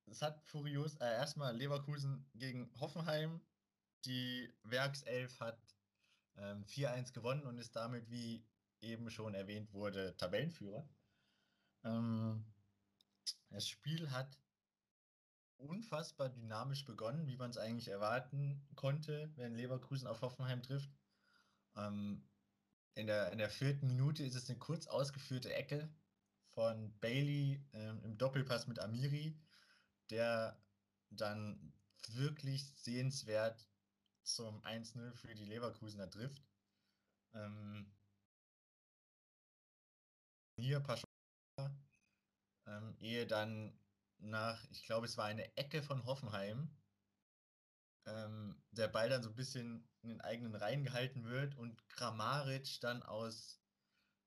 es 0.06 0.22
hat 0.22 0.42
furios, 0.46 0.96
äh, 0.96 1.06
erstmal 1.06 1.56
Leverkusen 1.56 2.30
gegen 2.36 2.72
Hoffenheim. 2.80 3.42
Die 4.06 4.54
Werkself 4.64 5.40
hat 5.40 5.60
ähm, 6.38 6.64
4-1 6.66 7.14
gewonnen 7.14 7.46
und 7.46 7.58
ist 7.58 7.76
damit, 7.76 8.10
wie 8.10 8.46
eben 8.80 9.10
schon 9.10 9.34
erwähnt 9.34 9.74
wurde, 9.74 10.16
Tabellenführer. 10.18 10.88
Ähm, 11.84 12.46
das 13.50 13.68
Spiel 13.68 14.12
hat 14.12 14.38
unfassbar 15.58 16.30
dynamisch 16.30 16.86
begonnen, 16.86 17.28
wie 17.28 17.38
man 17.38 17.50
es 17.50 17.58
eigentlich 17.58 17.88
erwarten 17.88 18.66
konnte, 18.76 19.32
wenn 19.36 19.56
Leverkusen 19.56 20.08
auf 20.08 20.22
Hoffenheim 20.22 20.62
trifft. 20.62 20.92
Ähm, 21.76 22.28
in, 22.96 23.08
der, 23.08 23.32
in 23.32 23.38
der 23.38 23.50
vierten 23.50 23.88
Minute 23.88 24.24
ist 24.24 24.36
es 24.36 24.50
eine 24.50 24.60
kurz 24.60 24.88
ausgeführte 24.88 25.54
Ecke 25.54 25.90
von 26.54 26.98
Bailey 27.00 27.64
ähm, 27.74 28.02
im 28.04 28.18
Doppelpass 28.18 28.68
mit 28.68 28.80
Amiri, 28.80 29.40
der 30.10 30.60
dann 31.10 31.74
wirklich 32.10 32.66
sehenswert 32.76 33.68
zum 34.24 34.62
1-0 34.64 35.14
für 35.14 35.36
die 35.36 35.46
Leverkusener 35.46 36.10
trifft. 36.10 36.44
Ähm, 37.34 37.92
hier 40.60 40.80
Pascha, 40.80 41.06
ähm, 42.66 42.96
ehe 43.00 43.28
dann 43.28 43.78
nach, 44.20 44.64
ich 44.72 44.84
glaube, 44.86 45.06
es 45.06 45.18
war 45.18 45.26
eine 45.26 45.56
Ecke 45.58 45.84
von 45.84 46.06
Hoffenheim, 46.06 46.70
ähm, 48.06 48.62
der 48.72 48.88
Ball 48.88 49.10
dann 49.10 49.24
so 49.24 49.30
ein 49.30 49.36
bisschen 49.36 49.88
in 50.02 50.10
den 50.10 50.22
eigenen 50.22 50.56
Reihen 50.56 50.84
gehalten 50.84 51.26
wird 51.26 51.56
und 51.56 51.88
Kramaric 51.90 52.80
dann 52.82 53.04
aus, 53.04 53.60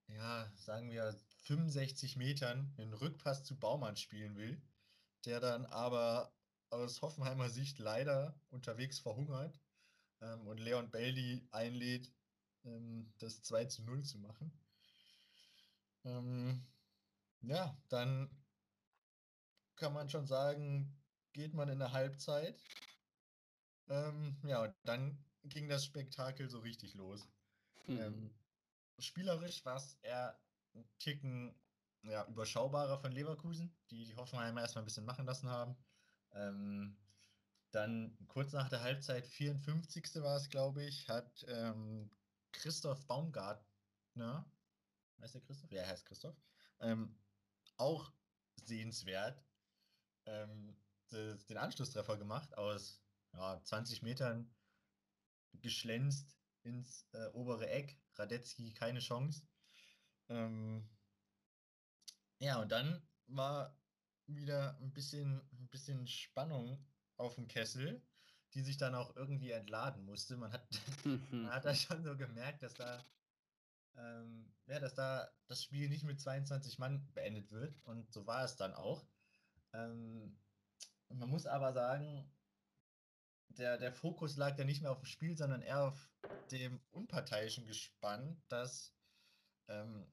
ja, 0.07 0.51
sagen 0.57 0.91
wir 0.91 1.18
65 1.45 2.16
Metern 2.16 2.74
einen 2.78 2.93
Rückpass 2.93 3.45
zu 3.45 3.59
Baumann 3.59 3.97
spielen 3.97 4.36
will, 4.36 4.62
der 5.24 5.41
dann 5.41 5.66
aber 5.66 6.34
aus 6.68 7.03
Hoffenheimer 7.03 7.49
Sicht 7.49 7.78
leider 7.78 8.38
unterwegs 8.51 8.99
verhungert 8.99 9.61
ähm, 10.20 10.47
und 10.47 10.59
Leon 10.59 10.91
Bailey 10.91 11.47
einlädt, 11.51 12.12
ähm, 12.64 13.12
das 13.18 13.43
2 13.43 13.64
zu 13.66 13.82
0 13.82 14.05
zu 14.05 14.18
machen. 14.18 14.53
Ähm, 16.05 16.66
ja, 17.43 17.76
dann 17.88 18.30
kann 19.77 19.93
man 19.93 20.09
schon 20.09 20.27
sagen, 20.27 20.97
geht 21.33 21.55
man 21.55 21.68
in 21.68 21.79
der 21.79 21.93
Halbzeit. 21.93 22.62
Ähm, 23.89 24.37
ja, 24.45 24.62
und 24.62 24.75
dann 24.85 25.18
ging 25.45 25.68
das 25.68 25.85
Spektakel 25.85 26.49
so 26.49 26.61
richtig 26.61 26.95
los. 26.95 27.29
Mhm. 27.87 27.99
Ähm, 27.99 28.35
spielerisch 28.99 29.64
war 29.64 29.77
es 29.77 29.95
eher 30.03 30.39
ein 30.75 30.89
Ticken 30.99 31.55
ja, 32.03 32.27
überschaubarer 32.27 32.99
von 32.99 33.12
Leverkusen, 33.12 33.77
die 33.91 34.05
die 34.05 34.16
Hoffenheimer 34.16 34.61
erstmal 34.61 34.83
ein 34.83 34.87
bisschen 34.87 35.05
machen 35.05 35.27
lassen 35.27 35.49
haben. 35.49 35.77
Ähm, 36.33 36.97
dann 37.73 38.16
kurz 38.27 38.53
nach 38.53 38.68
der 38.68 38.83
Halbzeit, 38.83 39.27
54. 39.27 40.16
war 40.16 40.37
es, 40.37 40.49
glaube 40.49 40.85
ich, 40.85 41.09
hat 41.09 41.45
ähm, 41.49 42.11
Christoph 42.53 43.07
Baumgartner, 43.07 44.51
heißt 45.21 45.35
der 45.35 45.41
Christoph? 45.43 45.71
Ja, 45.71 45.83
er 45.83 45.89
heißt 45.89 46.07
Christoph, 46.07 46.37
ähm, 46.81 47.16
auch 47.77 48.12
sehenswert 48.57 49.45
ähm, 50.27 50.77
den 51.12 51.57
Anschlusstreffer 51.57 52.16
gemacht 52.16 52.57
aus 52.57 53.03
ja, 53.33 53.61
20 53.62 54.03
Metern 54.03 54.55
geschlänzt 55.55 56.37
ins 56.62 57.07
äh, 57.12 57.27
obere 57.33 57.68
Eck. 57.68 57.99
Radetzky 58.14 58.73
keine 58.73 59.01
Chance. 59.01 59.47
Ähm, 60.29 60.89
ja, 62.39 62.61
und 62.61 62.71
dann 62.71 63.03
war 63.27 63.77
wieder 64.27 64.79
ein 64.81 64.93
bisschen, 64.93 65.41
ein 65.53 65.68
bisschen 65.68 66.07
Spannung 66.07 66.85
auf 67.16 67.35
dem 67.35 67.49
Kessel, 67.49 68.03
die 68.55 68.62
sich 68.62 68.77
dann 68.77 68.95
auch 68.95 69.16
irgendwie 69.16 69.51
entladen 69.51 70.05
musste. 70.05 70.37
Man 70.37 70.53
hat, 70.53 70.66
man 71.31 71.51
hat 71.51 71.64
da 71.64 71.75
schon 71.75 72.03
so 72.05 72.16
gemerkt, 72.16 72.62
dass 72.62 72.75
da, 72.75 73.05
ähm, 73.97 74.53
ja, 74.66 74.79
dass 74.81 74.95
da 74.95 75.31
das 75.47 75.62
Spiel 75.64 75.89
nicht 75.89 76.05
mit 76.05 76.21
22 76.21 76.79
Mann 76.79 77.07
beendet 77.14 77.51
wird. 77.51 77.81
Und 77.85 78.12
so 78.12 78.27
war 78.27 78.45
es 78.45 78.57
dann 78.57 78.75
auch. 78.75 79.07
Ähm, 79.73 80.39
man 81.09 81.29
muss 81.29 81.47
aber 81.47 81.73
sagen, 81.73 82.31
der, 83.49 83.79
der 83.79 83.93
Fokus 83.93 84.37
lag 84.37 84.57
ja 84.59 84.64
nicht 84.64 84.83
mehr 84.83 84.93
auf 84.93 85.01
dem 85.01 85.07
Spiel, 85.07 85.37
sondern 85.37 85.62
eher 85.62 85.83
auf 85.85 86.11
dem 86.51 86.81
unparteiischen 86.91 87.66
Gespann, 87.66 88.41
das 88.49 88.95
ähm, 89.68 90.07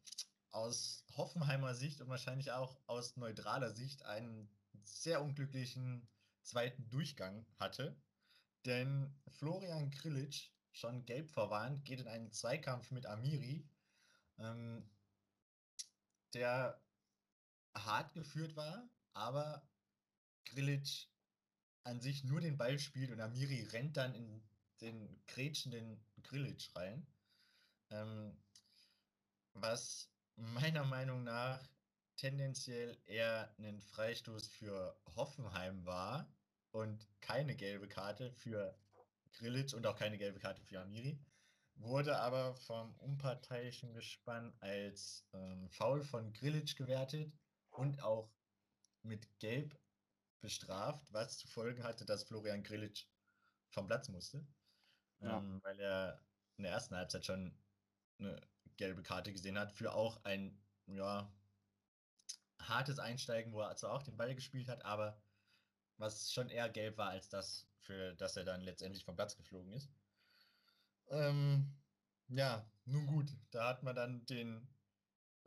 aus 0.51 1.05
Hoffenheimer 1.15 1.75
Sicht 1.75 2.01
und 2.01 2.09
wahrscheinlich 2.09 2.51
auch 2.51 2.79
aus 2.87 3.15
neutraler 3.17 3.71
Sicht 3.71 4.03
einen 4.03 4.49
sehr 4.83 5.21
unglücklichen 5.21 6.07
zweiten 6.41 6.89
Durchgang 6.89 7.45
hatte. 7.59 7.95
Denn 8.65 9.15
Florian 9.27 9.91
Krilic, 9.91 10.51
schon 10.71 11.05
gelb 11.05 11.29
verwarnt, 11.29 11.85
geht 11.85 11.99
in 11.99 12.07
einen 12.07 12.31
Zweikampf 12.31 12.91
mit 12.91 13.05
Amiri, 13.05 13.67
ähm, 14.37 14.89
der 16.33 16.81
hart 17.75 18.13
geführt 18.13 18.55
war, 18.55 18.87
aber 19.17 19.67
Grilic 20.45 21.09
an 21.83 21.99
sich 21.99 22.23
nur 22.23 22.39
den 22.39 22.57
Ball 22.57 22.79
spielt 22.79 23.11
und 23.11 23.19
Amiri 23.19 23.63
rennt 23.63 23.97
dann 23.97 24.13
in 24.13 24.43
den 24.81 25.21
grätschenden 25.25 25.99
Grillitsch 26.21 26.75
rein. 26.75 27.07
Ähm, 27.89 28.37
was 29.53 30.11
meiner 30.35 30.85
Meinung 30.85 31.23
nach 31.23 31.67
tendenziell 32.15 32.97
eher 33.05 33.53
ein 33.57 33.81
Freistoß 33.81 34.47
für 34.47 34.99
Hoffenheim 35.15 35.85
war 35.85 36.31
und 36.71 37.07
keine 37.21 37.55
gelbe 37.55 37.87
Karte 37.87 38.31
für 38.31 38.77
Grillitsch 39.33 39.73
und 39.73 39.85
auch 39.87 39.95
keine 39.95 40.17
gelbe 40.17 40.39
Karte 40.39 40.61
für 40.61 40.79
Amiri. 40.79 41.19
Wurde 41.75 42.19
aber 42.19 42.55
vom 42.55 42.95
unparteiischen 42.97 43.93
Gespann 43.93 44.53
als 44.59 45.27
ähm, 45.33 45.69
Foul 45.69 46.03
von 46.03 46.33
Grillitsch 46.33 46.75
gewertet 46.75 47.31
und 47.69 48.01
auch 48.01 48.36
mit 49.03 49.39
Gelb 49.39 49.79
bestraft, 50.41 51.11
was 51.11 51.37
zu 51.37 51.47
Folgen 51.47 51.83
hatte, 51.83 52.05
dass 52.05 52.23
Florian 52.23 52.63
Grillitsch 52.63 53.05
vom 53.69 53.87
Platz 53.87 54.09
musste. 54.09 54.45
Ja. 55.19 55.37
Ähm, 55.37 55.59
weil 55.63 55.79
er 55.79 56.23
in 56.57 56.63
der 56.63 56.73
ersten 56.73 56.95
Halbzeit 56.95 57.25
schon 57.25 57.57
eine 58.19 58.39
gelbe 58.77 59.03
Karte 59.03 59.31
gesehen 59.31 59.57
hat 59.57 59.71
für 59.71 59.93
auch 59.93 60.23
ein 60.23 60.59
ja, 60.87 61.31
hartes 62.59 62.99
Einsteigen, 62.99 63.53
wo 63.53 63.61
er 63.61 63.75
zwar 63.75 63.93
auch 63.93 64.03
den 64.03 64.17
Ball 64.17 64.33
gespielt 64.35 64.67
hat, 64.67 64.85
aber 64.85 65.21
was 65.97 66.31
schon 66.31 66.49
eher 66.49 66.69
gelb 66.69 66.97
war 66.97 67.09
als 67.09 67.29
das, 67.29 67.67
für 67.79 68.15
das 68.15 68.37
er 68.37 68.43
dann 68.43 68.61
letztendlich 68.61 69.03
vom 69.03 69.15
Platz 69.15 69.35
geflogen 69.35 69.73
ist. 69.73 69.91
Ähm, 71.09 71.75
ja, 72.27 72.69
nun 72.85 73.07
gut, 73.07 73.31
da 73.51 73.69
hat 73.69 73.83
man 73.83 73.95
dann 73.95 74.25
den, 74.25 74.67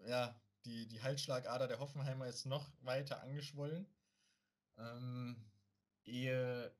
ja, 0.06 0.40
die, 0.64 0.86
die 0.86 1.02
Halsschlagader 1.02 1.68
der 1.68 1.78
Hoffenheimer 1.78 2.26
ist 2.26 2.46
noch 2.46 2.70
weiter 2.82 3.22
angeschwollen. 3.22 3.86
Ähm, 4.78 5.50
ehe 6.04 6.74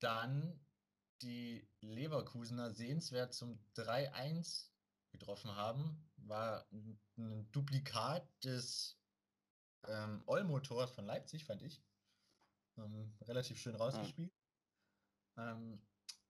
dann 0.00 0.60
die 1.22 1.66
Leverkusener 1.80 2.70
sehenswert 2.72 3.32
zum 3.32 3.58
3-1 3.76 4.70
getroffen 5.12 5.54
haben, 5.54 6.10
war 6.16 6.66
ein, 6.72 7.00
Duplikat 7.52 8.28
des 8.42 8.98
ähm, 9.86 10.22
Olmo-Tors 10.26 10.90
von 10.90 11.06
Leipzig, 11.06 11.44
fand 11.44 11.62
ich. 11.62 11.80
Ähm, 12.76 13.16
relativ 13.22 13.60
schön 13.60 13.76
rausgespielt. 13.76 14.32
Ja. 15.36 15.52
Ähm, 15.52 15.80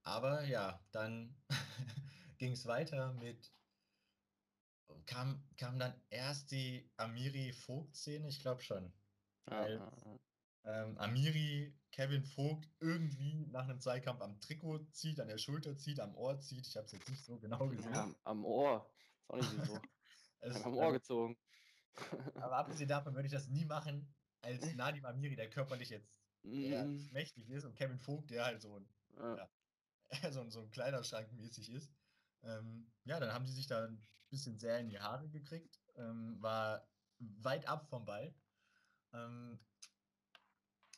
aber 0.03 0.45
ja, 0.45 0.85
dann 0.93 1.35
ging 2.39 2.53
es 2.53 2.67
weiter 2.67 3.15
mit. 3.15 3.51
Kam, 5.07 5.43
kam 5.57 5.79
dann 5.79 5.95
erst 6.11 6.51
die 6.51 6.91
Amiri-Vogt-Szene, 6.97 8.29
ich 8.29 8.41
glaube 8.41 8.63
schon. 8.63 8.93
Ja, 9.51 9.61
als, 9.61 9.83
ähm, 10.65 10.97
Amiri 10.99 11.77
Kevin 11.93 12.25
Vogt 12.25 12.69
irgendwie 12.81 13.47
nach 13.47 13.65
einem 13.65 13.81
Zweikampf 13.81 14.21
am 14.23 14.41
Trikot 14.41 14.87
zieht, 14.91 15.21
an 15.21 15.29
der 15.29 15.39
Schulter 15.39 15.77
zieht, 15.77 16.01
am 16.01 16.17
Ohr 16.17 16.41
zieht. 16.41 16.67
Ich 16.67 16.77
habe 16.77 16.87
es 16.87 16.93
jetzt 16.93 17.09
nicht 17.09 17.25
so 17.25 17.39
genau 17.39 17.69
gesehen. 17.69 17.93
Ja, 17.93 18.15
am 18.25 18.45
Ohr. 18.45 18.91
Ist 19.19 19.31
auch 19.31 19.37
nicht 19.37 19.67
so. 19.67 19.81
es, 20.41 20.63
am 20.65 20.75
Ohr 20.75 20.93
gezogen. 20.93 21.37
aber 22.37 22.57
abgesehen 22.57 22.89
davon 22.89 23.15
würde 23.15 23.27
ich 23.27 23.33
das 23.33 23.49
nie 23.49 23.65
machen, 23.65 24.13
als 24.41 24.61
Nadim 24.75 25.05
Amiri, 25.05 25.37
der 25.37 25.51
körperlich 25.51 25.91
jetzt 25.91 26.21
mm. 26.43 27.13
mächtig 27.13 27.49
ist 27.51 27.65
und 27.65 27.77
Kevin 27.77 27.99
Vogt, 27.99 28.31
der 28.31 28.47
halt 28.47 28.63
so 28.63 28.77
ein, 28.77 28.89
ja. 29.17 29.37
Ja, 29.37 29.49
so, 30.33 30.49
so 30.51 30.61
ein 30.61 30.71
Kleiderschrank 30.71 31.33
mäßig 31.33 31.71
ist. 31.71 31.93
Ähm, 32.43 32.91
ja, 33.05 33.21
dann 33.21 33.33
haben 33.33 33.47
sie 33.47 33.55
sich 33.55 33.67
da 33.67 33.85
ein 33.85 34.07
bisschen 34.35 34.59
sehr 34.59 34.80
in 34.80 34.89
die 34.89 34.99
Haare 34.99 35.28
gekriegt. 35.28 35.78
Ähm, 35.97 36.37
war 36.43 36.89
weit 37.18 37.68
ab 37.68 37.89
vom 37.89 38.05
Ball. 38.05 38.35
Ähm, 39.12 39.61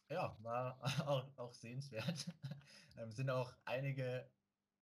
ja, 0.09 0.37
war 0.41 0.81
auch, 1.07 1.39
auch 1.39 1.55
sehenswert. 1.55 2.27
ähm, 2.97 3.13
sind 3.13 3.29
auch 3.31 3.53
einige 3.65 4.31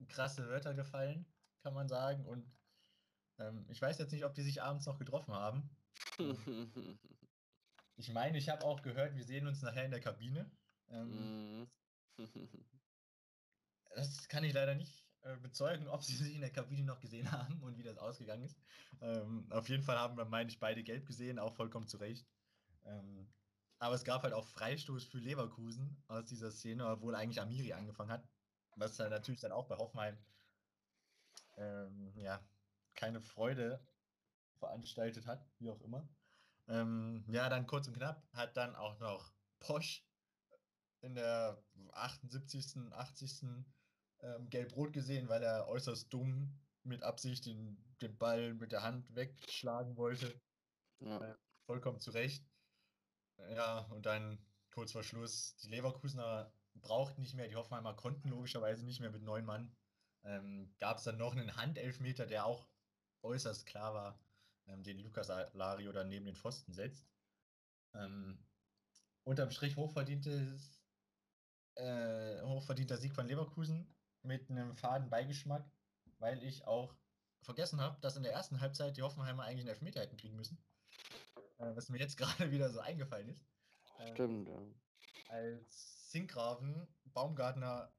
krasse 0.08 0.48
Wörter 0.48 0.74
gefallen, 0.74 1.26
kann 1.62 1.74
man 1.74 1.88
sagen. 1.88 2.26
Und 2.26 2.50
ähm, 3.38 3.66
ich 3.68 3.80
weiß 3.80 3.98
jetzt 3.98 4.12
nicht, 4.12 4.24
ob 4.24 4.34
die 4.34 4.42
sich 4.42 4.62
abends 4.62 4.86
noch 4.86 4.98
getroffen 4.98 5.34
haben. 5.34 5.70
Ich 7.96 8.14
meine, 8.14 8.38
ich 8.38 8.48
habe 8.48 8.64
auch 8.64 8.80
gehört, 8.80 9.14
wir 9.14 9.24
sehen 9.24 9.46
uns 9.46 9.60
nachher 9.60 9.84
in 9.84 9.90
der 9.90 10.00
Kabine. 10.00 10.50
Ähm, 10.88 11.68
das 13.94 14.26
kann 14.28 14.42
ich 14.42 14.54
leider 14.54 14.74
nicht 14.74 15.09
äh, 15.22 15.36
bezeugen, 15.36 15.88
ob 15.88 16.02
sie 16.02 16.16
sich 16.16 16.34
in 16.34 16.40
der 16.40 16.50
Kabine 16.50 16.84
noch 16.84 17.00
gesehen 17.00 17.30
haben 17.32 17.62
und 17.62 17.78
wie 17.78 17.82
das 17.82 17.98
ausgegangen 17.98 18.44
ist. 18.44 18.58
Ähm, 19.00 19.46
auf 19.50 19.68
jeden 19.68 19.82
Fall 19.82 19.98
haben 19.98 20.16
wir, 20.16 20.24
meine 20.24 20.50
ich, 20.50 20.58
beide 20.58 20.82
gelb 20.82 21.06
gesehen, 21.06 21.38
auch 21.38 21.54
vollkommen 21.54 21.86
zu 21.86 21.98
Recht. 21.98 22.26
Ähm, 22.84 23.28
aber 23.78 23.94
es 23.94 24.04
gab 24.04 24.22
halt 24.22 24.34
auch 24.34 24.46
Freistoß 24.46 25.04
für 25.04 25.18
Leverkusen 25.18 26.02
aus 26.08 26.26
dieser 26.26 26.50
Szene, 26.50 26.86
obwohl 26.86 27.14
eigentlich 27.14 27.40
Amiri 27.40 27.72
angefangen 27.72 28.10
hat. 28.10 28.28
Was 28.76 28.96
dann 28.96 29.10
natürlich 29.10 29.40
dann 29.40 29.52
auch 29.52 29.66
bei 29.66 29.76
Hoffenheim 29.76 30.16
ähm, 31.56 32.12
ja, 32.16 32.42
keine 32.94 33.20
Freude 33.20 33.80
veranstaltet 34.58 35.26
hat, 35.26 35.46
wie 35.58 35.70
auch 35.70 35.80
immer. 35.80 36.08
Ähm, 36.68 37.24
ja, 37.28 37.48
dann 37.48 37.66
kurz 37.66 37.88
und 37.88 37.94
knapp 37.94 38.22
hat 38.32 38.56
dann 38.56 38.76
auch 38.76 38.98
noch 39.00 39.32
Posch 39.58 40.04
in 41.00 41.14
der 41.14 41.62
78., 41.92 42.92
80. 42.92 43.64
Ähm, 44.22 44.50
gelb-rot 44.50 44.92
gesehen, 44.92 45.28
weil 45.28 45.42
er 45.42 45.66
äußerst 45.68 46.12
dumm 46.12 46.60
mit 46.82 47.02
Absicht 47.02 47.46
den, 47.46 47.82
den 48.02 48.18
Ball 48.18 48.52
mit 48.52 48.72
der 48.72 48.82
Hand 48.82 49.14
wegschlagen 49.14 49.96
wollte. 49.96 50.38
Ja. 51.00 51.18
Äh, 51.18 51.34
vollkommen 51.64 52.00
zu 52.00 52.10
Recht. 52.10 52.44
Ja, 53.54 53.80
und 53.86 54.04
dann 54.04 54.44
kurz 54.70 54.92
vor 54.92 55.02
Schluss, 55.02 55.56
die 55.56 55.68
Leverkusener 55.68 56.52
brauchten 56.74 57.22
nicht 57.22 57.34
mehr, 57.34 57.48
die 57.48 57.56
Hoffenheimer 57.56 57.94
konnten 57.94 58.28
logischerweise 58.28 58.84
nicht 58.84 59.00
mehr 59.00 59.10
mit 59.10 59.22
neun 59.22 59.46
Mann. 59.46 59.74
Ähm, 60.22 60.74
Gab 60.78 60.98
es 60.98 61.04
dann 61.04 61.16
noch 61.16 61.34
einen 61.34 61.56
Handelfmeter, 61.56 62.26
der 62.26 62.44
auch 62.44 62.68
äußerst 63.22 63.64
klar 63.64 63.94
war, 63.94 64.20
ähm, 64.66 64.82
den 64.82 64.98
Lukas 64.98 65.28
Lario 65.54 65.92
dann 65.92 66.08
neben 66.08 66.26
den 66.26 66.36
Pfosten 66.36 66.74
setzt. 66.74 67.08
Ähm, 67.94 68.46
unterm 69.24 69.50
Strich 69.50 69.76
hochverdientes, 69.76 70.84
äh, 71.76 72.42
hochverdienter 72.42 72.98
Sieg 72.98 73.14
von 73.14 73.26
Leverkusen 73.26 73.88
mit 74.22 74.50
einem 74.50 74.76
faden 74.76 75.10
Beigeschmack, 75.10 75.70
weil 76.18 76.42
ich 76.42 76.66
auch 76.66 76.94
vergessen 77.42 77.80
habe, 77.80 77.98
dass 78.00 78.16
in 78.16 78.22
der 78.22 78.32
ersten 78.32 78.60
Halbzeit 78.60 78.96
die 78.96 79.02
Hoffenheimer 79.02 79.44
eigentlich 79.44 79.60
einen 79.60 79.70
Elfmeter 79.70 80.00
hätten 80.00 80.16
kriegen 80.16 80.36
müssen 80.36 80.62
äh, 81.60 81.76
was 81.76 81.88
mir 81.88 81.98
jetzt 81.98 82.16
gerade 82.18 82.50
wieder 82.50 82.70
so 82.70 82.80
eingefallen 82.80 83.28
ist. 83.28 83.44
Ähm, 83.98 84.14
Stimmt, 84.14 84.48
ja. 84.48 84.58
Als 85.28 86.10
Sinkgraven 86.10 86.88
Baumgartner 87.12 87.92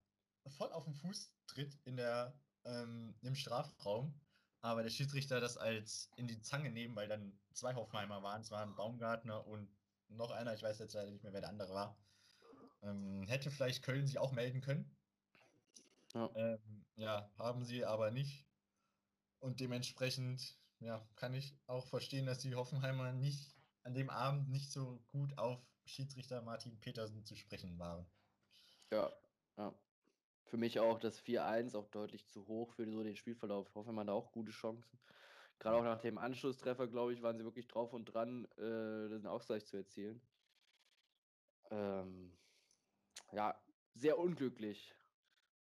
voll 0.58 0.72
auf 0.72 0.86
den 0.86 0.96
Fuß 0.96 1.34
tritt 1.48 1.78
in 1.86 1.98
der, 1.98 2.38
ähm, 2.66 3.16
im 3.22 3.36
Strafraum, 3.36 4.20
aber 4.62 4.84
der 4.84 4.90
Schiedsrichter 4.90 5.40
das 5.40 5.58
als 5.58 6.10
in 6.18 6.28
die 6.28 6.42
Zange 6.42 6.72
nehmen, 6.72 6.96
weil 6.96 7.08
dann 7.08 7.40
zwei 7.54 7.74
Hoffenheimer 7.76 8.22
waren. 8.24 8.42
Es 8.42 8.52
waren 8.52 8.76
Baumgartner 8.76 9.46
und 9.48 9.70
noch 10.10 10.32
einer, 10.32 10.54
ich 10.54 10.64
weiß 10.64 10.80
jetzt 10.80 10.94
leider 10.94 11.12
nicht 11.12 11.24
mehr, 11.24 11.34
wer 11.34 11.42
der 11.42 11.50
andere 11.50 11.74
war. 11.74 11.98
Ähm, 12.82 13.26
hätte 13.28 13.52
vielleicht 13.52 13.84
Köln 13.84 14.08
sich 14.08 14.18
auch 14.18 14.32
melden 14.32 14.62
können. 14.62 14.98
Ja. 16.14 16.30
Ähm, 16.36 16.86
ja, 16.96 17.32
haben 17.38 17.64
sie 17.64 17.86
aber 17.86 18.12
nicht. 18.12 18.48
Und 19.40 19.60
dementsprechend 19.60 20.60
ja, 20.80 21.08
kann 21.16 21.34
ich 21.34 21.58
auch 21.68 21.88
verstehen, 21.88 22.26
dass 22.26 22.40
die 22.40 22.56
Hoffenheimer 22.56 23.12
nicht 23.14 23.56
an 23.84 23.94
dem 23.94 24.10
Abend 24.10 24.50
nicht 24.50 24.72
so 24.72 25.04
gut 25.08 25.38
auf 25.38 25.60
Schiedsrichter 25.86 26.42
Martin 26.42 26.80
Petersen 26.80 27.24
zu 27.24 27.36
sprechen 27.36 27.78
waren. 27.80 28.06
Ja, 28.92 29.12
ja. 29.58 29.74
Für 30.46 30.58
mich 30.58 30.80
auch 30.80 31.00
das 31.00 31.20
4-1 31.22 31.76
auch 31.76 31.88
deutlich 31.88 32.28
zu 32.28 32.46
hoch 32.48 32.74
für 32.74 32.90
so 32.90 33.04
den 33.04 33.16
Spielverlauf. 33.16 33.74
Hoffenheim 33.74 34.08
da 34.08 34.14
auch 34.14 34.32
gute 34.32 34.52
Chancen. 34.52 35.00
Gerade 35.60 35.78
auch 35.78 35.84
nach 35.84 36.02
dem 36.02 36.18
Anschlusstreffer, 36.18 36.88
glaube 36.88 37.14
ich, 37.14 37.22
waren 37.22 37.38
sie 37.38 37.44
wirklich 37.44 37.68
drauf 37.68 37.94
und 37.94 38.06
dran, 38.06 38.46
äh, 38.58 39.10
den 39.10 39.28
Ausgleich 39.28 39.66
zu 39.66 39.78
erzielen. 39.78 40.22
Ähm, 41.70 42.38
ja, 43.32 43.64
sehr 43.94 44.18
unglücklich 44.18 44.94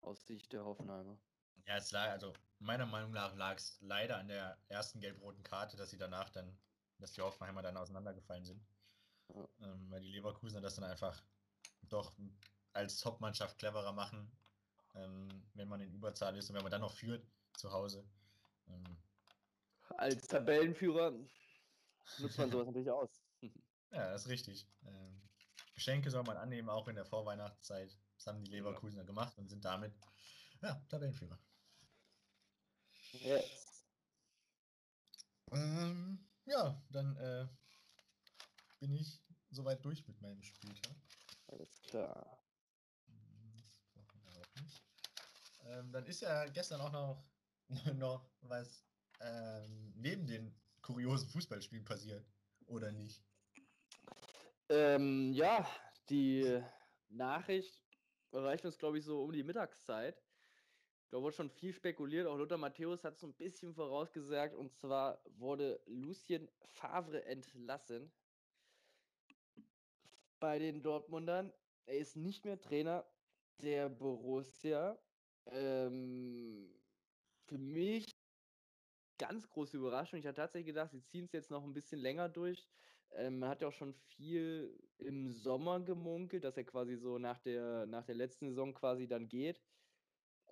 aus 0.02 0.26
Sicht 0.26 0.52
der 0.52 0.64
Hoffenheimer. 0.64 1.18
Ja, 1.66 1.76
es 1.76 1.90
lag, 1.92 2.10
also 2.10 2.32
meiner 2.58 2.86
Meinung 2.86 3.12
nach 3.12 3.34
lag 3.36 3.56
es 3.56 3.78
leider 3.80 4.18
an 4.18 4.28
der 4.28 4.58
ersten 4.68 5.00
gelb-roten 5.00 5.42
Karte, 5.42 5.76
dass 5.76 5.90
sie 5.90 5.98
danach 5.98 6.30
dann, 6.30 6.58
dass 6.98 7.12
die 7.12 7.22
Hoffenheimer 7.22 7.62
dann 7.62 7.76
auseinandergefallen 7.76 8.44
sind. 8.44 8.64
Ja. 9.28 9.48
Ähm, 9.62 9.90
weil 9.90 10.00
die 10.00 10.10
Leverkusener 10.10 10.60
das 10.60 10.74
dann 10.74 10.84
einfach 10.84 11.22
doch 11.82 12.12
als 12.72 12.98
Top-Mannschaft 13.00 13.58
cleverer 13.58 13.92
machen, 13.92 14.30
ähm, 14.94 15.28
wenn 15.54 15.68
man 15.68 15.80
in 15.80 15.92
Überzahl 15.92 16.36
ist 16.36 16.50
und 16.50 16.56
wenn 16.56 16.62
man 16.62 16.72
dann 16.72 16.80
noch 16.80 16.92
führt 16.92 17.24
zu 17.54 17.70
Hause. 17.70 18.04
Ähm, 18.68 18.96
als 19.96 20.26
Tabellenführer 20.26 21.12
nutzt 22.18 22.38
man 22.38 22.50
sowas 22.50 22.66
natürlich 22.66 22.90
aus. 22.90 23.22
Ja, 23.92 24.10
das 24.12 24.22
ist 24.22 24.28
richtig. 24.28 24.66
Ähm, 24.86 25.20
Geschenke 25.74 26.10
soll 26.10 26.22
man 26.22 26.36
annehmen, 26.36 26.68
auch 26.68 26.88
in 26.88 26.94
der 26.94 27.04
Vorweihnachtszeit. 27.04 27.96
Das 28.20 28.26
haben 28.26 28.44
die 28.44 28.50
Leverkusener 28.50 29.04
gemacht 29.04 29.38
und 29.38 29.48
sind 29.48 29.64
damit 29.64 29.94
ja, 30.60 30.74
Tabellenführer. 30.90 31.38
Yes. 33.12 33.86
Ähm, 35.52 36.28
ja, 36.44 36.84
dann 36.90 37.16
äh, 37.16 37.48
bin 38.78 38.92
ich 38.92 39.22
soweit 39.50 39.82
durch 39.82 40.06
mit 40.06 40.20
meinem 40.20 40.42
Spieltag. 40.42 40.94
Alles 41.46 41.80
klar. 41.80 42.44
Ähm, 45.64 45.90
dann 45.90 46.04
ist 46.04 46.20
ja 46.20 46.44
gestern 46.48 46.82
auch 46.82 46.92
noch, 46.92 47.24
noch 47.94 48.30
was 48.42 48.84
ähm, 49.20 49.94
neben 49.96 50.26
den 50.26 50.54
kuriosen 50.82 51.30
Fußballspielen 51.30 51.86
passiert, 51.86 52.28
oder 52.66 52.92
nicht? 52.92 53.24
Ähm, 54.68 55.32
ja, 55.32 55.66
die 56.10 56.62
Nachricht 57.08 57.89
erreicht 58.32 58.64
uns, 58.64 58.78
glaube 58.78 58.98
ich, 58.98 59.04
so 59.04 59.22
um 59.22 59.32
die 59.32 59.42
Mittagszeit. 59.42 60.22
Da 61.10 61.20
wurde 61.20 61.34
schon 61.34 61.50
viel 61.50 61.72
spekuliert. 61.72 62.26
Auch 62.26 62.36
Lothar 62.36 62.58
Matthäus 62.58 63.02
hat 63.02 63.18
so 63.18 63.26
ein 63.26 63.34
bisschen 63.34 63.74
vorausgesagt. 63.74 64.54
Und 64.54 64.72
zwar 64.72 65.20
wurde 65.38 65.80
Lucien 65.86 66.48
Favre 66.62 67.24
entlassen 67.24 68.12
bei 70.38 70.58
den 70.58 70.82
Dortmundern. 70.82 71.52
Er 71.86 71.98
ist 71.98 72.16
nicht 72.16 72.44
mehr 72.44 72.60
Trainer 72.60 73.04
der 73.58 73.88
Borussia. 73.88 74.98
Ähm, 75.46 76.72
für 77.46 77.58
mich 77.58 78.06
ganz 79.18 79.48
große 79.48 79.76
Überraschung. 79.76 80.18
Ich 80.18 80.26
hatte 80.26 80.36
tatsächlich 80.36 80.68
gedacht, 80.68 80.92
sie 80.92 81.02
ziehen 81.02 81.24
es 81.24 81.32
jetzt 81.32 81.50
noch 81.50 81.64
ein 81.64 81.74
bisschen 81.74 82.00
länger 82.00 82.28
durch. 82.28 82.68
Ähm, 83.12 83.38
man 83.40 83.50
hat 83.50 83.62
ja 83.62 83.68
auch 83.68 83.72
schon 83.72 83.94
viel 83.94 84.78
im 84.98 85.30
Sommer 85.30 85.80
gemunkelt, 85.80 86.44
dass 86.44 86.56
er 86.56 86.64
quasi 86.64 86.96
so 86.96 87.18
nach 87.18 87.38
der, 87.40 87.86
nach 87.86 88.04
der 88.04 88.14
letzten 88.14 88.48
Saison 88.48 88.74
quasi 88.74 89.08
dann 89.08 89.28
geht. 89.28 89.62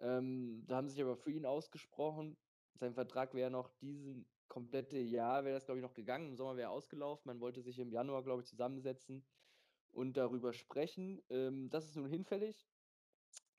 Ähm, 0.00 0.64
da 0.66 0.76
haben 0.76 0.88
sich 0.88 1.00
aber 1.00 1.16
für 1.16 1.30
ihn 1.30 1.46
ausgesprochen. 1.46 2.36
Sein 2.74 2.94
Vertrag 2.94 3.34
wäre 3.34 3.50
noch 3.50 3.70
diesen 3.80 4.28
komplette 4.48 4.98
Jahr, 4.98 5.44
wäre 5.44 5.54
das 5.54 5.66
glaube 5.66 5.80
ich 5.80 5.82
noch 5.84 5.94
gegangen. 5.94 6.28
Im 6.28 6.36
Sommer 6.36 6.56
wäre 6.56 6.68
er 6.68 6.72
ausgelaufen. 6.72 7.28
Man 7.28 7.40
wollte 7.40 7.62
sich 7.62 7.78
im 7.78 7.90
Januar, 7.92 8.22
glaube 8.22 8.42
ich, 8.42 8.48
zusammensetzen 8.48 9.26
und 9.90 10.16
darüber 10.16 10.52
sprechen. 10.52 11.22
Ähm, 11.30 11.68
das 11.70 11.86
ist 11.86 11.96
nun 11.96 12.08
hinfällig. 12.08 12.68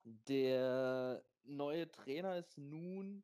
Der 0.03 1.23
neue 1.43 1.91
Trainer 1.91 2.37
ist 2.37 2.57
nun 2.57 3.23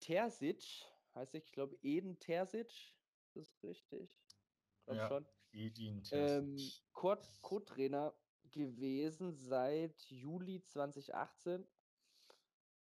Terzic, 0.00 0.86
heißt 1.14 1.34
ich, 1.34 1.52
glaube 1.52 1.76
Eden 1.82 2.18
Terzic. 2.18 2.94
Das 3.34 3.48
ist 3.48 3.64
richtig. 3.64 4.23
Glaub 4.84 4.96
Ja, 4.96 5.08
schon. 5.08 5.26
Ähm, 6.10 6.56
Co-Trainer 6.92 8.14
gewesen 8.50 9.34
seit 9.34 10.02
Juli 10.10 10.62
2018. 10.62 11.66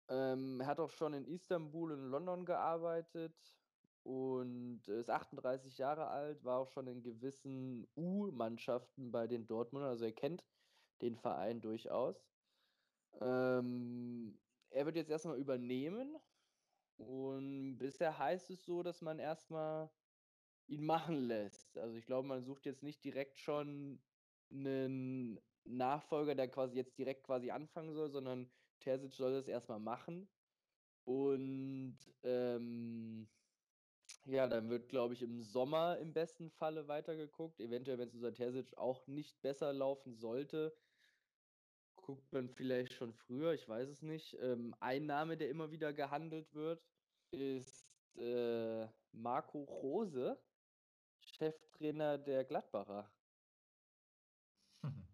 Ähm, 0.08 0.60
er 0.60 0.66
hat 0.66 0.80
auch 0.80 0.90
schon 0.90 1.14
in 1.14 1.24
Istanbul 1.26 1.92
und 1.92 2.10
London 2.10 2.44
gearbeitet 2.44 3.56
und 4.02 4.88
ist 4.88 5.10
38 5.10 5.78
Jahre 5.78 6.08
alt, 6.08 6.42
war 6.44 6.58
auch 6.58 6.68
schon 6.68 6.86
in 6.88 7.02
gewissen 7.02 7.86
U-Mannschaften 7.96 9.12
bei 9.12 9.26
den 9.26 9.46
Dortmundern, 9.46 9.90
also 9.90 10.04
er 10.06 10.12
kennt 10.12 10.44
den 11.02 11.16
Verein 11.16 11.60
durchaus. 11.60 12.26
Ähm, 13.20 14.40
er 14.70 14.86
wird 14.86 14.96
jetzt 14.96 15.10
erstmal 15.10 15.38
übernehmen 15.38 16.16
und 16.96 17.78
bisher 17.78 18.18
heißt 18.18 18.50
es 18.50 18.64
so, 18.64 18.82
dass 18.82 19.00
man 19.02 19.18
erstmal 19.18 19.90
ihn 20.70 20.86
machen 20.86 21.16
lässt. 21.16 21.76
Also 21.78 21.96
ich 21.96 22.06
glaube, 22.06 22.28
man 22.28 22.44
sucht 22.44 22.64
jetzt 22.66 22.82
nicht 22.82 23.04
direkt 23.04 23.38
schon 23.38 24.04
einen 24.50 25.40
Nachfolger, 25.64 26.34
der 26.34 26.48
quasi 26.48 26.76
jetzt 26.76 26.98
direkt 26.98 27.24
quasi 27.24 27.50
anfangen 27.50 27.92
soll, 27.94 28.10
sondern 28.10 28.52
Terzic 28.78 29.12
soll 29.14 29.32
das 29.32 29.48
erstmal 29.48 29.80
machen. 29.80 30.32
Und 31.04 31.98
ähm, 32.22 33.28
ja, 34.26 34.46
dann 34.46 34.68
wird, 34.70 34.88
glaube 34.88 35.14
ich, 35.14 35.22
im 35.22 35.42
Sommer 35.42 35.98
im 35.98 36.12
besten 36.14 36.50
Falle 36.50 36.88
weitergeguckt. 36.88 37.60
Eventuell, 37.60 37.98
wenn 37.98 38.08
es 38.08 38.14
unser 38.14 38.32
Terzic 38.34 38.76
auch 38.78 39.06
nicht 39.06 39.42
besser 39.42 39.72
laufen 39.72 40.14
sollte, 40.14 40.76
guckt 41.96 42.32
man 42.32 42.48
vielleicht 42.48 42.92
schon 42.92 43.12
früher, 43.12 43.54
ich 43.54 43.68
weiß 43.68 43.88
es 43.88 44.02
nicht. 44.02 44.34
Ähm, 44.40 44.74
ein 44.80 45.06
Name, 45.06 45.36
der 45.36 45.50
immer 45.50 45.70
wieder 45.70 45.92
gehandelt 45.92 46.54
wird, 46.54 46.84
ist 47.30 47.90
äh, 48.16 48.88
Marco 49.12 49.62
Rose, 49.64 50.42
Cheftrainer 51.40 52.18
der 52.18 52.44
Gladbacher. 52.44 53.10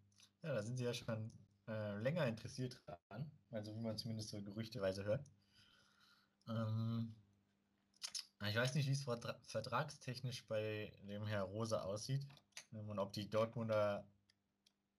Ja, 0.43 0.55
da 0.55 0.62
sind 0.62 0.77
sie 0.77 0.85
ja 0.85 0.95
schon 0.95 1.33
äh, 1.68 1.99
länger 1.99 2.27
interessiert 2.27 2.81
dran. 2.87 3.31
Also 3.51 3.74
wie 3.74 3.81
man 3.81 3.97
zumindest 3.99 4.31
so 4.31 4.41
gerüchteweise 4.43 5.05
hört. 5.05 5.24
Ähm, 6.49 7.14
ich 8.49 8.55
weiß 8.55 8.74
nicht, 8.74 8.87
wie 8.87 8.93
es 8.93 9.05
vertra 9.05 9.41
vertragstechnisch 9.43 10.47
bei 10.47 10.93
dem 11.03 11.27
Herr 11.27 11.43
Rose 11.43 11.83
aussieht 11.83 12.27
ähm, 12.72 12.89
und 12.89 12.99
ob 12.99 13.12
die 13.12 13.29
Dortmunder 13.29 14.09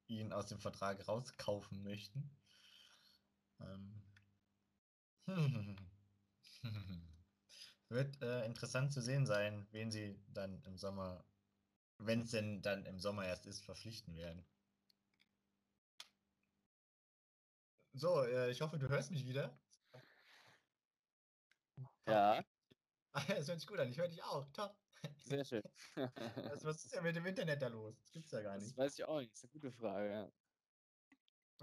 ihn 0.07 0.33
aus 0.33 0.47
dem 0.47 0.59
Vertrag 0.59 1.07
rauskaufen 1.07 1.83
möchten. 1.83 2.29
Ähm, 3.59 4.01
Wird 7.89 8.21
äh, 8.21 8.45
interessant 8.45 8.93
zu 8.93 9.01
sehen 9.01 9.25
sein, 9.25 9.67
wen 9.71 9.91
sie 9.91 10.23
dann 10.29 10.61
im 10.63 10.77
Sommer, 10.77 11.25
wenn 11.97 12.21
es 12.21 12.31
denn 12.31 12.61
dann 12.61 12.85
im 12.85 12.99
Sommer 12.99 13.25
erst 13.25 13.45
ist, 13.47 13.61
verpflichten 13.61 14.15
werden. 14.15 14.45
So, 17.93 18.23
äh, 18.23 18.51
ich 18.51 18.61
hoffe, 18.61 18.77
du 18.77 18.87
hörst 18.89 19.11
mich 19.11 19.25
wieder. 19.25 19.59
Ja, 22.05 22.43
Ah, 23.13 23.23
Es 23.37 23.47
hört 23.47 23.59
sich 23.59 23.67
gut 23.67 23.79
an, 23.79 23.89
ich 23.89 23.97
höre 23.97 24.07
dich 24.07 24.23
auch. 24.23 24.51
Top. 24.53 24.75
sehr 25.25 25.43
schön. 25.45 25.63
Was, 25.95 26.63
was 26.63 26.83
ist 26.85 26.93
denn 26.95 27.03
mit 27.03 27.15
dem 27.15 27.25
Internet 27.25 27.61
da 27.61 27.67
los? 27.67 27.95
Das 27.99 28.11
gibt's 28.11 28.31
ja 28.31 28.41
gar 28.41 28.55
Das 28.55 28.63
nicht. 28.65 28.77
weiß 28.77 28.99
ich 28.99 29.05
auch 29.05 29.19
nicht. 29.19 29.31
Das 29.33 29.39
ist 29.39 29.43
eine 29.45 29.51
gute 29.51 29.71
Frage, 29.71 30.09
ja. 30.11 30.31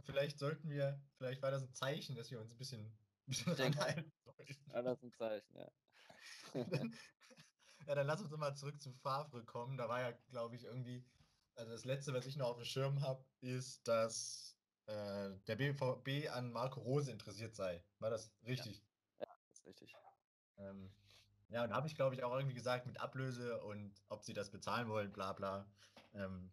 Vielleicht 0.04 0.38
sollten 0.38 0.70
wir, 0.70 1.00
vielleicht 1.16 1.42
war 1.42 1.50
das 1.50 1.62
ein 1.62 1.72
Zeichen, 1.72 2.16
dass 2.16 2.30
wir 2.30 2.40
uns 2.40 2.52
ein 2.52 2.58
bisschen, 2.58 2.80
ein 2.86 2.96
bisschen 3.26 3.52
ranhalten 3.52 4.12
sollten. 4.24 4.56
Ja, 4.70 4.82
das 4.82 5.02
ein 5.02 5.12
Zeichen, 5.12 5.56
ja. 5.56 5.70
Dann- 6.70 6.94
ja, 7.86 7.94
dann 7.94 8.06
lass 8.06 8.20
uns 8.20 8.30
doch 8.30 8.38
mal 8.38 8.54
zurück 8.54 8.80
zu 8.80 8.92
Favre 8.92 9.44
kommen. 9.44 9.76
Da 9.76 9.88
war 9.88 10.00
ja, 10.00 10.12
glaube 10.12 10.56
ich, 10.56 10.64
irgendwie, 10.64 11.04
also 11.54 11.72
das 11.72 11.84
letzte, 11.84 12.14
was 12.14 12.26
ich 12.26 12.36
noch 12.36 12.48
auf 12.50 12.56
dem 12.56 12.64
Schirm 12.64 13.00
habe, 13.02 13.26
ist, 13.40 13.86
dass 13.88 14.58
äh, 14.86 15.36
der 15.46 15.56
BVB 15.56 16.30
an 16.30 16.50
Marco 16.52 16.80
Rose 16.80 17.10
interessiert 17.10 17.54
sei. 17.54 17.84
War 17.98 18.10
das 18.10 18.36
richtig? 18.42 18.86
Das 19.18 19.28
ist 19.60 19.66
richtig. 19.66 19.94
Ähm, 20.56 20.94
ja, 21.48 21.64
und 21.64 21.70
da 21.70 21.76
habe 21.76 21.86
ich, 21.86 21.94
glaube 21.94 22.14
ich, 22.14 22.24
auch 22.24 22.34
irgendwie 22.34 22.54
gesagt, 22.54 22.86
mit 22.86 22.98
Ablöse 23.00 23.62
und 23.62 24.02
ob 24.08 24.24
sie 24.24 24.32
das 24.32 24.50
bezahlen 24.50 24.88
wollen, 24.88 25.12
bla 25.12 25.32
bla. 25.32 25.66
Ähm, 26.12 26.52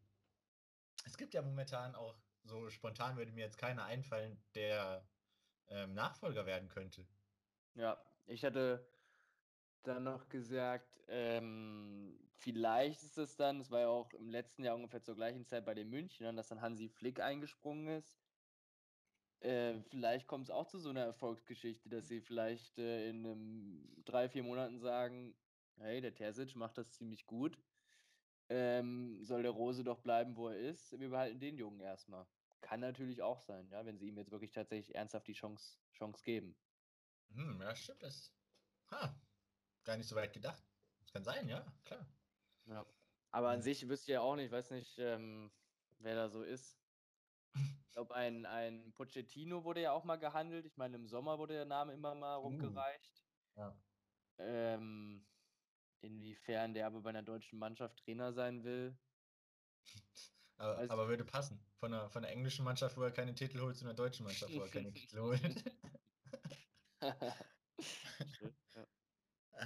es 1.06 1.18
gibt 1.18 1.34
ja 1.34 1.42
momentan 1.42 1.96
auch, 1.96 2.16
so 2.44 2.70
spontan 2.70 3.18
würde 3.18 3.32
mir 3.32 3.46
jetzt 3.46 3.58
keiner 3.58 3.86
einfallen, 3.86 4.44
der 4.56 5.10
ähm, 5.68 5.94
Nachfolger 5.94 6.46
werden 6.46 6.70
könnte. 6.70 7.08
Ja, 7.74 8.04
ich 8.26 8.44
hatte 8.44 8.91
dann 9.88 10.04
noch 10.04 10.30
gesagt, 10.30 11.00
ähm, 11.08 12.30
vielleicht 12.34 13.04
ist 13.04 13.18
es 13.18 13.36
dann, 13.36 13.60
es 13.60 13.72
war 13.72 13.82
ja 13.82 13.88
auch 13.90 14.14
im 14.14 14.30
letzten 14.30 14.64
Jahr 14.64 14.76
ungefähr 14.76 15.02
zur 15.02 15.16
gleichen 15.16 15.46
Zeit 15.46 15.66
bei 15.66 15.74
den 15.74 15.90
Münchnern, 15.90 16.36
dass 16.36 16.48
dann 16.50 16.62
Hansi 16.62 16.90
Flick 16.90 17.20
eingesprungen 17.20 17.88
ist. 17.88 18.22
Äh, 19.42 19.82
vielleicht 19.84 20.28
kommt 20.28 20.46
es 20.46 20.52
auch 20.52 20.68
zu 20.68 20.78
so 20.80 20.90
einer 20.90 21.04
Erfolgsgeschichte, 21.04 21.90
dass 21.90 22.08
sie 22.08 22.22
vielleicht 22.22 22.78
äh, 22.78 23.10
in 23.10 23.26
einem, 23.26 24.04
drei, 24.06 24.30
vier 24.30 24.44
Monaten 24.44 24.80
sagen, 24.80 25.36
hey, 25.78 26.00
der 26.02 26.14
Terzic 26.14 26.56
macht 26.56 26.78
das 26.78 26.92
ziemlich 26.92 27.26
gut. 27.26 27.60
Ähm, 28.50 29.24
soll 29.24 29.44
der 29.44 29.52
Rose 29.52 29.84
doch 29.84 30.02
bleiben, 30.02 30.36
wo 30.38 30.50
er 30.50 30.58
ist? 30.58 31.00
Wir 31.00 31.10
behalten 31.10 31.40
den 31.40 31.58
Jungen 31.58 31.80
erstmal. 31.80 32.28
Kann 32.62 32.82
natürlich 32.82 33.22
auch 33.24 33.40
sein, 33.40 33.70
ja, 33.72 33.86
wenn 33.86 33.98
sie 33.98 34.08
ihm 34.10 34.18
jetzt 34.18 34.32
wirklich 34.32 34.52
tatsächlich 34.52 34.96
ernsthaft 34.96 35.28
die 35.28 35.34
Chance, 35.34 35.80
Chance 35.92 36.24
geben. 36.24 36.56
Hm, 37.34 37.62
ja, 37.62 37.76
stimmt. 37.76 38.04
Das. 38.04 38.36
Ha, 38.92 39.22
gar 39.84 39.98
nicht 39.98 40.08
so 40.08 40.16
weit 40.16 40.34
gedacht. 40.34 40.64
Das 41.00 41.12
kann 41.12 41.24
sein, 41.24 41.48
ja, 41.48 41.66
klar. 41.84 42.06
Ja. 42.66 42.86
Aber 43.32 43.50
an 43.50 43.62
sich 43.62 43.88
wüsste 43.88 44.12
ich 44.12 44.14
ja 44.16 44.22
auch 44.22 44.36
nicht, 44.36 44.52
weiß 44.52 44.72
nicht, 44.72 44.98
ähm, 45.00 45.52
wer 46.00 46.16
da 46.16 46.30
so 46.30 46.44
ist. 46.44 46.78
Ich 47.54 47.92
glaube, 47.92 48.16
ein, 48.16 48.46
ein 48.46 48.94
Pochettino 48.94 49.64
wurde 49.64 49.82
ja 49.82 49.92
auch 49.92 50.04
mal 50.04 50.18
gehandelt. 50.18 50.66
Ich 50.66 50.78
meine, 50.78 50.96
im 50.96 51.08
Sommer 51.08 51.38
wurde 51.38 51.56
der 51.56 51.66
Name 51.66 51.94
immer 51.94 52.16
mal 52.16 52.36
rumgereicht. 52.36 53.26
Ja. 53.56 53.76
Ähm, 54.38 55.26
inwiefern 56.02 56.74
der 56.74 56.88
aber 56.88 57.02
bei 57.02 57.10
einer 57.10 57.24
deutschen 57.24 57.60
Mannschaft 57.60 57.98
Trainer 58.04 58.34
sein 58.34 58.64
will. 58.64 58.98
Aber, 60.58 60.84
ich 60.84 60.92
aber 60.92 61.08
würde 61.08 61.26
passen. 61.26 61.60
Von 61.80 61.90
der, 61.90 62.08
von 62.12 62.22
der 62.22 62.32
englischen 62.32 62.64
Mannschaft, 62.64 62.96
wo 62.96 63.02
er 63.02 63.10
keine 63.10 63.34
Titel 63.34 63.62
holt, 63.62 63.76
zu 63.76 63.84
einer 63.84 63.96
deutschen 63.96 64.28
Mannschaft, 64.28 64.54
wo 64.54 64.62
er 64.62 64.70
keine 64.70 64.94
Titel 64.94 65.20
holt. 65.20 65.42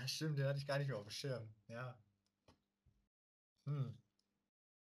Stimmt, 0.08 0.38
den 0.38 0.46
hatte 0.46 0.60
ich 0.60 0.68
gar 0.68 0.78
nicht 0.78 0.88
mehr 0.88 0.98
auf 0.98 1.06
dem 1.06 1.12
Schirm. 1.12 1.54
Ja. 1.68 1.98
Hm. 3.66 3.98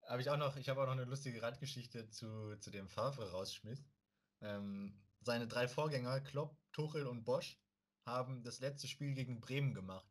Habe 0.08 0.22
ich 0.22 0.30
auch 0.30 0.38
noch, 0.38 0.56
ich 0.56 0.70
habe 0.70 0.82
auch 0.82 0.86
noch 0.86 0.94
eine 0.94 1.06
lustige 1.06 1.42
Radgeschichte 1.42 2.10
zu, 2.10 2.58
zu 2.60 2.72
dem 2.72 2.88
Favre 2.88 3.32
rausschmiss. 3.32 3.86
Ähm, 4.42 5.00
seine 5.22 5.48
drei 5.48 5.68
Vorgänger, 5.68 6.22
Klopp, 6.22 6.58
Tuchel 6.72 7.06
und 7.06 7.26
Bosch, 7.26 7.60
haben 8.06 8.44
das 8.44 8.60
letzte 8.60 8.88
Spiel 8.88 9.14
gegen 9.14 9.40
Bremen 9.40 9.74
gemacht. 9.74 10.10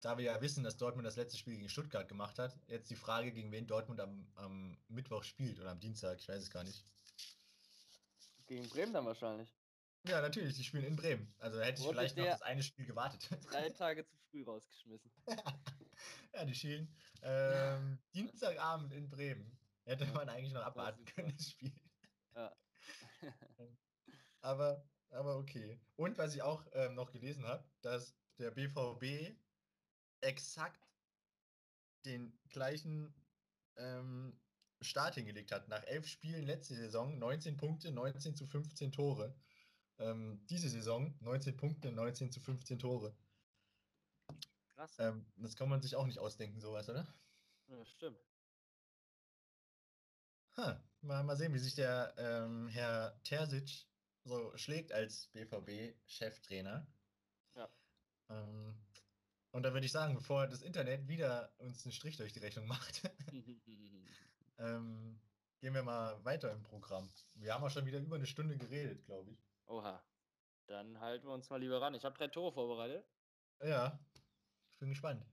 Da 0.00 0.18
wir 0.18 0.24
ja 0.24 0.40
wissen, 0.40 0.64
dass 0.64 0.78
Dortmund 0.78 1.06
das 1.06 1.16
letzte 1.16 1.38
Spiel 1.38 1.54
gegen 1.54 1.68
Stuttgart 1.68 2.08
gemacht 2.08 2.38
hat, 2.40 2.58
jetzt 2.66 2.90
die 2.90 2.96
Frage, 2.96 3.32
gegen 3.32 3.52
wen 3.52 3.68
Dortmund 3.68 4.00
am, 4.00 4.26
am 4.34 4.76
Mittwoch 4.88 5.22
spielt 5.22 5.60
oder 5.60 5.70
am 5.70 5.78
Dienstag, 5.78 6.18
ich 6.18 6.28
weiß 6.28 6.42
es 6.42 6.50
gar 6.50 6.64
nicht. 6.64 6.84
Gegen 8.48 8.68
Bremen 8.68 8.92
dann 8.92 9.06
wahrscheinlich. 9.06 9.54
Ja, 10.04 10.20
natürlich, 10.20 10.56
die 10.56 10.64
spielen 10.64 10.84
in 10.84 10.96
Bremen. 10.96 11.32
Also 11.38 11.60
hätte 11.60 11.80
ich 11.80 11.86
Wurde 11.86 11.98
vielleicht 11.98 12.16
noch 12.16 12.24
das 12.24 12.42
eine 12.42 12.62
Spiel 12.62 12.86
gewartet. 12.86 13.28
Drei 13.50 13.70
Tage 13.70 14.04
zu 14.04 14.16
früh 14.30 14.42
rausgeschmissen. 14.42 15.12
ja, 16.34 16.44
die 16.44 16.54
spielen 16.54 16.92
ähm, 17.22 17.98
Dienstagabend 18.14 18.92
in 18.92 19.08
Bremen. 19.08 19.56
Hätte 19.84 20.06
man 20.06 20.28
eigentlich 20.28 20.52
noch 20.52 20.62
abwarten 20.62 21.04
können, 21.04 21.32
das 21.36 21.50
Spiel. 21.50 21.72
Ja. 22.34 22.52
Aber, 24.40 24.84
aber 25.10 25.36
okay. 25.36 25.80
Und 25.94 26.18
was 26.18 26.34
ich 26.34 26.42
auch 26.42 26.66
ähm, 26.72 26.96
noch 26.96 27.12
gelesen 27.12 27.46
habe, 27.46 27.64
dass 27.80 28.16
der 28.38 28.50
BVB 28.50 29.36
exakt 30.20 30.84
den 32.04 32.36
gleichen 32.48 33.14
ähm, 33.76 34.36
Start 34.80 35.14
hingelegt 35.14 35.52
hat. 35.52 35.68
Nach 35.68 35.84
elf 35.84 36.08
Spielen 36.08 36.44
letzte 36.44 36.74
Saison 36.74 37.18
19 37.18 37.56
Punkte, 37.56 37.92
19 37.92 38.34
zu 38.34 38.46
15 38.46 38.90
Tore. 38.90 39.34
Ähm, 39.98 40.44
diese 40.48 40.68
Saison 40.68 41.14
19 41.20 41.56
Punkte, 41.56 41.92
19 41.92 42.32
zu 42.32 42.40
15 42.40 42.78
Tore. 42.78 43.14
Krass. 44.74 44.96
Ähm, 44.98 45.26
das 45.36 45.54
kann 45.56 45.68
man 45.68 45.82
sich 45.82 45.96
auch 45.96 46.06
nicht 46.06 46.18
ausdenken, 46.18 46.60
sowas, 46.60 46.88
oder? 46.88 47.06
Ja, 47.68 47.84
stimmt. 47.84 48.18
Ha, 50.56 50.82
mal, 51.00 51.22
mal 51.22 51.36
sehen, 51.36 51.54
wie 51.54 51.58
sich 51.58 51.74
der 51.74 52.14
ähm, 52.18 52.68
Herr 52.68 53.18
Terzic 53.22 53.86
so 54.24 54.56
schlägt 54.56 54.92
als 54.92 55.28
BVB-Cheftrainer. 55.28 56.86
Ja. 57.54 57.70
Ähm, 58.28 58.76
und 59.50 59.62
da 59.62 59.72
würde 59.72 59.86
ich 59.86 59.92
sagen, 59.92 60.14
bevor 60.14 60.46
das 60.46 60.62
Internet 60.62 61.08
wieder 61.08 61.54
uns 61.58 61.84
einen 61.84 61.92
Strich 61.92 62.16
durch 62.16 62.32
die 62.32 62.40
Rechnung 62.40 62.66
macht, 62.66 63.02
ähm, 64.58 65.20
gehen 65.60 65.74
wir 65.74 65.82
mal 65.82 66.22
weiter 66.24 66.50
im 66.52 66.62
Programm. 66.62 67.08
Wir 67.34 67.54
haben 67.54 67.64
auch 67.64 67.70
schon 67.70 67.86
wieder 67.86 67.98
über 67.98 68.16
eine 68.16 68.26
Stunde 68.26 68.56
geredet, 68.56 69.04
glaube 69.04 69.30
ich. 69.30 69.51
Oha. 69.66 70.02
Dann 70.66 71.00
halten 71.00 71.26
wir 71.26 71.34
uns 71.34 71.50
mal 71.50 71.60
lieber 71.60 71.80
ran. 71.80 71.94
Ich 71.94 72.04
habe 72.04 72.16
drei 72.16 72.28
Tore 72.28 72.52
vorbereitet. 72.52 73.06
Ja, 73.62 73.98
ich 74.70 74.78
bin 74.78 74.88
gespannt. 74.88 75.24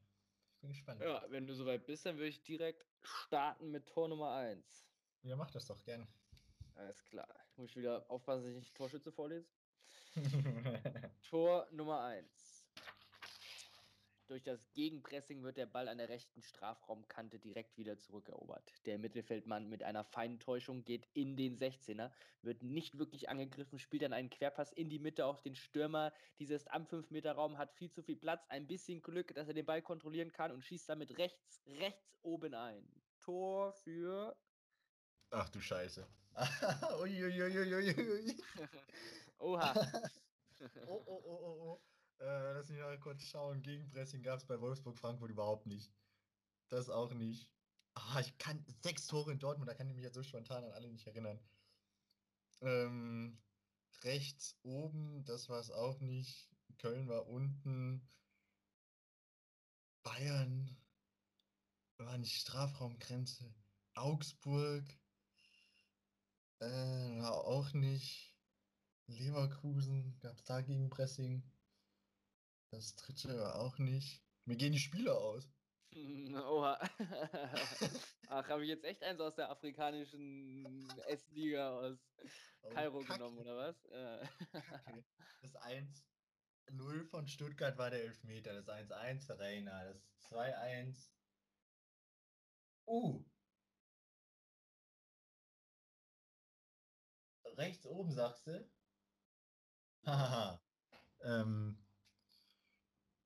Ich 0.53 0.59
bin 0.61 0.69
gespannt. 0.69 1.01
Ja, 1.01 1.23
wenn 1.29 1.47
du 1.47 1.53
soweit 1.53 1.85
bist, 1.85 2.05
dann 2.05 2.17
würde 2.17 2.29
ich 2.29 2.43
direkt 2.43 2.85
starten 3.01 3.71
mit 3.71 3.87
Tor 3.87 4.07
Nummer 4.07 4.33
1. 4.33 4.87
Ja, 5.23 5.35
mach 5.35 5.51
das 5.51 5.65
doch 5.65 5.83
gern. 5.83 6.07
Alles 6.75 7.03
klar. 7.05 7.27
Muss 7.55 7.71
ich 7.71 7.77
wieder 7.77 8.09
aufpassen, 8.09 8.43
dass 8.43 8.51
ich 8.51 8.57
nicht 8.57 8.75
Torschütze 8.75 9.11
vorlese. 9.11 9.49
Tor 11.29 11.67
Nummer 11.71 12.01
1. 12.01 12.48
Durch 14.29 14.43
das 14.43 14.71
Gegenpressing 14.73 15.41
wird 15.41 15.57
der 15.57 15.65
Ball 15.65 15.87
an 15.87 15.97
der 15.97 16.07
rechten 16.07 16.43
Strafraumkante 16.43 17.39
direkt 17.39 17.75
wieder 17.79 17.97
zurückerobert. 17.97 18.71
Der 18.85 18.99
Mittelfeldmann 18.99 19.67
mit 19.67 19.81
einer 19.81 20.03
feinen 20.03 20.39
Täuschung 20.39 20.85
geht 20.85 21.07
in 21.13 21.35
den 21.35 21.57
16er, 21.57 22.11
wird 22.43 22.61
nicht 22.61 22.99
wirklich 22.99 23.27
angegriffen, 23.27 23.79
spielt 23.79 24.03
dann 24.03 24.13
einen 24.13 24.29
Querpass 24.29 24.71
in 24.71 24.87
die 24.87 24.99
Mitte 24.99 25.25
auf 25.25 25.41
den 25.41 25.55
Stürmer. 25.55 26.13
Dieser 26.37 26.57
ist 26.57 26.71
am 26.71 26.83
5-Meter-Raum, 26.83 27.57
hat 27.57 27.73
viel 27.73 27.89
zu 27.89 28.03
viel 28.03 28.17
Platz, 28.17 28.45
ein 28.49 28.67
bisschen 28.67 29.01
Glück, 29.01 29.33
dass 29.33 29.47
er 29.47 29.55
den 29.55 29.65
Ball 29.65 29.81
kontrollieren 29.81 30.31
kann 30.31 30.51
und 30.51 30.63
schießt 30.63 30.87
damit 30.87 31.17
rechts, 31.17 31.63
rechts 31.65 32.19
oben 32.21 32.53
ein. 32.53 32.87
Tor 33.17 33.73
für 33.73 34.37
Ach 35.31 35.49
du 35.49 35.59
Scheiße. 35.59 36.07
Uiuiuiuiui. 37.01 38.37
Oha. 39.39 39.73
Oh, 40.87 41.01
oh, 41.05 41.23
oh, 41.23 41.39
oh, 41.41 41.69
oh. 41.71 41.81
Äh, 42.19 42.53
lass 42.53 42.69
mich 42.69 42.79
mal 42.79 42.99
kurz 42.99 43.23
schauen. 43.23 43.61
Gegenpressing 43.61 44.21
gab 44.21 44.39
es 44.39 44.45
bei 44.45 44.59
Wolfsburg-Frankfurt 44.59 45.31
überhaupt 45.31 45.65
nicht. 45.65 45.91
Das 46.67 46.89
auch 46.89 47.13
nicht. 47.13 47.49
Ah, 47.95 48.19
ich 48.19 48.37
kann 48.37 48.63
sechs 48.83 49.07
Tore 49.07 49.31
in 49.31 49.39
Dortmund, 49.39 49.69
da 49.69 49.73
kann 49.73 49.89
ich 49.89 49.95
mich 49.95 50.03
jetzt 50.03 50.13
so 50.15 50.23
spontan 50.23 50.63
an 50.63 50.71
alle 50.71 50.89
nicht 50.89 51.07
erinnern. 51.07 51.39
Ähm, 52.61 53.41
rechts 54.03 54.57
oben, 54.63 55.23
das 55.25 55.49
war 55.49 55.59
es 55.59 55.71
auch 55.71 55.99
nicht. 55.99 56.49
Köln 56.77 57.07
war 57.07 57.27
unten. 57.27 58.07
Bayern 60.03 60.77
war 61.97 62.17
nicht 62.17 62.35
Strafraumgrenze. 62.35 63.53
Augsburg 63.95 64.85
äh, 66.59 66.65
war 66.65 67.45
auch 67.45 67.73
nicht. 67.73 68.35
Leverkusen 69.07 70.17
gab 70.19 70.37
es 70.37 70.43
da 70.43 70.61
Gegenpressing. 70.61 71.43
Das 72.71 72.95
dritte 72.95 73.55
auch 73.55 73.77
nicht. 73.79 74.23
Mir 74.45 74.55
gehen 74.55 74.71
die 74.73 74.79
Spieler 74.79 75.17
aus. 75.17 75.49
Oha. 75.93 76.79
Ach, 78.29 78.47
habe 78.47 78.63
ich 78.63 78.69
jetzt 78.69 78.83
echt 78.85 79.03
eins 79.03 79.19
aus 79.19 79.35
der 79.35 79.49
afrikanischen 79.49 80.87
S-Liga 81.07 81.79
aus 81.79 81.97
Oh, 82.61 82.69
Kairo 82.69 82.99
Kacke, 82.99 83.13
genommen, 83.13 83.37
oder 83.39 83.55
was? 83.57 83.85
Äh, 83.85 84.27
Kacke. 84.51 85.05
Das 85.41 85.55
1-0 85.55 87.05
von 87.05 87.25
Stuttgart 87.27 87.77
war 87.77 87.89
der 87.89 88.03
Elfmeter. 88.03 88.53
Das 88.53 88.67
1-1 88.67 89.27
der 89.27 89.39
Reina. 89.39 89.85
Das 89.85 90.01
2-1. 90.29 91.09
Uh. 92.85 93.23
Rechts 97.55 97.85
oben 97.85 98.11
sagst 98.11 98.47
du? 98.47 98.69
Hahaha. 100.05 100.61
ähm, 101.21 101.77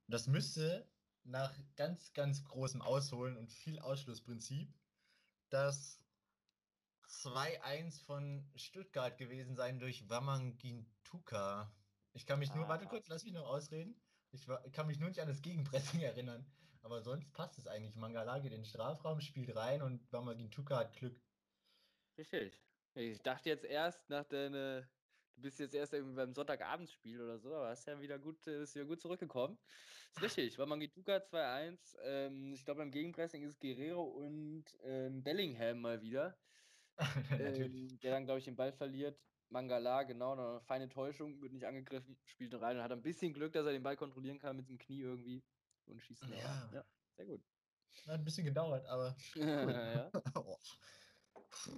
das 0.07 0.27
müsste 0.27 0.87
nach 1.23 1.53
ganz, 1.75 2.13
ganz 2.13 2.43
großem 2.43 2.81
Ausholen 2.81 3.37
und 3.37 3.51
viel 3.51 3.79
Ausschlussprinzip 3.79 4.73
das 5.49 5.99
2-1 7.07 8.03
von 8.03 8.49
Stuttgart 8.55 9.17
gewesen 9.17 9.55
sein 9.55 9.79
durch 9.79 10.09
Wamangintuka. 10.09 11.71
Ich 12.13 12.25
kann 12.25 12.39
mich 12.39 12.53
nur, 12.53 12.67
warte 12.67 12.85
Ah. 12.85 12.89
kurz, 12.89 13.07
lass 13.07 13.23
mich 13.23 13.33
noch 13.33 13.47
ausreden. 13.47 13.95
Ich 14.31 14.47
kann 14.71 14.87
mich 14.87 14.99
nur 14.99 15.09
nicht 15.09 15.19
an 15.21 15.27
das 15.27 15.41
Gegenpressing 15.41 16.01
erinnern. 16.01 16.45
Aber 16.81 17.01
sonst 17.01 17.31
passt 17.33 17.57
es 17.59 17.67
eigentlich. 17.67 17.95
Mangala 17.95 18.39
geht 18.39 18.51
in 18.51 18.59
den 18.61 18.65
Strafraum, 18.65 19.21
spielt 19.21 19.55
rein 19.55 19.81
und 19.81 20.11
Wamangintuka 20.11 20.77
hat 20.77 20.93
Glück. 20.93 21.21
Richtig. 22.17 22.61
Ich 22.95 23.21
dachte 23.21 23.49
jetzt 23.49 23.63
erst 23.63 24.09
nach 24.09 24.25
deiner. 24.25 24.87
Du 25.35 25.41
bist 25.41 25.59
jetzt 25.59 25.73
erst 25.73 25.93
irgendwie 25.93 26.15
beim 26.15 26.33
Sonntagabendsspiel 26.33 27.19
oder 27.19 27.39
so, 27.39 27.53
aber 27.53 27.69
hast 27.69 27.87
ja 27.87 27.99
wieder 27.99 28.19
gut, 28.19 28.41
bist 28.43 28.75
wieder 28.75 28.85
gut 28.85 29.01
zurückgekommen. 29.01 29.57
Ist 30.15 30.21
richtig, 30.21 30.57
war 30.59 30.67
Mangituka 30.67 31.17
2-1. 31.17 31.97
Ähm, 32.03 32.53
ich 32.53 32.63
glaube, 32.63 32.79
beim 32.79 32.91
Gegenpressing 32.91 33.43
ist 33.43 33.59
Guerrero 33.59 34.03
und 34.03 34.65
ähm, 34.83 35.23
Bellingham 35.23 35.81
mal 35.81 36.01
wieder. 36.01 36.37
Ähm, 37.31 37.99
der 38.03 38.11
dann, 38.11 38.25
glaube 38.25 38.37
ich, 38.37 38.45
den 38.45 38.55
Ball 38.55 38.71
verliert. 38.71 39.19
Mangala, 39.49 40.03
genau, 40.03 40.33
eine 40.33 40.61
feine 40.61 40.89
Täuschung, 40.89 41.41
wird 41.41 41.53
nicht 41.53 41.65
angegriffen, 41.65 42.17
spielt 42.25 42.53
rein 42.59 42.77
und 42.77 42.83
hat 42.83 42.91
ein 42.91 43.01
bisschen 43.01 43.33
Glück, 43.33 43.53
dass 43.53 43.65
er 43.65 43.71
den 43.71 43.83
Ball 43.83 43.95
kontrollieren 43.95 44.39
kann 44.39 44.55
mit 44.55 44.69
dem 44.69 44.77
Knie 44.77 45.01
irgendwie 45.01 45.43
und 45.85 46.01
schießt 46.01 46.23
ihn 46.23 46.33
Ja. 46.33 46.69
Ja, 46.73 46.85
sehr 47.15 47.25
gut. 47.25 47.41
Hat 48.07 48.15
ein 48.15 48.23
bisschen 48.23 48.45
gedauert, 48.45 48.85
aber. 48.85 49.15
ja. 49.35 50.11
Oh. 50.35 50.57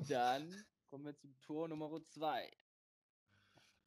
Dann 0.07 0.65
kommen 0.87 1.05
wir 1.05 1.15
zu 1.15 1.27
Tor 1.41 1.67
Nummer 1.67 2.01
2. 2.03 2.49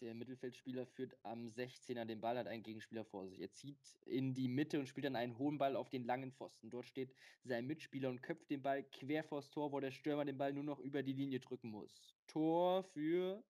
Der 0.00 0.14
Mittelfeldspieler 0.14 0.86
führt 0.86 1.16
am 1.24 1.46
16er 1.46 2.04
den 2.04 2.20
Ball, 2.20 2.38
hat 2.38 2.46
einen 2.46 2.62
Gegenspieler 2.62 3.04
vor 3.04 3.26
sich. 3.26 3.40
Er 3.40 3.50
zieht 3.50 3.78
in 4.06 4.32
die 4.32 4.46
Mitte 4.46 4.78
und 4.78 4.88
spielt 4.88 5.06
dann 5.06 5.16
einen 5.16 5.36
hohen 5.38 5.58
Ball 5.58 5.74
auf 5.74 5.90
den 5.90 6.04
langen 6.04 6.32
Pfosten. 6.32 6.70
Dort 6.70 6.86
steht 6.86 7.12
sein 7.42 7.66
Mitspieler 7.66 8.08
und 8.08 8.22
köpft 8.22 8.48
den 8.50 8.62
Ball 8.62 8.84
quer 8.84 9.24
vors 9.24 9.50
Tor, 9.50 9.72
wo 9.72 9.80
der 9.80 9.90
Stürmer 9.90 10.24
den 10.24 10.38
Ball 10.38 10.52
nur 10.52 10.62
noch 10.62 10.78
über 10.78 11.02
die 11.02 11.14
Linie 11.14 11.40
drücken 11.40 11.70
muss. 11.70 12.14
Tor 12.28 12.84
für. 12.84 13.42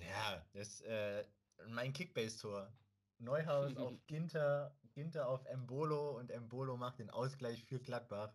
Ja, 0.00 0.44
das 0.52 0.80
äh, 0.80 1.24
mein 1.68 1.92
Kickbase-Tor. 1.92 2.72
Neuhaus 3.18 3.76
auf 3.76 3.94
Ginter, 4.08 4.76
Ginter 4.92 5.28
auf 5.28 5.44
Embolo 5.46 6.18
und 6.18 6.30
Embolo 6.32 6.76
macht 6.76 6.98
den 6.98 7.10
Ausgleich 7.10 7.62
für 7.64 7.78
Gladbach. 7.78 8.34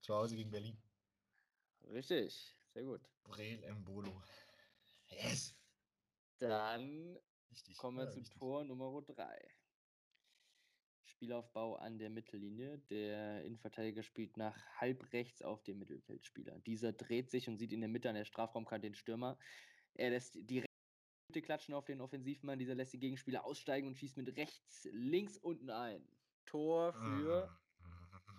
Zu 0.00 0.14
Hause 0.14 0.36
gegen 0.36 0.50
Berlin. 0.50 0.76
Richtig, 1.92 2.56
sehr 2.74 2.82
gut. 2.82 3.00
Breel 3.24 3.62
Embolo. 3.62 4.22
Yes! 5.08 5.57
Dann 6.38 7.18
Richtig. 7.50 7.76
kommen 7.76 7.98
wir 7.98 8.04
ja, 8.04 8.10
zu 8.10 8.20
richtig. 8.20 8.38
Tor 8.38 8.64
Nummer 8.64 9.02
3. 9.02 9.48
Spielaufbau 11.04 11.76
an 11.76 11.98
der 11.98 12.10
Mittellinie. 12.10 12.78
Der 12.90 13.44
Innenverteidiger 13.44 14.02
spielt 14.02 14.36
nach 14.36 14.56
halb 14.76 15.12
rechts 15.12 15.42
auf 15.42 15.62
den 15.62 15.78
Mittelfeldspieler. 15.78 16.58
Dieser 16.60 16.92
dreht 16.92 17.30
sich 17.30 17.48
und 17.48 17.56
sieht 17.56 17.72
in 17.72 17.80
der 17.80 17.88
Mitte 17.88 18.08
an 18.08 18.14
der 18.14 18.24
Strafraumkante 18.24 18.86
den 18.86 18.94
Stürmer. 18.94 19.38
Er 19.94 20.10
lässt 20.10 20.36
die 20.36 20.64
Mitte 21.28 21.42
klatschen 21.42 21.74
auf 21.74 21.86
den 21.86 22.00
Offensivmann. 22.00 22.58
Dieser 22.58 22.74
lässt 22.74 22.92
den 22.92 23.00
Gegenspieler 23.00 23.44
aussteigen 23.44 23.88
und 23.88 23.96
schießt 23.96 24.16
mit 24.16 24.36
rechts, 24.36 24.86
links 24.92 25.38
unten 25.38 25.70
ein. 25.70 26.06
Tor 26.44 26.92
für. 26.92 27.58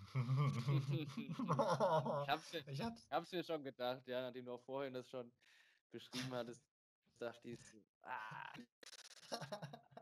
ich 0.06 0.14
Ich 0.14 2.28
hab's 2.28 2.52
mir-. 2.52 2.64
Ich 2.68 2.80
hab's 3.10 3.32
mir 3.32 3.44
schon 3.44 3.62
gedacht, 3.62 4.06
ja, 4.08 4.22
nachdem 4.22 4.46
du 4.46 4.52
auch 4.52 4.62
vorhin 4.62 4.94
das 4.94 5.08
schon 5.08 5.30
beschrieben 5.92 6.32
hattest, 6.32 6.69
dachte 7.20 7.48
ich, 7.48 7.60
so, 7.66 7.78
ah, 8.02 8.52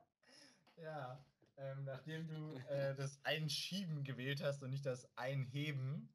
ja, 0.77 1.25
ähm, 1.57 1.85
nachdem 1.85 2.29
du 2.29 2.55
äh, 2.69 2.95
das 2.95 3.19
Einschieben 3.25 4.05
gewählt 4.05 4.43
hast 4.43 4.62
und 4.62 4.71
nicht 4.71 4.87
das 4.87 5.09
Einheben, 5.16 6.14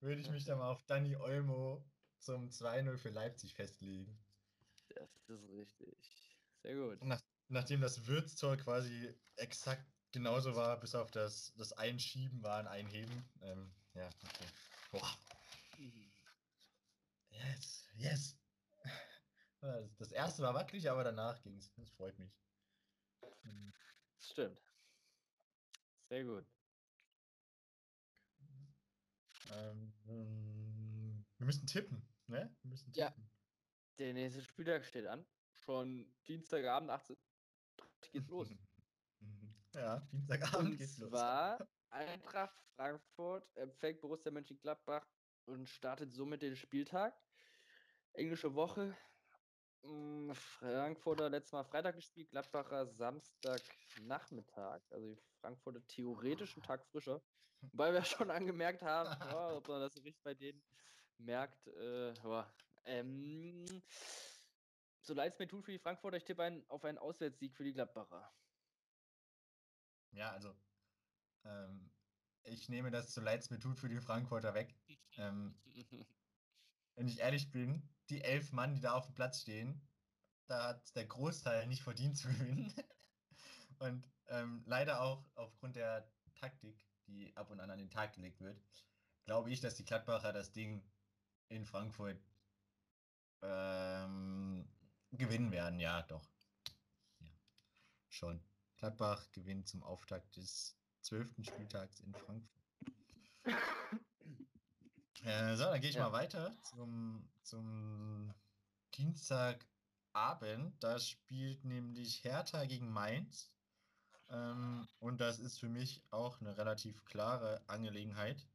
würde 0.00 0.20
ich 0.20 0.30
mich 0.30 0.44
dann 0.44 0.58
mal 0.58 0.70
auf 0.70 0.84
Danny 0.86 1.16
Olmo 1.16 1.84
zum 2.18 2.48
2-0 2.48 2.96
für 2.98 3.10
Leipzig 3.10 3.54
festlegen. 3.54 4.18
das 4.88 5.40
ist 5.40 5.50
richtig. 5.50 5.96
Sehr 6.62 6.74
gut. 6.74 7.02
Nach, 7.04 7.20
nachdem 7.48 7.80
das 7.80 8.06
Würztor 8.06 8.56
quasi 8.56 9.14
exakt 9.36 9.86
genauso 10.12 10.56
war, 10.56 10.78
bis 10.80 10.94
auf 10.94 11.10
das, 11.10 11.52
das 11.56 11.72
Einschieben 11.72 12.42
war 12.42 12.58
ein 12.58 12.66
Einheben. 12.66 13.24
Ähm, 13.42 13.72
ja, 13.94 14.08
okay. 14.24 14.46
Boah. 14.90 15.18
Yes, 17.30 17.88
yes. 17.94 18.39
Das 19.60 20.12
erste 20.12 20.42
war 20.42 20.54
wackelig, 20.54 20.88
aber 20.90 21.04
danach 21.04 21.40
ging 21.42 21.56
es. 21.56 21.72
Das 21.74 21.90
freut 21.90 22.18
mich. 22.18 22.32
Mhm. 23.42 23.72
Stimmt. 24.18 24.60
Sehr 26.08 26.24
gut. 26.24 26.46
Ähm, 29.52 29.92
wir 31.36 31.46
müssen 31.46 31.66
tippen, 31.66 32.02
ne? 32.26 32.54
Wir 32.62 32.70
müssen 32.70 32.92
tippen. 32.92 33.00
Ja. 33.00 33.14
Der 33.98 34.14
nächste 34.14 34.42
Spieltag 34.42 34.84
steht 34.84 35.06
an. 35.06 35.26
Schon 35.52 36.10
Dienstagabend 36.26 36.90
18 36.90 37.16
geht's 38.12 38.28
los. 38.28 38.48
ja, 39.74 40.00
Dienstagabend 40.12 40.70
und 40.70 40.78
geht's 40.78 40.98
los. 40.98 41.10
Und 41.10 41.18
zwar 41.18 41.68
Eintracht 41.90 42.58
Frankfurt 42.76 43.44
empfängt 43.56 44.00
Borussia 44.00 44.30
Mönchengladbach 44.30 45.06
und 45.44 45.68
startet 45.68 46.14
somit 46.14 46.42
den 46.42 46.56
Spieltag. 46.56 47.14
Englische 48.12 48.54
Woche. 48.54 48.96
Hm, 49.82 50.34
Frankfurter 50.34 51.30
letztes 51.30 51.52
Mal 51.52 51.64
Freitag 51.64 51.96
gespielt, 51.96 52.30
Gladbacher 52.30 52.86
Samstagnachmittag. 52.86 54.82
Also 54.90 55.06
die 55.06 55.18
Frankfurter 55.40 55.86
theoretisch 55.86 56.54
einen 56.54 56.62
Tag 56.62 56.84
frischer. 56.86 57.22
Weil 57.72 57.92
wir 57.92 58.04
schon 58.04 58.30
angemerkt 58.30 58.82
haben, 58.82 59.16
oh, 59.34 59.56
ob 59.56 59.68
man 59.68 59.80
das 59.80 59.96
richtig 59.96 60.22
bei 60.22 60.34
denen 60.34 60.62
merkt. 61.18 61.66
Äh, 61.66 62.14
oh, 62.24 62.44
ähm, 62.84 63.64
so 65.02 65.14
leid 65.14 65.32
es 65.32 65.38
mir 65.38 65.48
tut 65.48 65.64
für 65.64 65.72
die 65.72 65.78
Frankfurter, 65.78 66.16
ich 66.16 66.24
tippe 66.24 66.42
ein, 66.42 66.64
auf 66.68 66.84
einen 66.84 66.98
Auswärtssieg 66.98 67.54
für 67.54 67.64
die 67.64 67.72
Gladbacher. 67.72 68.32
Ja, 70.12 70.30
also 70.30 70.54
ähm, 71.44 71.90
ich 72.44 72.68
nehme 72.68 72.90
das 72.90 73.14
so 73.14 73.20
leid 73.20 73.40
es 73.40 73.50
mir 73.50 73.58
tut 73.58 73.78
für 73.78 73.88
die 73.88 74.00
Frankfurter 74.00 74.54
weg. 74.54 74.74
Ähm, 75.16 75.54
wenn 76.96 77.08
ich 77.08 77.20
ehrlich 77.20 77.50
bin, 77.50 77.82
die 78.10 78.22
elf 78.22 78.52
Mann, 78.52 78.74
die 78.74 78.80
da 78.80 78.94
auf 78.94 79.06
dem 79.06 79.14
Platz 79.14 79.42
stehen, 79.42 79.80
da 80.46 80.68
hat 80.68 80.96
der 80.96 81.06
Großteil 81.06 81.66
nicht 81.66 81.82
verdient 81.82 82.18
zu 82.18 82.28
gewinnen. 82.32 82.74
Und 83.78 84.08
ähm, 84.28 84.62
leider 84.66 85.00
auch 85.00 85.24
aufgrund 85.34 85.76
der 85.76 86.10
Taktik, 86.34 86.86
die 87.06 87.34
ab 87.36 87.50
und 87.50 87.60
an 87.60 87.70
an 87.70 87.78
den 87.78 87.90
Tag 87.90 88.14
gelegt 88.14 88.40
wird, 88.40 88.60
glaube 89.24 89.50
ich, 89.50 89.60
dass 89.60 89.74
die 89.74 89.84
Gladbacher 89.84 90.32
das 90.32 90.52
Ding 90.52 90.82
in 91.48 91.64
Frankfurt 91.64 92.20
ähm, 93.42 94.68
gewinnen 95.12 95.50
werden. 95.50 95.80
Ja, 95.80 96.02
doch. 96.02 96.28
Ja, 97.20 97.30
schon. 98.08 98.42
Gladbach 98.76 99.30
gewinnt 99.32 99.68
zum 99.68 99.82
Auftakt 99.82 100.36
des 100.36 100.76
zwölften 101.00 101.44
Spieltags 101.44 102.00
in 102.00 102.14
Frankfurt. 102.14 102.60
Äh, 105.22 105.54
so, 105.54 105.64
dann 105.64 105.80
gehe 105.82 105.90
ich 105.90 105.96
ja. 105.96 106.04
mal 106.04 106.12
weiter 106.12 106.50
zum, 106.62 107.28
zum 107.50 108.32
Dienstagabend. 108.94 110.82
Da 110.82 110.98
spielt 110.98 111.64
nämlich 111.64 112.24
Hertha 112.24 112.64
gegen 112.64 112.90
Mainz. 112.90 113.52
Ähm, 114.28 114.86
und 115.00 115.20
das 115.20 115.40
ist 115.40 115.58
für 115.58 115.68
mich 115.68 116.02
auch 116.10 116.40
eine 116.40 116.56
relativ 116.56 117.04
klare 117.04 117.60
Angelegenheit. 117.66 118.46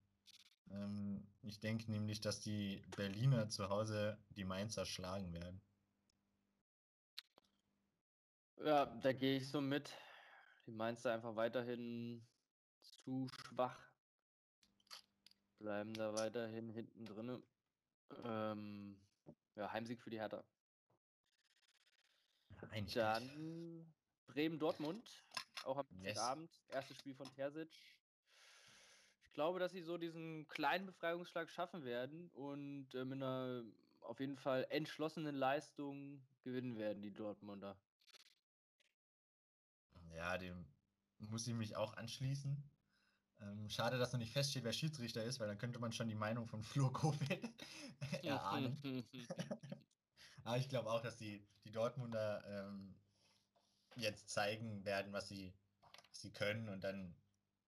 Ähm, 0.71 1.27
ich 1.43 1.59
denke 1.59 1.91
nämlich, 1.91 2.21
dass 2.21 2.39
die 2.39 2.81
Berliner 2.95 3.49
zu 3.49 3.69
Hause 3.69 4.17
die 4.29 4.45
Mainzer 4.45 4.85
schlagen 4.85 5.33
werden. 5.33 5.61
Ja, 8.63 8.85
da 8.85 9.11
gehe 9.11 9.37
ich 9.37 9.49
so 9.49 9.59
mit. 9.59 9.91
Die 10.65 10.71
Mainzer 10.71 11.13
einfach 11.13 11.35
weiterhin 11.35 12.25
zu 12.81 13.27
schwach 13.27 13.77
bleiben 15.57 15.93
da 15.93 16.13
weiterhin 16.13 16.69
hinten 16.69 17.05
drin. 17.05 17.43
Ähm, 18.23 18.97
ja, 19.55 19.71
Heimsieg 19.71 20.01
für 20.01 20.09
die 20.09 20.19
Hertha. 20.19 20.43
Eigentlich 22.71 22.93
Dann 22.93 23.93
Bremen-Dortmund, 24.27 25.23
auch 25.63 25.77
am 25.77 25.87
yes. 26.01 26.17
Abend, 26.17 26.51
erstes 26.69 26.97
Spiel 26.97 27.15
von 27.15 27.31
Terzic. 27.33 27.69
Ich 29.23 29.33
glaube, 29.33 29.59
dass 29.59 29.71
sie 29.71 29.81
so 29.81 29.97
diesen 29.97 30.47
kleinen 30.47 30.85
Befreiungsschlag 30.85 31.49
schaffen 31.49 31.83
werden 31.83 32.29
und 32.31 32.93
äh, 32.95 33.05
mit 33.05 33.21
einer 33.21 33.63
auf 34.01 34.19
jeden 34.19 34.37
Fall 34.37 34.65
entschlossenen 34.69 35.35
Leistung 35.35 36.25
gewinnen 36.43 36.77
werden, 36.77 37.01
die 37.01 37.13
Dortmunder. 37.13 37.77
Ja, 40.15 40.37
dem 40.37 40.65
muss 41.19 41.47
ich 41.47 41.53
mich 41.53 41.75
auch 41.75 41.93
anschließen. 41.95 42.63
Ähm, 43.41 43.69
schade, 43.69 43.97
dass 43.97 44.13
noch 44.13 44.19
nicht 44.19 44.31
feststeht, 44.31 44.63
wer 44.63 44.73
Schiedsrichter 44.73 45.23
ist, 45.23 45.39
weil 45.39 45.47
dann 45.47 45.57
könnte 45.57 45.79
man 45.79 45.91
schon 45.91 46.07
die 46.07 46.15
Meinung 46.15 46.47
von 46.47 46.63
Flo 46.63 46.89
Kofeld 46.91 47.49
erahnen. 48.23 48.77
Aber 50.43 50.57
ich 50.57 50.69
glaube 50.69 50.91
auch, 50.91 51.01
dass 51.01 51.17
die, 51.17 51.45
die 51.63 51.71
Dortmunder 51.71 52.43
ähm, 52.47 52.95
jetzt 53.95 54.29
zeigen 54.29 54.85
werden, 54.85 55.11
was 55.11 55.27
sie, 55.27 55.53
was 56.09 56.21
sie 56.21 56.31
können 56.31 56.69
und 56.69 56.83
dann 56.83 57.15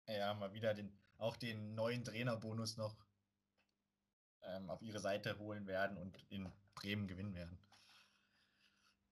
ja 0.07 0.35
mal 0.35 0.53
wieder 0.53 0.75
den, 0.75 0.93
auch 1.17 1.37
den 1.37 1.75
neuen 1.75 2.05
Trainerbonus 2.05 2.77
noch 2.77 2.97
ähm, 4.43 4.71
auf 4.71 4.83
ihre 4.83 5.01
Seite 5.01 5.39
holen 5.39 5.67
werden 5.67 5.97
und 5.97 6.25
in 6.29 6.51
Bremen 6.75 7.07
gewinnen 7.07 7.35
werden. 7.35 7.59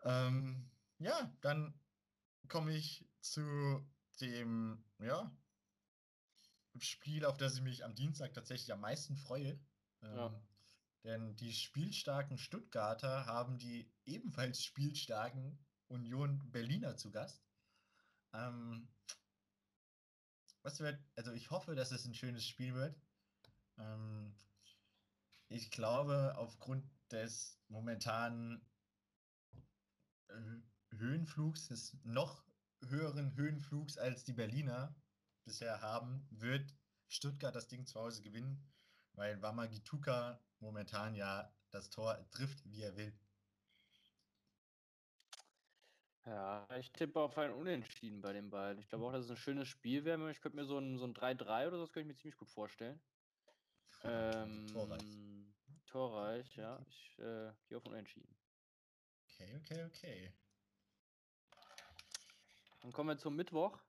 Ähm, 0.05 0.71
ja, 0.99 1.33
dann 1.41 1.79
komme 2.49 2.73
ich 2.73 3.05
zu 3.21 3.85
dem, 4.21 4.85
ja, 4.99 5.31
Spiel, 6.81 7.25
auf 7.25 7.37
das 7.37 7.57
ich 7.57 7.63
mich 7.63 7.85
am 7.85 7.95
Dienstag 7.95 8.35
tatsächlich 8.35 8.73
am 8.73 8.81
meisten 8.81 9.17
freue. 9.17 9.59
Ja. 10.03 10.27
Ähm, 10.27 10.43
denn 11.05 11.37
die 11.37 11.53
spielstarken 11.53 12.37
Stuttgarter 12.37 13.27
haben 13.27 13.59
die 13.59 13.93
ebenfalls 14.07 14.63
spielstarken 14.63 15.65
Union 15.87 16.51
Berliner 16.51 16.97
zu 16.97 17.13
Gast. 17.13 17.47
Ähm, 18.33 18.89
was 20.63 20.81
wird, 20.81 21.01
also 21.15 21.31
ich 21.31 21.51
hoffe, 21.53 21.77
dass 21.77 21.93
es 21.93 22.07
ein 22.07 22.15
schönes 22.15 22.45
Spiel 22.45 22.75
wird. 22.75 23.01
Ähm, 23.79 24.35
ich 25.49 25.71
glaube, 25.71 26.35
aufgrund 26.37 26.85
des 27.13 27.61
momentanen 27.69 28.69
äh, 30.29 30.35
Höhenflugs, 30.91 31.69
des 31.69 31.97
noch 32.03 32.45
höheren 32.89 33.35
Höhenflugs 33.37 33.97
als 33.97 34.25
die 34.25 34.33
Berliner, 34.33 34.95
bisher 35.47 35.81
haben, 35.81 36.27
wird 36.31 36.75
Stuttgart 37.09 37.55
das 37.55 37.69
Ding 37.69 37.87
zu 37.87 37.99
Hause 37.99 38.21
gewinnen, 38.21 38.63
weil 39.15 39.41
Wamagituka 39.41 40.39
momentan 40.59 41.15
ja 41.15 41.51
das 41.71 41.89
Tor 41.89 42.19
trifft, 42.31 42.69
wie 42.71 42.83
er 42.83 42.97
will. 42.97 43.19
Ja, 46.27 46.67
ich 46.77 46.91
tippe 46.91 47.21
auf 47.21 47.39
ein 47.39 47.53
Unentschieden 47.53 48.21
bei 48.21 48.33
den 48.33 48.51
beiden. 48.51 48.83
Ich 48.83 48.89
glaube 48.89 49.07
auch, 49.07 49.13
dass 49.13 49.27
es 49.27 49.31
ein 49.31 49.37
schönes 49.37 49.69
Spiel 49.69 50.05
wäre. 50.05 50.31
Ich 50.33 50.41
könnte 50.41 50.57
mir 50.57 50.65
so 50.65 50.77
ein, 50.79 50.99
so 50.99 51.05
ein 51.05 51.15
3-3 51.15 51.69
oder 51.69 51.77
so, 51.77 51.85
das 51.85 51.93
könnte 51.93 52.11
ich 52.11 52.17
mir 52.17 52.21
ziemlich 52.21 52.37
gut 52.37 52.51
vorstellen. 52.51 53.01
Ähm, 54.05 54.67
torreich. 54.69 55.03
Torreich, 55.87 56.57
ja. 56.57 56.79
Ich 56.87 57.19
äh, 57.19 57.51
gehe 57.67 57.79
auf 57.79 57.87
Unentschieden. 57.87 58.37
Okay, 59.25 59.57
okay, 59.57 59.85
okay. 59.85 60.33
Dann 62.83 62.93
kommen 62.93 63.09
wir 63.09 63.19
zum 63.19 63.35
Mittwoch. 63.35 63.81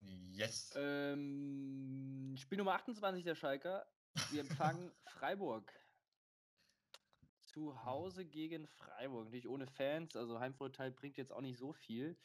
Yes. 0.00 0.72
Ähm, 0.76 2.34
Spiel 2.38 2.58
Nummer 2.58 2.74
28 2.74 3.24
der 3.24 3.34
Schalker. 3.34 3.86
Wir 4.30 4.40
empfangen 4.40 4.92
Freiburg. 5.06 5.72
Zu 7.40 7.84
Hause 7.84 8.24
gegen 8.24 8.68
Freiburg. 8.68 9.24
Natürlich 9.24 9.48
ohne 9.48 9.66
Fans, 9.66 10.14
also 10.14 10.38
Heimvorteil 10.38 10.92
bringt 10.92 11.16
jetzt 11.16 11.32
auch 11.32 11.40
nicht 11.40 11.58
so 11.58 11.72
viel. 11.72 12.16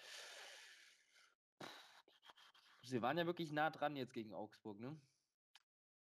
Sie 2.83 3.01
waren 3.01 3.17
ja 3.17 3.25
wirklich 3.25 3.51
nah 3.51 3.69
dran 3.69 3.95
jetzt 3.95 4.13
gegen 4.13 4.33
Augsburg, 4.33 4.79
ne? 4.79 4.95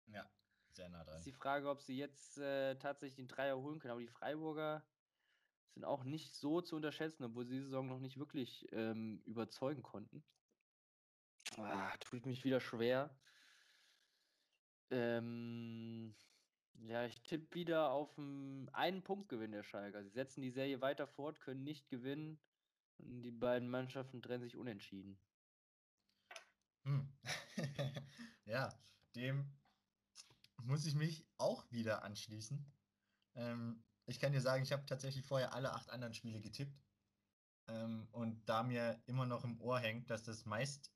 Ja, 0.08 0.28
sehr 0.72 0.90
nah 0.90 1.04
dran. 1.04 1.18
Ist 1.18 1.28
die 1.28 1.32
Frage, 1.32 1.70
ob 1.70 1.82
sie 1.82 1.98
jetzt 1.98 2.38
äh, 2.38 2.76
tatsächlich 2.76 3.18
den 3.18 3.28
Dreier 3.28 3.58
holen 3.58 3.80
können. 3.80 3.92
Aber 3.92 4.02
die 4.02 4.08
Freiburger 4.08 4.84
sind 5.74 5.84
auch 5.84 6.04
nicht 6.04 6.34
so 6.34 6.62
zu 6.62 6.76
unterschätzen, 6.76 7.26
obwohl 7.26 7.46
sie 7.46 7.56
die 7.56 7.64
Saison 7.64 7.88
noch 7.88 8.00
nicht 8.00 8.18
wirklich 8.18 8.68
ähm, 8.72 9.22
überzeugen 9.26 9.84
konnten. 9.84 10.24
Ah, 11.64 11.96
tut 12.00 12.26
mich 12.26 12.44
wieder 12.44 12.60
schwer. 12.60 13.10
Ähm, 14.92 16.16
ja, 16.82 17.06
ich 17.06 17.22
tippe 17.24 17.54
wieder 17.54 17.92
auf 17.92 18.18
einen, 18.18 19.04
Punktgewinn 19.04 19.52
der 19.52 19.64
Schalker. 19.64 20.04
Sie 20.04 20.10
setzen 20.10 20.42
die 20.42 20.52
Serie 20.52 20.82
weiter 20.82 21.08
fort, 21.08 21.40
können 21.40 21.64
nicht 21.64 21.90
gewinnen. 21.90 22.40
Und 22.98 23.22
die 23.22 23.32
beiden 23.32 23.70
Mannschaften 23.70 24.22
trennen 24.22 24.44
sich 24.44 24.58
unentschieden. 24.58 25.20
Hm. 26.84 27.08
ja, 28.46 28.74
dem 29.16 29.52
muss 30.64 30.86
ich 30.86 30.96
mich 30.96 31.26
auch 31.38 31.70
wieder 31.72 32.04
anschließen. 32.04 32.66
Ähm, 33.36 33.84
ich 34.06 34.20
kann 34.20 34.34
dir 34.34 34.42
sagen, 34.42 34.64
ich 34.64 34.72
habe 34.72 34.86
tatsächlich 34.86 35.26
vorher 35.26 35.54
alle 35.54 35.72
acht 35.74 35.90
anderen 35.90 36.14
Spiele 36.14 36.42
getippt. 36.42 36.84
Ähm, 37.68 38.08
und 38.12 38.48
da 38.50 38.64
mir 38.64 39.02
immer 39.06 39.26
noch 39.26 39.44
im 39.44 39.62
Ohr 39.62 39.80
hängt, 39.80 40.10
dass 40.10 40.24
das 40.24 40.46
meist, 40.46 40.92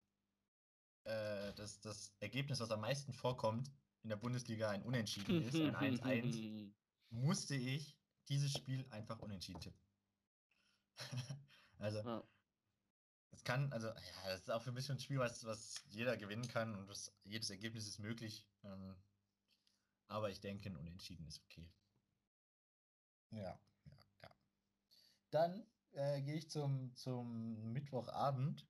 äh, 1.06 1.54
dass 1.54 1.82
das 1.82 2.16
Ergebnis, 2.20 2.60
was 2.60 2.72
am 2.72 2.82
meisten 2.82 3.14
vorkommt 3.14 3.72
in 4.04 4.10
der 4.10 4.18
Bundesliga, 4.18 4.70
ein 4.70 4.84
Unentschieden 4.84 5.42
ist, 5.44 5.56
ein 5.56 5.76
1-1, 5.76 6.74
musste 7.10 7.56
ich 7.56 7.98
dieses 8.30 8.54
Spiel 8.54 8.86
einfach 8.90 9.20
unentschieden 9.20 9.62
tippen. 9.62 9.82
also, 11.80 12.00
Ja. 12.00 12.24
es 13.32 13.44
kann, 13.44 13.72
also, 13.74 13.88
ja, 13.88 13.96
das 14.26 14.42
ist 14.42 14.52
auch 14.52 14.62
für 14.62 14.72
mich 14.72 14.90
ein 14.92 15.00
Spiel, 15.00 15.20
was, 15.20 15.44
was 15.46 15.84
jeder 15.90 16.18
gewinnen 16.18 16.48
kann 16.48 16.76
und 16.76 16.88
das, 16.88 17.14
jedes 17.24 17.50
Ergebnis 17.50 17.88
ist 17.88 18.00
möglich. 18.00 18.48
Ähm, 18.64 18.96
aber 20.08 20.30
ich 20.30 20.40
denke, 20.40 20.70
ein 20.70 20.78
Unentschieden 20.78 21.26
ist 21.28 21.42
okay. 21.44 21.70
Ja, 23.32 23.60
ja, 23.86 23.98
ja. 24.22 24.36
Dann 25.32 25.66
äh, 25.92 26.22
gehe 26.22 26.36
ich 26.36 26.50
zum, 26.50 26.94
zum 26.96 27.72
Mittwochabend 27.74 28.68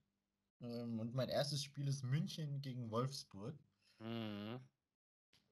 ähm, 0.64 0.98
und 0.98 1.14
mein 1.14 1.28
erstes 1.28 1.62
Spiel 1.62 1.88
ist 1.88 2.02
München 2.02 2.62
gegen 2.62 2.90
Wolfsburg. 2.90 3.54
Mhm. 3.98 4.60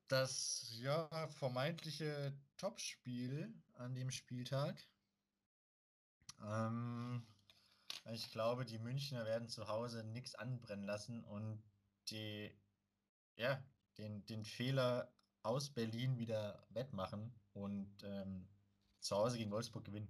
Das 0.09 0.71
ja 0.75 1.29
vermeintliche 1.29 2.37
Topspiel 2.57 3.55
an 3.75 3.95
dem 3.95 4.11
Spieltag. 4.11 4.87
Ähm, 6.45 7.27
ich 8.11 8.31
glaube, 8.31 8.65
die 8.65 8.79
Münchner 8.79 9.25
werden 9.25 9.49
zu 9.49 9.69
Hause 9.69 10.05
nichts 10.05 10.35
anbrennen 10.35 10.85
lassen 10.85 11.25
und 11.25 11.63
die, 12.09 12.51
ja, 13.37 13.63
den, 13.99 14.27
den 14.27 14.45
Fehler 14.45 15.13
aus 15.43 15.71
Berlin 15.71 16.19
wieder 16.19 16.67
wettmachen 16.71 17.33
und 17.53 18.03
ähm, 18.05 18.49
zu 19.01 19.17
Hause 19.17 19.39
gegen 19.39 19.51
Wolfsburg 19.51 19.85
gewinnen. 19.85 20.09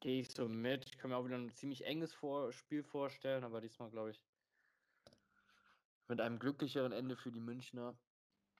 Gehe 0.00 0.20
ich 0.20 0.30
so 0.30 0.48
mit. 0.48 0.86
Ich 0.86 0.98
kann 0.98 1.10
mir 1.10 1.16
auch 1.16 1.24
wieder 1.24 1.36
ein 1.36 1.50
ziemlich 1.50 1.84
enges 1.84 2.14
Vor 2.14 2.52
Spiel 2.52 2.84
vorstellen, 2.84 3.42
aber 3.42 3.60
diesmal 3.60 3.90
glaube 3.90 4.10
ich 4.10 4.20
mit 6.08 6.20
einem 6.20 6.38
glücklicheren 6.38 6.92
Ende 6.92 7.16
für 7.16 7.32
die 7.32 7.40
Münchner. 7.40 7.98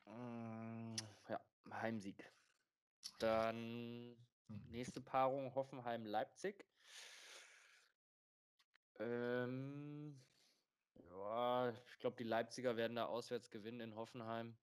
Mm, 0.05 0.97
Ja, 1.28 1.41
Heimsieg. 1.70 2.32
Dann 3.18 4.16
Hm. 4.49 4.70
nächste 4.70 5.01
Paarung 5.01 5.55
Hoffenheim-Leipzig. 5.55 6.64
Ähm, 8.99 10.14
ja, 10.95 11.70
ich 11.70 11.99
glaube, 12.01 12.16
die 12.16 12.24
Leipziger 12.24 12.76
werden 12.76 12.97
da 12.97 13.07
auswärts 13.07 13.51
gewinnen 13.51 13.80
in 13.80 13.95
Hoffenheim. 13.95 14.57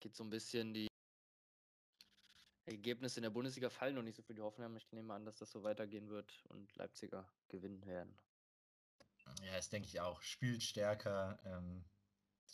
Geht 0.00 0.16
so 0.16 0.24
ein 0.24 0.30
bisschen 0.30 0.74
die 0.74 0.88
Ergebnisse 2.66 3.20
in 3.20 3.22
der 3.22 3.30
Bundesliga 3.30 3.70
fallen 3.70 3.94
noch 3.94 4.02
nicht 4.02 4.16
so 4.16 4.22
für 4.22 4.34
die 4.34 4.42
Hoffenheim. 4.42 4.76
Ich 4.76 4.90
nehme 4.92 5.14
an, 5.14 5.24
dass 5.24 5.38
das 5.38 5.50
so 5.50 5.62
weitergehen 5.62 6.08
wird 6.08 6.44
und 6.48 6.74
Leipziger 6.76 7.28
gewinnen 7.48 7.84
werden. 7.86 8.18
Ja, 9.42 9.54
das 9.54 9.68
denke 9.68 9.88
ich 9.88 10.00
auch. 10.00 10.20
Spielt 10.22 10.62
stärker. 10.62 11.38
Ähm, 11.44 11.84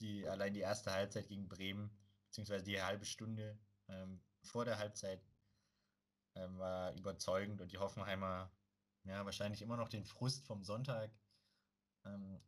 die, 0.01 0.27
allein 0.27 0.55
die 0.55 0.61
erste 0.61 0.93
Halbzeit 0.93 1.29
gegen 1.29 1.49
Bremen, 1.49 1.91
beziehungsweise 2.27 2.65
die 2.65 2.81
halbe 2.81 3.05
Stunde 3.05 3.59
ähm, 3.89 4.21
vor 4.43 4.65
der 4.65 4.79
Halbzeit 4.79 5.23
ähm, 6.35 6.59
war 6.59 6.95
überzeugend 6.95 7.61
und 7.61 7.73
die 7.73 7.79
Hoffenheimer 7.79 8.51
ja 9.05 9.25
wahrscheinlich 9.25 9.63
immer 9.63 9.77
noch 9.77 9.89
den 9.89 10.05
Frust 10.05 10.47
vom 10.47 10.63
Sonntag 10.63 11.11
ähm, 12.05 12.41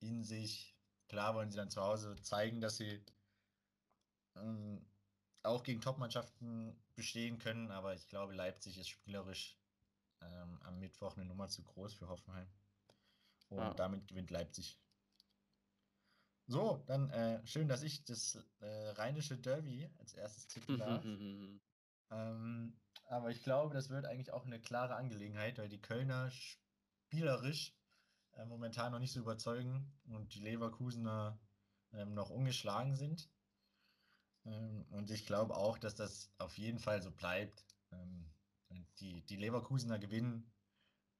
in 0.00 0.22
sich. 0.22 0.76
Klar 1.08 1.34
wollen 1.34 1.50
sie 1.50 1.56
dann 1.56 1.70
zu 1.70 1.82
Hause 1.82 2.16
zeigen, 2.22 2.60
dass 2.60 2.76
sie 2.76 3.04
ähm, 4.36 4.84
auch 5.42 5.62
gegen 5.62 5.80
Topmannschaften 5.80 6.76
bestehen 6.94 7.38
können, 7.38 7.70
aber 7.70 7.94
ich 7.94 8.08
glaube, 8.08 8.34
Leipzig 8.34 8.78
ist 8.78 8.88
spielerisch 8.88 9.56
ähm, 10.20 10.58
am 10.62 10.78
Mittwoch 10.78 11.16
eine 11.16 11.24
Nummer 11.24 11.48
zu 11.48 11.62
groß 11.62 11.94
für 11.94 12.08
Hoffenheim. 12.08 12.46
Und 13.48 13.58
Ja. 13.58 13.74
damit 13.74 14.06
gewinnt 14.08 14.30
Leipzig. 14.30 14.78
So, 16.46 16.82
dann 16.86 17.10
äh, 17.10 17.44
schön, 17.46 17.68
dass 17.68 17.82
ich 17.82 18.04
das 18.04 18.38
äh, 18.60 18.88
rheinische 18.90 19.38
Derby 19.38 19.88
als 19.98 20.14
erstes 20.14 20.48
tippen 20.48 20.78
darf. 20.78 21.02
ähm, 22.10 22.74
aber 23.08 23.30
ich 23.30 23.42
glaube, 23.42 23.74
das 23.74 23.90
wird 23.90 24.06
eigentlich 24.06 24.32
auch 24.32 24.44
eine 24.46 24.60
klare 24.60 24.96
Angelegenheit, 24.96 25.58
weil 25.58 25.68
die 25.68 25.80
Kölner 25.80 26.30
spielerisch 26.30 27.74
äh, 28.32 28.44
momentan 28.44 28.92
noch 28.92 28.98
nicht 28.98 29.12
so 29.12 29.20
überzeugen 29.20 29.92
und 30.10 30.34
die 30.34 30.40
Leverkusener 30.40 31.38
ähm, 31.92 32.14
noch 32.14 32.30
ungeschlagen 32.30 32.94
sind. 32.94 33.31
Ähm, 34.44 34.84
und 34.90 35.10
ich 35.10 35.26
glaube 35.26 35.56
auch, 35.56 35.78
dass 35.78 35.94
das 35.94 36.32
auf 36.38 36.58
jeden 36.58 36.78
Fall 36.78 37.02
so 37.02 37.10
bleibt. 37.10 37.66
Ähm, 37.92 38.32
die, 39.00 39.22
die 39.26 39.36
Leverkusener 39.36 39.98
gewinnen, 39.98 40.50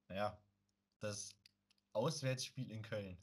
ja, 0.08 0.42
das 1.00 1.30
Auswärtsspiel 1.92 2.70
in 2.70 2.82
Köln. 2.82 3.18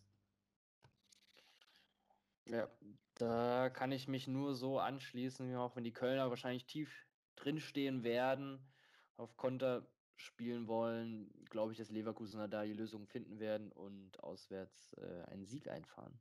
Ja, 2.46 2.70
da 3.16 3.70
kann 3.70 3.92
ich 3.92 4.08
mich 4.08 4.28
nur 4.28 4.56
so 4.56 4.80
anschließen, 4.80 5.56
auch 5.56 5.76
wenn 5.76 5.84
die 5.84 5.94
Kölner 5.94 6.30
wahrscheinlich 6.30 6.66
tief 6.66 7.08
drinstehen 7.36 8.04
werden, 8.04 8.72
auf 9.18 9.38
Konter 9.38 9.88
spielen 10.16 10.68
wollen, 10.68 11.46
glaube 11.46 11.72
ich, 11.72 11.78
dass 11.78 11.90
Leverkusener 11.90 12.48
da 12.48 12.64
die 12.64 12.74
Lösung 12.74 13.08
finden 13.08 13.40
werden 13.40 13.72
und 13.72 14.20
auswärts 14.24 14.94
äh, 14.94 15.24
einen 15.28 15.46
Sieg 15.46 15.70
einfahren. 15.70 16.20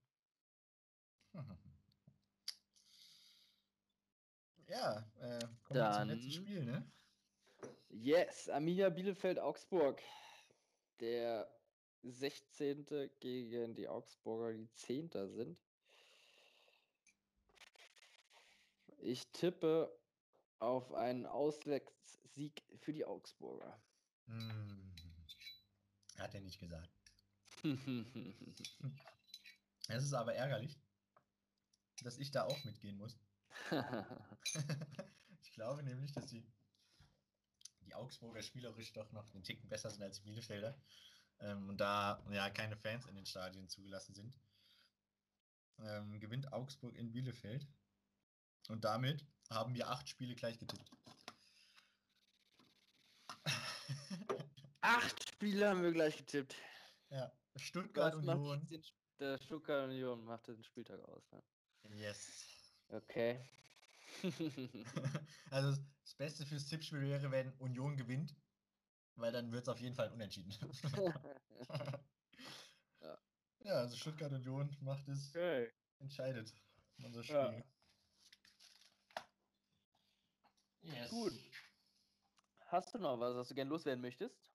Ja, 4.68 4.98
äh, 5.20 5.38
kommen 5.64 5.80
wir 5.80 5.92
zum 5.92 6.08
letzten 6.08 6.22
Dann- 6.22 6.30
Spiel, 6.30 6.64
ne? 6.64 6.92
Yes, 7.90 8.48
Arminia 8.50 8.90
Bielefeld 8.90 9.38
Augsburg. 9.38 10.00
Der 11.00 11.50
16. 12.02 13.10
gegen 13.20 13.74
die 13.74 13.88
Augsburger, 13.88 14.52
die 14.52 14.70
10. 14.74 15.28
sind. 15.28 15.58
Ich 18.98 19.26
tippe 19.32 19.96
auf 20.58 20.92
einen 20.92 21.24
Auswärtssieg 21.24 22.62
für 22.80 22.92
die 22.92 23.04
Augsburger. 23.04 23.80
Hm. 24.26 24.92
Hat 26.18 26.34
er 26.34 26.40
nicht 26.40 26.58
gesagt. 26.60 26.90
Es 29.90 30.04
ist 30.04 30.12
aber 30.12 30.34
ärgerlich, 30.34 30.78
dass 32.02 32.18
ich 32.18 32.30
da 32.30 32.44
auch 32.44 32.64
mitgehen 32.64 32.98
muss. 32.98 33.18
ich 35.40 35.52
glaube 35.52 35.82
nämlich, 35.82 36.12
dass 36.12 36.26
die, 36.26 36.46
die 37.80 37.94
Augsburger 37.94 38.42
spielerisch 38.42 38.92
doch 38.92 39.10
noch 39.12 39.32
einen 39.34 39.44
Ticken 39.44 39.68
besser 39.68 39.90
sind 39.90 40.02
als 40.02 40.16
die 40.16 40.24
Bielefelder. 40.24 40.80
Ähm, 41.40 41.68
und 41.68 41.78
da 41.78 42.22
ja 42.30 42.50
keine 42.50 42.76
Fans 42.76 43.06
in 43.06 43.14
den 43.14 43.26
Stadien 43.26 43.68
zugelassen 43.68 44.14
sind, 44.14 44.36
ähm, 45.78 46.18
gewinnt 46.18 46.52
Augsburg 46.52 46.96
in 46.96 47.12
Bielefeld. 47.12 47.66
Und 48.68 48.84
damit 48.84 49.24
haben 49.50 49.74
wir 49.74 49.88
acht 49.88 50.08
Spiele 50.08 50.34
gleich 50.34 50.58
getippt. 50.58 50.90
Acht 54.80 55.28
Spiele 55.28 55.68
haben 55.68 55.82
wir 55.82 55.92
gleich 55.92 56.16
getippt. 56.16 56.54
ja, 57.10 57.32
Stuttgart 57.56 58.14
Union. 58.14 58.64
den, 58.66 58.82
der 59.18 59.38
Stuttgart 59.38 59.88
Union 59.88 60.24
macht 60.24 60.46
den 60.46 60.62
Spieltag 60.62 61.00
aus. 61.00 61.22
Ne? 61.30 61.42
Yes. 61.96 62.57
Okay. 62.90 63.40
also 65.50 65.82
das 66.02 66.14
Beste 66.14 66.46
fürs 66.46 66.66
Tippspiel 66.66 67.02
wäre, 67.02 67.30
wenn 67.30 67.52
Union 67.58 67.96
gewinnt, 67.96 68.34
weil 69.16 69.32
dann 69.32 69.52
wird 69.52 69.62
es 69.62 69.68
auf 69.68 69.80
jeden 69.80 69.94
Fall 69.94 70.10
unentschieden. 70.12 70.54
Ja. 73.00 73.18
ja, 73.60 73.72
also 73.74 73.96
Stuttgart 73.96 74.32
Union 74.32 74.76
macht 74.80 75.06
es, 75.06 75.28
okay. 75.30 75.70
entscheidet 75.98 76.52
unser 77.04 77.22
Spiel. 77.22 77.36
Ja. 77.36 77.64
Yes. 80.82 81.10
Gut. 81.10 81.32
Hast 82.66 82.94
du 82.94 82.98
noch 82.98 83.18
was, 83.20 83.34
was 83.34 83.48
du 83.48 83.54
gerne 83.54 83.70
loswerden 83.70 84.00
möchtest? 84.00 84.50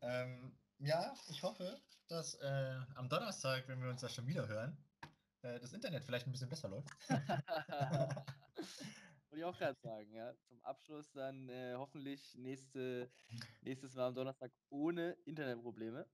Ähm, 0.00 0.56
ja, 0.78 1.14
ich 1.28 1.42
hoffe, 1.42 1.80
dass 2.08 2.34
äh, 2.34 2.80
am 2.96 3.08
Donnerstag, 3.08 3.66
wenn 3.68 3.82
wir 3.82 3.90
uns 3.90 4.00
da 4.00 4.08
schon 4.08 4.26
wieder 4.26 4.46
hören, 4.46 4.76
äh, 5.42 5.60
das 5.60 5.72
Internet 5.72 6.04
vielleicht 6.04 6.26
ein 6.26 6.32
bisschen 6.32 6.48
besser 6.48 6.68
läuft. 6.68 6.88
Wollte 9.36 9.36
ich 9.36 9.44
auch 9.44 9.58
gerade 9.58 9.78
sagen, 9.80 10.12
ja. 10.14 10.34
Zum 10.48 10.62
Abschluss 10.62 11.12
dann 11.12 11.48
äh, 11.48 11.74
hoffentlich 11.76 12.34
nächste, 12.36 13.10
nächstes 13.62 13.94
Mal 13.94 14.08
am 14.08 14.14
Donnerstag 14.14 14.50
ohne 14.70 15.12
Internetprobleme. 15.24 16.08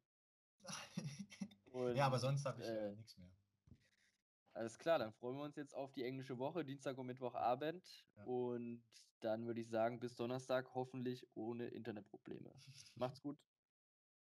ja, 1.95 2.07
aber 2.07 2.15
Und, 2.15 2.21
sonst 2.21 2.45
habe 2.45 2.61
ich 2.61 2.69
äh, 2.69 2.89
äh, 2.89 2.97
nichts 2.97 3.17
mehr. 3.17 3.31
Alles 4.55 4.79
klar, 4.79 4.99
dann 4.99 5.13
freuen 5.13 5.37
wir 5.37 5.45
uns 5.45 5.57
jetzt 5.57 5.75
auf 5.75 5.93
die 5.93 6.05
englische 6.05 6.39
Woche, 6.39 6.65
Dienstag 6.65 6.99
und 6.99 7.07
Mittwochabend. 7.07 7.87
Ja. 8.17 8.25
Und 8.25 8.85
dann 9.21 9.47
würde 9.47 9.61
ich 9.61 9.69
sagen, 9.69 10.01
bis 10.01 10.17
Donnerstag 10.17 10.75
hoffentlich 10.75 11.27
ohne 11.35 11.69
Internetprobleme. 11.69 12.53
Macht's 12.97 13.23
gut. 13.23 13.39